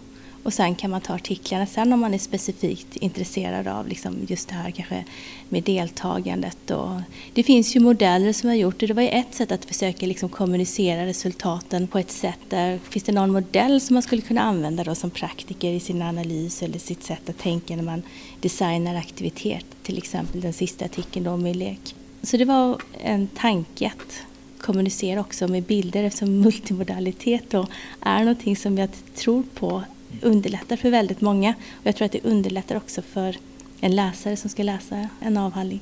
Och 0.45 0.53
sen 0.53 0.75
kan 0.75 0.91
man 0.91 1.01
ta 1.01 1.13
artiklarna 1.13 1.65
sen 1.65 1.93
om 1.93 1.99
man 1.99 2.13
är 2.13 2.17
specifikt 2.17 2.95
intresserad 2.95 3.67
av 3.67 3.87
liksom 3.87 4.15
just 4.27 4.49
det 4.49 4.55
här 4.55 4.71
kanske 4.71 5.03
med 5.49 5.63
deltagandet. 5.63 6.71
Och 6.71 6.89
det 7.33 7.43
finns 7.43 7.75
ju 7.75 7.79
modeller 7.79 8.33
som 8.33 8.49
har 8.49 8.55
gjort 8.55 8.79
det. 8.79 8.87
Det 8.87 8.93
var 8.93 9.01
ju 9.01 9.09
ett 9.09 9.35
sätt 9.35 9.51
att 9.51 9.65
försöka 9.65 10.05
liksom 10.05 10.29
kommunicera 10.29 11.05
resultaten 11.05 11.87
på 11.87 11.99
ett 11.99 12.11
sätt 12.11 12.39
där 12.49 12.79
finns 12.89 13.03
det 13.03 13.11
någon 13.11 13.31
modell 13.31 13.81
som 13.81 13.93
man 13.93 14.03
skulle 14.03 14.21
kunna 14.21 14.41
använda 14.41 14.83
då 14.83 14.95
som 14.95 15.09
praktiker 15.09 15.69
i 15.69 15.79
sin 15.79 16.01
analys 16.01 16.63
eller 16.63 16.79
sitt 16.79 17.03
sätt 17.03 17.29
att 17.29 17.37
tänka 17.37 17.75
när 17.75 17.83
man 17.83 18.01
designar 18.41 18.95
aktivitet. 18.95 19.65
Till 19.83 19.97
exempel 19.97 20.41
den 20.41 20.53
sista 20.53 20.85
artikeln 20.85 21.25
då 21.25 21.37
med 21.37 21.55
lek. 21.55 21.95
Så 22.21 22.37
det 22.37 22.45
var 22.45 22.81
en 23.03 23.27
tanke 23.27 23.87
att 23.87 24.21
kommunicera 24.57 25.19
också 25.19 25.47
med 25.47 25.63
bilder 25.63 26.03
eftersom 26.03 26.39
multimodalitet 26.39 27.43
då 27.49 27.67
är 28.01 28.19
någonting 28.19 28.55
som 28.55 28.77
jag 28.77 28.89
tror 29.15 29.43
på 29.53 29.83
underlättar 30.21 30.75
för 30.75 30.89
väldigt 30.89 31.21
många. 31.21 31.53
Och 31.71 31.87
jag 31.87 31.95
tror 31.95 32.05
att 32.05 32.11
det 32.11 32.23
underlättar 32.23 32.75
också 32.75 33.01
för 33.01 33.37
en 33.81 33.95
läsare 33.95 34.35
som 34.35 34.49
ska 34.49 34.63
läsa 34.63 35.09
en 35.19 35.37
avhandling. 35.37 35.81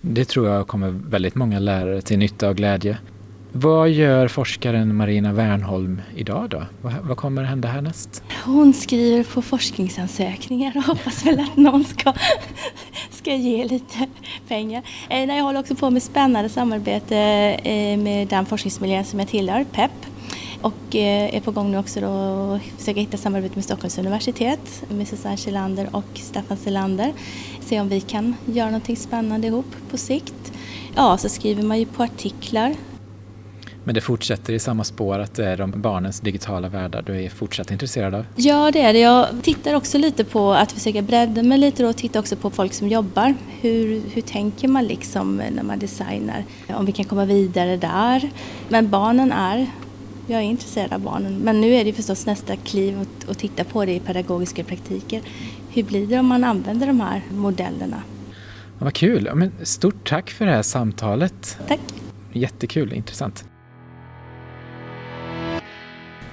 Det 0.00 0.24
tror 0.24 0.48
jag 0.48 0.68
kommer 0.68 0.88
väldigt 0.90 1.34
många 1.34 1.58
lärare 1.58 2.02
till 2.02 2.18
nytta 2.18 2.48
och 2.48 2.56
glädje. 2.56 2.98
Vad 3.52 3.90
gör 3.90 4.28
forskaren 4.28 4.96
Marina 4.96 5.32
Wernholm 5.32 6.02
idag 6.16 6.48
då? 6.48 6.62
Vad, 7.02 7.16
kommer 7.16 7.42
hända 7.42 7.68
härnäst? 7.68 8.22
Hon 8.44 8.72
skriver 8.72 9.24
på 9.24 9.42
forskningsansökningar 9.42 10.72
och 10.76 10.82
hoppas 10.82 11.26
väl 11.26 11.40
att 11.40 11.56
någon 11.56 11.84
ska, 11.84 12.12
ska 13.10 13.34
ge 13.34 13.64
lite 13.64 14.06
pengar. 14.48 14.82
Eh, 15.08 15.24
jag 15.24 15.44
håller 15.44 15.60
också 15.60 15.74
på 15.74 15.90
med 15.90 16.02
spännande 16.02 16.48
samarbete 16.48 17.16
eh, 17.64 17.98
med 17.98 18.28
den 18.28 18.46
forskningsmiljö 18.46 19.04
som 19.04 19.18
jag 19.18 19.28
tillhör, 19.28 19.64
PEP 19.64 19.90
och 20.62 20.96
eh, 20.96 21.34
är 21.34 21.40
på 21.40 21.50
gång 21.50 21.70
nu 21.70 21.78
också 21.78 22.00
då 22.00 22.06
att 22.06 22.78
försöka 22.78 23.00
hitta 23.00 23.16
samarbete 23.16 23.54
med 23.54 23.64
Stockholms 23.64 23.98
universitet 23.98 24.82
med 24.88 25.08
Susanne 25.08 25.36
Kjellander 25.36 25.88
och 25.92 26.04
Staffan 26.14 26.56
Selander. 26.56 27.12
Se 27.60 27.80
om 27.80 27.88
vi 27.88 28.00
kan 28.00 28.34
göra 28.46 28.66
någonting 28.66 28.96
spännande 28.96 29.46
ihop 29.46 29.76
på 29.90 29.96
sikt. 29.96 30.52
Ja, 30.96 31.18
så 31.18 31.28
skriver 31.28 31.62
man 31.62 31.78
ju 31.78 31.86
på 31.86 32.02
artiklar. 32.02 32.74
Men 33.84 33.94
det 33.94 34.00
fortsätter 34.00 34.52
i 34.52 34.58
samma 34.58 34.84
spår 34.84 35.18
att 35.18 35.34
det 35.34 35.44
är 35.44 35.56
de 35.56 35.80
barnens 35.80 36.20
digitala 36.20 36.68
världar 36.68 37.02
du 37.02 37.24
är 37.24 37.28
fortsatt 37.28 37.70
intresserad 37.70 38.14
av? 38.14 38.26
Ja, 38.36 38.70
det 38.70 38.80
är 38.80 38.92
det. 38.92 38.98
Jag 38.98 39.26
tittar 39.42 39.74
också 39.74 39.98
lite 39.98 40.24
på 40.24 40.52
att 40.52 40.72
försöka 40.72 41.02
bredda 41.02 41.42
mig 41.42 41.58
lite 41.58 41.86
och 41.86 41.96
titta 41.96 42.18
också 42.18 42.36
på 42.36 42.50
folk 42.50 42.72
som 42.72 42.88
jobbar. 42.88 43.34
Hur, 43.60 44.02
hur 44.12 44.22
tänker 44.22 44.68
man 44.68 44.84
liksom 44.84 45.36
när 45.36 45.62
man 45.62 45.78
designar? 45.78 46.44
Om 46.68 46.86
vi 46.86 46.92
kan 46.92 47.04
komma 47.04 47.24
vidare 47.24 47.76
där. 47.76 48.30
Men 48.68 48.90
barnen 48.90 49.32
är 49.32 49.66
jag 50.28 50.40
är 50.40 50.44
intresserad 50.44 50.92
av 50.92 51.00
barnen. 51.00 51.38
Men 51.38 51.60
nu 51.60 51.74
är 51.74 51.84
det 51.84 51.92
förstås 51.92 52.26
nästa 52.26 52.56
kliv 52.56 53.00
att, 53.00 53.28
att 53.28 53.38
titta 53.38 53.64
på 53.64 53.84
det 53.84 53.92
i 53.92 54.00
pedagogiska 54.00 54.64
praktiker. 54.64 55.22
Hur 55.70 55.82
blir 55.82 56.06
det 56.06 56.18
om 56.18 56.26
man 56.26 56.44
använder 56.44 56.86
de 56.86 57.00
här 57.00 57.22
modellerna? 57.30 58.02
Ja, 58.78 58.84
vad 58.84 58.94
kul! 58.94 59.30
Men 59.34 59.52
stort 59.62 60.08
tack 60.08 60.30
för 60.30 60.46
det 60.46 60.52
här 60.52 60.62
samtalet. 60.62 61.58
Tack! 61.68 61.80
Jättekul, 62.32 62.92
intressant. 62.92 63.44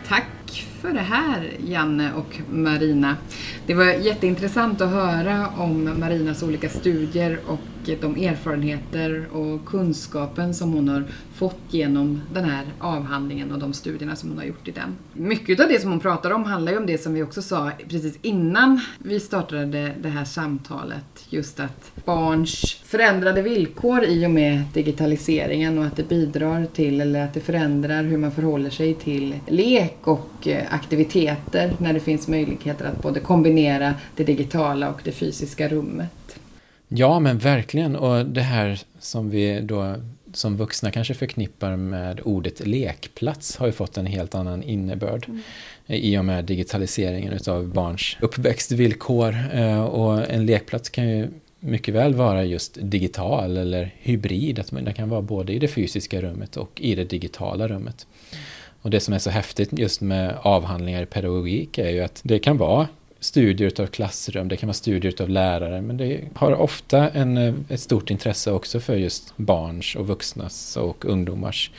Tack 0.07 0.65
för 0.81 0.93
det 0.93 0.99
här, 0.99 1.51
Janne 1.59 2.13
och 2.13 2.39
Marina. 2.51 3.17
Det 3.65 3.73
var 3.73 3.85
jätteintressant 3.85 4.81
att 4.81 4.89
höra 4.89 5.47
om 5.57 5.99
Marinas 5.99 6.43
olika 6.43 6.69
studier 6.69 7.39
och 7.47 7.89
de 8.01 8.15
erfarenheter 8.15 9.27
och 9.31 9.65
kunskapen 9.65 10.53
som 10.53 10.73
hon 10.73 10.87
har 10.87 11.05
fått 11.35 11.59
genom 11.69 12.21
den 12.33 12.45
här 12.45 12.65
avhandlingen 12.79 13.51
och 13.51 13.59
de 13.59 13.73
studierna 13.73 14.15
som 14.15 14.29
hon 14.29 14.37
har 14.37 14.45
gjort 14.45 14.67
i 14.67 14.71
den. 14.71 14.95
Mycket 15.13 15.59
av 15.59 15.67
det 15.67 15.81
som 15.81 15.89
hon 15.89 15.99
pratar 15.99 16.31
om 16.31 16.43
handlar 16.43 16.71
ju 16.71 16.77
om 16.77 16.85
det 16.85 16.97
som 16.97 17.13
vi 17.13 17.23
också 17.23 17.41
sa 17.41 17.71
precis 17.89 18.19
innan 18.21 18.81
vi 18.97 19.19
startade 19.19 19.91
det 20.01 20.09
här 20.09 20.25
samtalet. 20.25 21.25
Just 21.29 21.59
att 21.59 21.91
barns 22.05 22.81
förändrade 22.85 23.41
villkor 23.41 24.03
i 24.03 24.25
och 24.25 24.31
med 24.31 24.63
digitaliseringen 24.73 25.77
och 25.77 25.85
att 25.85 25.95
det 25.95 26.09
bidrar 26.09 26.65
till, 26.65 27.01
eller 27.01 27.23
att 27.23 27.33
det 27.33 27.39
förändrar 27.39 28.03
hur 28.03 28.17
man 28.17 28.31
förhåller 28.31 28.69
sig 28.69 28.93
till 28.93 29.35
lek 29.47 29.97
och 30.03 30.47
eh, 30.47 30.63
aktiviteter 30.69 31.73
när 31.77 31.93
det 31.93 31.99
finns 31.99 32.27
möjligheter 32.27 32.85
att 32.85 33.01
både 33.01 33.19
kombinera 33.19 33.93
det 34.15 34.23
digitala 34.23 34.89
och 34.89 35.01
det 35.03 35.11
fysiska 35.11 35.67
rummet. 35.67 36.39
Ja, 36.87 37.19
men 37.19 37.37
verkligen. 37.37 37.95
Och 37.95 38.25
det 38.25 38.41
här 38.41 38.81
som 38.99 39.29
vi 39.29 39.61
då 39.61 39.95
som 40.37 40.57
vuxna 40.57 40.91
kanske 40.91 41.13
förknippar 41.13 41.75
med 41.75 42.21
ordet 42.23 42.67
lekplats 42.67 43.57
har 43.57 43.65
ju 43.65 43.71
fått 43.71 43.97
en 43.97 44.05
helt 44.05 44.35
annan 44.35 44.63
innebörd 44.63 45.25
mm. 45.27 45.41
i 45.87 46.17
och 46.17 46.25
med 46.25 46.45
digitaliseringen 46.45 47.33
utav 47.33 47.67
barns 47.67 48.17
uppväxtvillkor. 48.21 49.37
Eh, 49.53 49.83
och 49.83 50.29
en 50.29 50.45
lekplats 50.45 50.89
kan 50.89 51.09
ju 51.09 51.27
mycket 51.59 51.93
väl 51.93 52.13
vara 52.13 52.43
just 52.43 52.77
digital 52.81 53.57
eller 53.57 53.95
hybrid, 53.97 54.59
att 54.59 54.71
den 54.71 54.93
kan 54.93 55.09
vara 55.09 55.21
både 55.21 55.53
i 55.53 55.59
det 55.59 55.67
fysiska 55.67 56.21
rummet 56.21 56.57
och 56.57 56.81
i 56.81 56.95
det 56.95 57.05
digitala 57.05 57.67
rummet. 57.67 58.07
Mm. 58.31 58.43
Och 58.81 58.91
det 58.91 58.99
som 58.99 59.13
är 59.13 59.19
så 59.19 59.29
häftigt 59.29 59.69
just 59.79 60.01
med 60.01 60.35
avhandlingar 60.41 61.03
i 61.03 61.05
pedagogik 61.05 61.77
är 61.77 61.89
ju 61.89 62.01
att 62.01 62.21
det 62.23 62.39
kan 62.39 62.57
vara 62.57 62.87
studier 63.25 63.67
utav 63.67 63.87
klassrum, 63.87 64.47
det 64.47 64.57
kan 64.57 64.67
vara 64.67 64.73
studier 64.73 65.11
utav 65.11 65.29
lärare, 65.29 65.81
men 65.81 65.97
det 65.97 66.21
har 66.33 66.51
ofta 66.51 67.09
en, 67.09 67.37
eh, 67.37 67.53
ett 67.69 67.79
stort 67.79 68.09
intresse 68.09 68.51
också 68.51 68.79
för 68.79 68.95
just 68.95 69.33
barns 69.37 69.95
och 69.95 70.07
vuxnas 70.07 70.77
och 70.77 71.05
ungdomars 71.05 71.71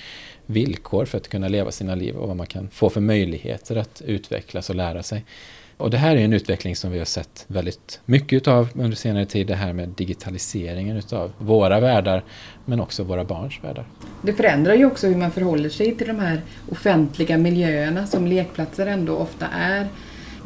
villkor 0.47 1.05
för 1.05 1.19
att 1.19 1.29
kunna 1.29 1.49
leva 1.49 1.71
sina 1.71 1.95
liv 1.95 2.17
och 2.17 2.29
vad 2.29 2.37
man 2.37 2.47
kan 2.47 2.69
få 2.69 2.91
för 2.91 3.01
möjligheter 3.01 3.77
att 3.77 4.03
utvecklas 4.07 4.71
och 4.71 4.77
lära 4.77 5.03
sig. 5.03 5.25
Och 5.77 5.91
det 5.91 5.97
här 5.97 6.17
är 6.17 6.21
en 6.21 6.33
utveckling 6.33 6.77
som 6.77 6.91
vi 6.91 6.99
har 6.99 7.05
sett 7.05 7.45
väldigt 7.49 8.01
mycket 8.05 8.37
utav 8.37 8.69
under 8.75 8.97
senare 8.97 9.27
tid, 9.27 9.47
det 9.47 9.55
här 9.55 9.73
med 9.73 9.89
digitaliseringen 9.89 10.97
utav 10.97 11.33
våra 11.39 11.81
världar, 11.81 12.25
men 12.65 12.81
också 12.81 13.03
våra 13.03 13.25
barns 13.25 13.55
världar. 13.65 13.87
Det 14.23 14.33
förändrar 14.33 14.75
ju 14.75 14.87
också 14.87 15.07
hur 15.07 15.17
man 15.17 15.31
förhåller 15.31 15.69
sig 15.69 15.97
till 15.97 16.07
de 16.07 16.19
här 16.19 16.43
offentliga 16.71 17.39
miljöerna 17.39 18.07
som 18.07 18.27
lekplatser 18.27 18.87
ändå 18.87 19.17
ofta 19.17 19.47
är 19.47 19.89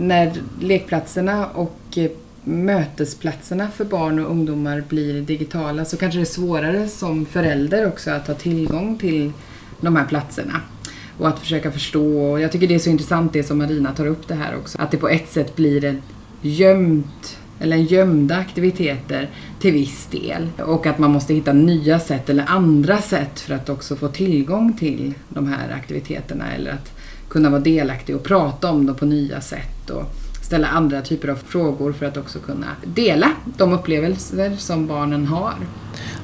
när 0.00 0.32
lekplatserna 0.60 1.46
och 1.46 1.78
eh, 1.96 2.10
mötesplatserna 2.44 3.68
för 3.68 3.84
barn 3.84 4.18
och 4.18 4.30
ungdomar 4.30 4.84
blir 4.88 5.22
digitala 5.22 5.84
så 5.84 5.96
kanske 5.96 6.18
det 6.18 6.22
är 6.22 6.24
svårare 6.24 6.88
som 6.88 7.26
förälder 7.26 7.88
också 7.88 8.10
att 8.10 8.26
ha 8.26 8.34
tillgång 8.34 8.98
till 8.98 9.32
de 9.80 9.96
här 9.96 10.04
platserna. 10.04 10.60
Och 11.18 11.28
att 11.28 11.38
försöka 11.38 11.72
förstå. 11.72 12.38
Jag 12.38 12.52
tycker 12.52 12.66
det 12.66 12.74
är 12.74 12.78
så 12.78 12.90
intressant 12.90 13.32
det 13.32 13.42
som 13.42 13.58
Marina 13.58 13.92
tar 13.92 14.06
upp 14.06 14.28
det 14.28 14.34
här 14.34 14.56
också. 14.56 14.78
Att 14.78 14.90
det 14.90 14.96
på 14.96 15.08
ett 15.08 15.32
sätt 15.32 15.56
blir 15.56 15.84
ett 15.84 15.96
gömt 16.42 17.38
eller 17.60 17.76
gömda 17.76 18.36
aktiviteter 18.36 19.30
till 19.60 19.72
viss 19.72 20.06
del. 20.06 20.48
Och 20.58 20.86
att 20.86 20.98
man 20.98 21.10
måste 21.10 21.34
hitta 21.34 21.52
nya 21.52 22.00
sätt 22.00 22.30
eller 22.30 22.44
andra 22.46 22.98
sätt 22.98 23.40
för 23.40 23.54
att 23.54 23.68
också 23.68 23.96
få 23.96 24.08
tillgång 24.08 24.72
till 24.72 25.14
de 25.28 25.46
här 25.46 25.72
aktiviteterna. 25.72 26.54
Eller 26.54 26.70
att 26.70 26.99
kunna 27.30 27.50
vara 27.50 27.60
delaktig 27.60 28.16
och 28.16 28.22
prata 28.22 28.70
om 28.70 28.86
dem 28.86 28.96
på 28.96 29.04
nya 29.04 29.40
sätt 29.40 29.90
och 29.90 30.04
ställa 30.42 30.68
andra 30.68 31.02
typer 31.02 31.28
av 31.28 31.36
frågor 31.36 31.92
för 31.92 32.06
att 32.06 32.16
också 32.16 32.38
kunna 32.38 32.66
dela 32.84 33.32
de 33.44 33.72
upplevelser 33.72 34.56
som 34.56 34.86
barnen 34.86 35.26
har. 35.26 35.54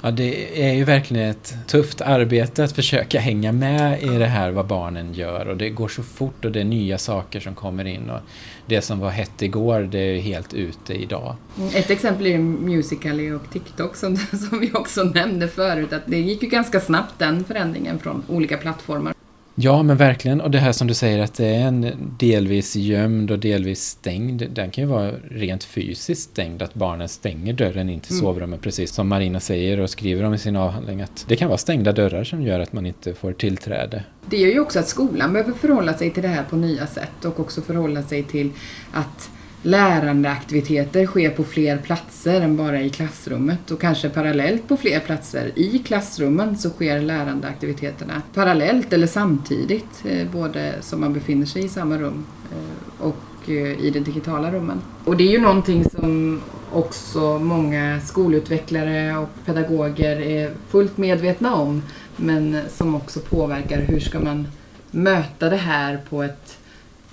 Ja, 0.03 0.11
det 0.11 0.63
är 0.69 0.75
ju 0.75 0.85
verkligen 0.85 1.31
ett 1.31 1.55
tufft 1.67 2.01
arbete 2.01 2.65
att 2.65 2.73
försöka 2.73 3.21
hänga 3.21 3.53
med 3.53 4.03
i 4.03 4.07
det 4.07 4.27
här 4.27 4.51
vad 4.51 4.67
barnen 4.67 5.15
gör 5.15 5.49
och 5.49 5.57
det 5.57 5.71
går 5.71 5.89
så 5.89 6.03
fort 6.03 6.45
och 6.45 6.53
det 6.53 6.61
är 6.61 6.65
nya 6.65 6.99
saker 6.99 7.41
som 7.41 7.55
kommer 7.55 7.85
in 7.85 8.11
och 8.11 8.21
det 8.67 8.83
som 8.83 8.99
var 8.99 9.11
hett 9.11 9.43
igår 9.43 9.81
det 9.81 9.99
är 9.99 10.21
helt 10.21 10.55
ute 10.55 10.95
idag. 10.95 11.37
Ett 11.75 11.91
exempel 11.91 12.27
är 12.27 12.39
Musical.ly 12.39 13.33
och 13.33 13.51
TikTok 13.53 13.97
som, 13.97 14.17
som 14.51 14.61
vi 14.61 14.71
också 14.75 15.03
nämnde 15.03 15.49
förut 15.49 15.93
att 15.93 16.07
det 16.07 16.19
gick 16.19 16.43
ju 16.43 16.49
ganska 16.49 16.81
snabbt 16.81 17.15
den 17.19 17.45
förändringen 17.45 17.99
från 17.99 18.23
olika 18.29 18.57
plattformar. 18.57 19.16
Ja, 19.59 19.83
men 19.83 19.97
verkligen. 19.97 20.41
Och 20.41 20.51
det 20.51 20.59
här 20.59 20.73
som 20.73 20.87
du 20.87 20.95
säger 20.95 21.19
att 21.19 21.35
det 21.35 21.47
är 21.47 21.61
en 21.61 21.93
delvis 22.19 22.77
gömd 22.77 23.31
och 23.31 23.39
delvis 23.39 23.83
stängd. 23.83 24.51
Den 24.51 24.71
kan 24.71 24.85
ju 24.85 24.91
vara 24.91 25.11
rent 25.31 25.65
fysiskt 25.65 26.31
stängd, 26.31 26.63
att 26.63 26.75
barnen 26.75 27.09
stänger 27.09 27.53
dörren 27.53 27.91
in 27.91 28.01
till 28.01 28.13
mm. 28.13 28.25
sovrummet. 28.25 28.61
Precis 28.61 28.93
som 28.93 29.09
Marina 29.09 29.41
säger 29.41 29.81
och 29.81 29.91
skriver 29.91 30.25
om 30.25 30.35
i 30.35 30.39
sin 30.39 30.57
avhandling. 30.57 31.03
Att 31.03 31.25
det 31.29 31.37
kan 31.37 31.49
vara 31.49 31.59
stängda 31.59 31.93
dörrar 31.93 32.25
som 32.25 32.43
gör 32.43 32.61
att 32.61 32.73
man 32.73 32.87
inte 32.87 33.15
får 33.15 33.33
tillträde. 33.33 34.05
Det 34.31 34.37
gör 34.37 34.49
ju 34.49 34.61
också 34.61 34.79
att 34.79 34.89
skolan 34.89 35.33
behöver 35.33 35.53
förhålla 35.53 35.95
sig 35.95 36.11
till 36.11 36.23
det 36.23 36.29
här 36.29 36.45
på 36.51 36.57
nya 36.57 36.87
sätt 36.87 37.25
och 37.25 37.41
också 37.41 37.63
förhålla 37.63 38.03
sig 38.03 38.23
till 38.23 38.51
att 38.93 39.31
lärandeaktiviteter 39.67 41.07
sker 41.07 41.31
på 41.31 41.45
fler 41.45 41.79
platser 41.79 42.41
än 42.41 42.57
bara 42.57 42.81
i 42.81 42.91
klassrummet 42.91 43.71
och 43.71 43.81
kanske 43.81 44.09
parallellt 44.09 44.69
på 44.69 44.77
fler 44.77 45.01
platser. 45.01 45.53
I 45.55 45.79
klassrummen 45.79 46.59
så 46.59 46.71
sker 46.71 47.01
lärandeaktiviteterna 47.01 48.23
parallellt 48.35 48.93
eller 48.93 49.07
samtidigt, 49.07 50.05
eh, 50.05 50.31
både 50.33 50.75
som 50.81 51.01
man 51.01 51.13
befinner 51.13 51.47
sig 51.47 51.65
i 51.65 51.69
samma 51.69 51.99
rum 51.99 52.27
eh, 52.53 53.07
och 53.07 53.51
eh, 53.51 53.85
i 53.85 53.91
de 53.91 54.01
digitala 54.01 54.53
rummen. 54.53 54.81
Och 55.05 55.17
det 55.17 55.25
är 55.25 55.33
ju 55.33 55.41
någonting 55.41 55.85
som 55.85 56.41
också 56.73 57.39
många 57.39 58.01
skolutvecklare 58.01 59.19
och 59.19 59.29
pedagoger 59.47 60.21
är 60.21 60.51
fullt 60.69 60.97
medvetna 60.97 61.55
om 61.55 61.83
men 62.17 62.59
som 62.69 62.95
också 62.95 63.21
påverkar 63.21 63.81
hur 63.81 64.01
ska 64.01 64.21
man 64.21 64.49
möta 64.91 65.51
det 65.51 65.57
här 65.57 66.01
på 66.11 66.23
ett 66.23 66.46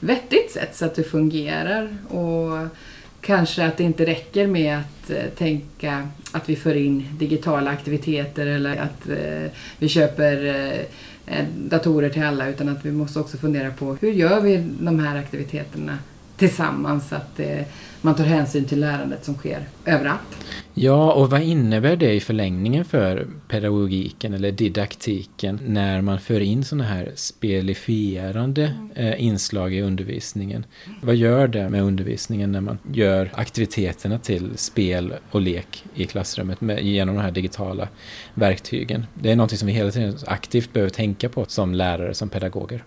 vettigt 0.03 0.51
sätt 0.51 0.75
så 0.75 0.85
att 0.85 0.95
det 0.95 1.03
fungerar. 1.03 1.97
Och 2.07 2.67
kanske 3.21 3.65
att 3.65 3.77
det 3.77 3.83
inte 3.83 4.05
räcker 4.05 4.47
med 4.47 4.77
att 4.77 5.09
eh, 5.09 5.25
tänka 5.37 6.07
att 6.31 6.49
vi 6.49 6.55
för 6.55 6.75
in 6.75 7.05
digitala 7.19 7.71
aktiviteter 7.71 8.47
eller 8.47 8.77
att 8.77 9.09
eh, 9.09 9.51
vi 9.79 9.87
köper 9.87 10.45
eh, 11.25 11.45
datorer 11.57 12.09
till 12.09 12.23
alla 12.23 12.47
utan 12.47 12.69
att 12.69 12.85
vi 12.85 12.91
måste 12.91 13.19
också 13.19 13.37
fundera 13.37 13.71
på 13.71 13.97
hur 14.01 14.11
gör 14.11 14.41
vi 14.41 14.57
de 14.79 14.99
här 14.99 15.19
aktiviteterna 15.19 15.97
tillsammans 16.37 17.13
att 17.13 17.39
man 18.01 18.15
tar 18.15 18.23
hänsyn 18.23 18.65
till 18.65 18.79
lärandet 18.79 19.25
som 19.25 19.35
sker 19.35 19.67
överallt. 19.85 20.37
Ja, 20.73 21.13
och 21.13 21.29
vad 21.29 21.41
innebär 21.41 21.95
det 21.95 22.13
i 22.13 22.19
förlängningen 22.19 22.85
för 22.85 23.27
pedagogiken 23.47 24.33
eller 24.33 24.51
didaktiken 24.51 25.59
när 25.63 26.01
man 26.01 26.19
för 26.19 26.39
in 26.39 26.63
sådana 26.63 26.83
här 26.83 27.11
spelifierande 27.15 28.63
mm. 28.63 28.91
eh, 28.95 29.23
inslag 29.23 29.73
i 29.73 29.81
undervisningen? 29.81 30.65
Vad 31.01 31.15
gör 31.15 31.47
det 31.47 31.69
med 31.69 31.83
undervisningen 31.83 32.51
när 32.51 32.61
man 32.61 32.77
gör 32.93 33.31
aktiviteterna 33.33 34.19
till 34.19 34.51
spel 34.55 35.13
och 35.31 35.41
lek 35.41 35.85
i 35.95 36.05
klassrummet 36.05 36.61
med, 36.61 36.83
genom 36.83 37.15
de 37.15 37.21
här 37.21 37.31
digitala 37.31 37.87
verktygen? 38.33 39.05
Det 39.13 39.31
är 39.31 39.35
någonting 39.35 39.57
som 39.57 39.67
vi 39.67 39.73
hela 39.73 39.91
tiden 39.91 40.17
aktivt 40.25 40.73
behöver 40.73 40.89
tänka 40.89 41.29
på 41.29 41.45
som 41.47 41.73
lärare, 41.73 42.13
som 42.13 42.29
pedagoger. 42.29 42.83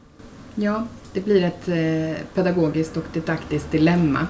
Ja, 0.59 0.87
det 1.13 1.21
blir 1.21 1.45
ett 1.45 1.69
eh, 1.69 2.25
pedagogiskt 2.35 2.97
och 2.97 3.05
didaktiskt 3.13 3.73
dilemma 3.73 4.27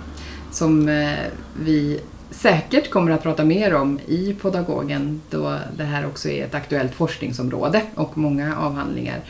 som 0.53 0.89
eh, 0.89 1.19
vi 1.61 2.01
säkert 2.31 2.91
kommer 2.91 3.11
att 3.11 3.23
prata 3.23 3.45
mer 3.45 3.75
om 3.75 4.01
i 4.07 4.37
Podagogen 4.41 5.21
då 5.31 5.59
det 5.77 5.85
här 5.85 6.07
också 6.07 6.29
är 6.29 6.45
ett 6.45 6.55
aktuellt 6.55 6.95
forskningsområde 6.95 7.83
och 7.95 8.19
många 8.19 8.57
avhandlingar 8.57 9.21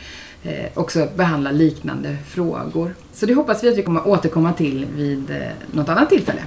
eh, 0.43 0.65
också 0.73 1.07
behandlar 1.15 1.51
liknande 1.51 2.17
frågor. 2.27 2.95
Så 3.13 3.25
det 3.25 3.33
hoppas 3.33 3.63
vi 3.63 3.69
att 3.69 3.77
vi 3.77 3.83
kommer 3.83 4.07
återkomma 4.07 4.53
till 4.53 4.85
vid 4.95 5.35
något 5.71 5.89
annat 5.89 6.09
tillfälle. 6.09 6.41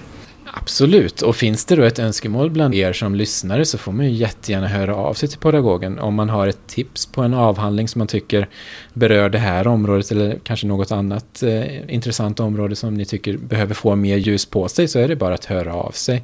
Absolut, 0.53 1.23
och 1.23 1.37
finns 1.37 1.65
det 1.65 1.77
då 1.77 1.83
ett 1.83 1.99
önskemål 1.99 2.51
bland 2.51 2.75
er 2.75 2.93
som 2.93 3.15
lyssnare 3.15 3.65
så 3.65 3.79
får 3.79 3.93
man 3.93 4.07
ju 4.07 4.13
jättegärna 4.13 4.69
höra 4.69 4.97
av 4.97 5.15
sig 5.15 5.29
till 5.29 5.39
pedagogen 5.39 5.99
om 5.99 6.15
man 6.15 6.29
har 6.29 6.49
ett 6.49 6.67
tips 6.67 7.07
på 7.07 7.23
en 7.23 7.35
avhandling 7.35 7.89
som 7.89 7.99
man 7.99 8.09
tycker 8.09 8.49
berör 8.93 9.29
det 9.29 9.39
här 9.39 9.67
området 9.67 10.11
eller 10.11 10.39
kanske 10.45 10.67
något 10.67 10.93
annat 10.93 11.43
eh, 11.43 11.95
intressant 11.95 12.41
område 12.41 12.77
som 12.77 12.95
ni 12.95 13.05
tycker 13.05 13.37
behöver 13.37 13.75
få 13.75 13.97
mer 13.97 14.17
ljus 14.17 14.47
på 14.47 14.69
sig 14.69 14.89
så 14.89 14.99
är 14.99 15.09
det 15.09 15.17
bara 15.17 15.35
att 15.35 15.45
höra 15.45 15.75
av 15.75 15.91
sig. 15.91 16.23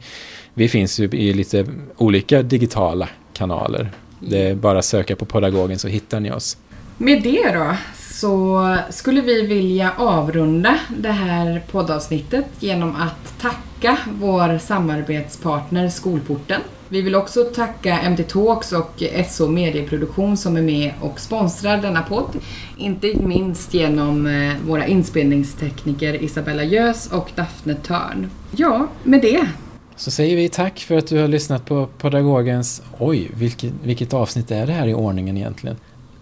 Vi 0.54 0.68
finns 0.68 1.00
ju 1.00 1.04
i 1.04 1.32
lite 1.32 1.66
olika 1.96 2.42
digitala 2.42 3.08
kanaler. 3.32 3.90
Det 4.20 4.48
är 4.48 4.54
bara 4.54 4.78
att 4.78 4.84
söka 4.84 5.16
på 5.16 5.24
pedagogen 5.24 5.78
så 5.78 5.88
hittar 5.88 6.20
ni 6.20 6.32
oss. 6.32 6.56
Med 6.98 7.22
det 7.22 7.52
då 7.54 7.76
så 8.20 8.76
skulle 8.90 9.20
vi 9.20 9.46
vilja 9.46 9.92
avrunda 9.96 10.78
det 10.98 11.10
här 11.10 11.62
poddavsnittet 11.70 12.46
genom 12.60 12.96
att 12.96 13.38
tacka 13.40 13.98
vår 14.20 14.58
samarbetspartner 14.58 15.88
Skolporten. 15.88 16.60
Vi 16.88 17.02
vill 17.02 17.14
också 17.14 17.44
tacka 17.44 18.10
MT 18.10 18.22
Talks 18.28 18.72
och 18.72 19.02
SO 19.30 19.48
Medieproduktion 19.48 20.36
som 20.36 20.56
är 20.56 20.62
med 20.62 20.92
och 21.00 21.20
sponsrar 21.20 21.82
denna 21.82 22.02
podd. 22.02 22.36
Inte 22.76 23.14
minst 23.16 23.74
genom 23.74 24.26
eh, 24.26 24.52
våra 24.66 24.86
inspelningstekniker 24.86 26.22
Isabella 26.22 26.64
Gös 26.64 27.12
och 27.12 27.30
Daphne 27.34 27.74
Törn. 27.74 28.30
Ja, 28.56 28.88
med 29.02 29.20
det 29.20 29.48
så 29.96 30.10
säger 30.10 30.36
vi 30.36 30.48
tack 30.48 30.78
för 30.78 30.96
att 30.96 31.06
du 31.06 31.18
har 31.18 31.28
lyssnat 31.28 31.66
på 31.66 31.86
Pedagogens... 31.98 32.82
Oj, 32.98 33.30
vilket, 33.34 33.72
vilket 33.82 34.14
avsnitt 34.14 34.50
är 34.50 34.66
det 34.66 34.72
här 34.72 34.86
i 34.86 34.94
ordningen 34.94 35.36
egentligen? 35.36 35.76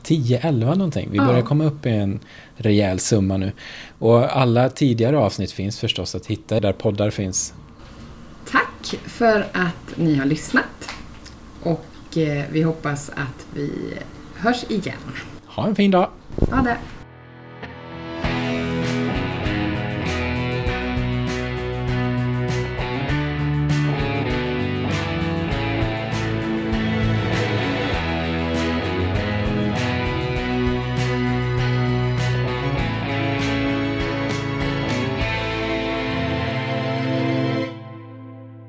10-11 0.04 0.64
någonting. 0.64 1.08
Vi 1.10 1.18
börjar 1.18 1.42
komma 1.42 1.64
upp 1.64 1.86
i 1.86 1.90
en 1.90 2.20
rejäl 2.56 3.00
summa 3.00 3.36
nu. 3.36 3.52
Och 3.98 4.36
alla 4.36 4.68
tidigare 4.68 5.18
avsnitt 5.18 5.52
finns 5.52 5.80
förstås 5.80 6.14
att 6.14 6.26
hitta 6.26 6.60
där 6.60 6.72
poddar 6.72 7.10
finns. 7.10 7.54
Tack 8.50 8.94
för 9.04 9.46
att 9.52 9.96
ni 9.96 10.14
har 10.14 10.26
lyssnat. 10.26 10.90
Och 11.62 12.18
eh, 12.18 12.44
vi 12.50 12.62
hoppas 12.62 13.10
att 13.10 13.46
vi 13.54 13.70
hörs 14.34 14.64
igen. 14.68 14.96
Ha 15.46 15.66
en 15.66 15.74
fin 15.74 15.90
dag. 15.90 16.08
Ha 16.50 16.62
det. 16.62 16.76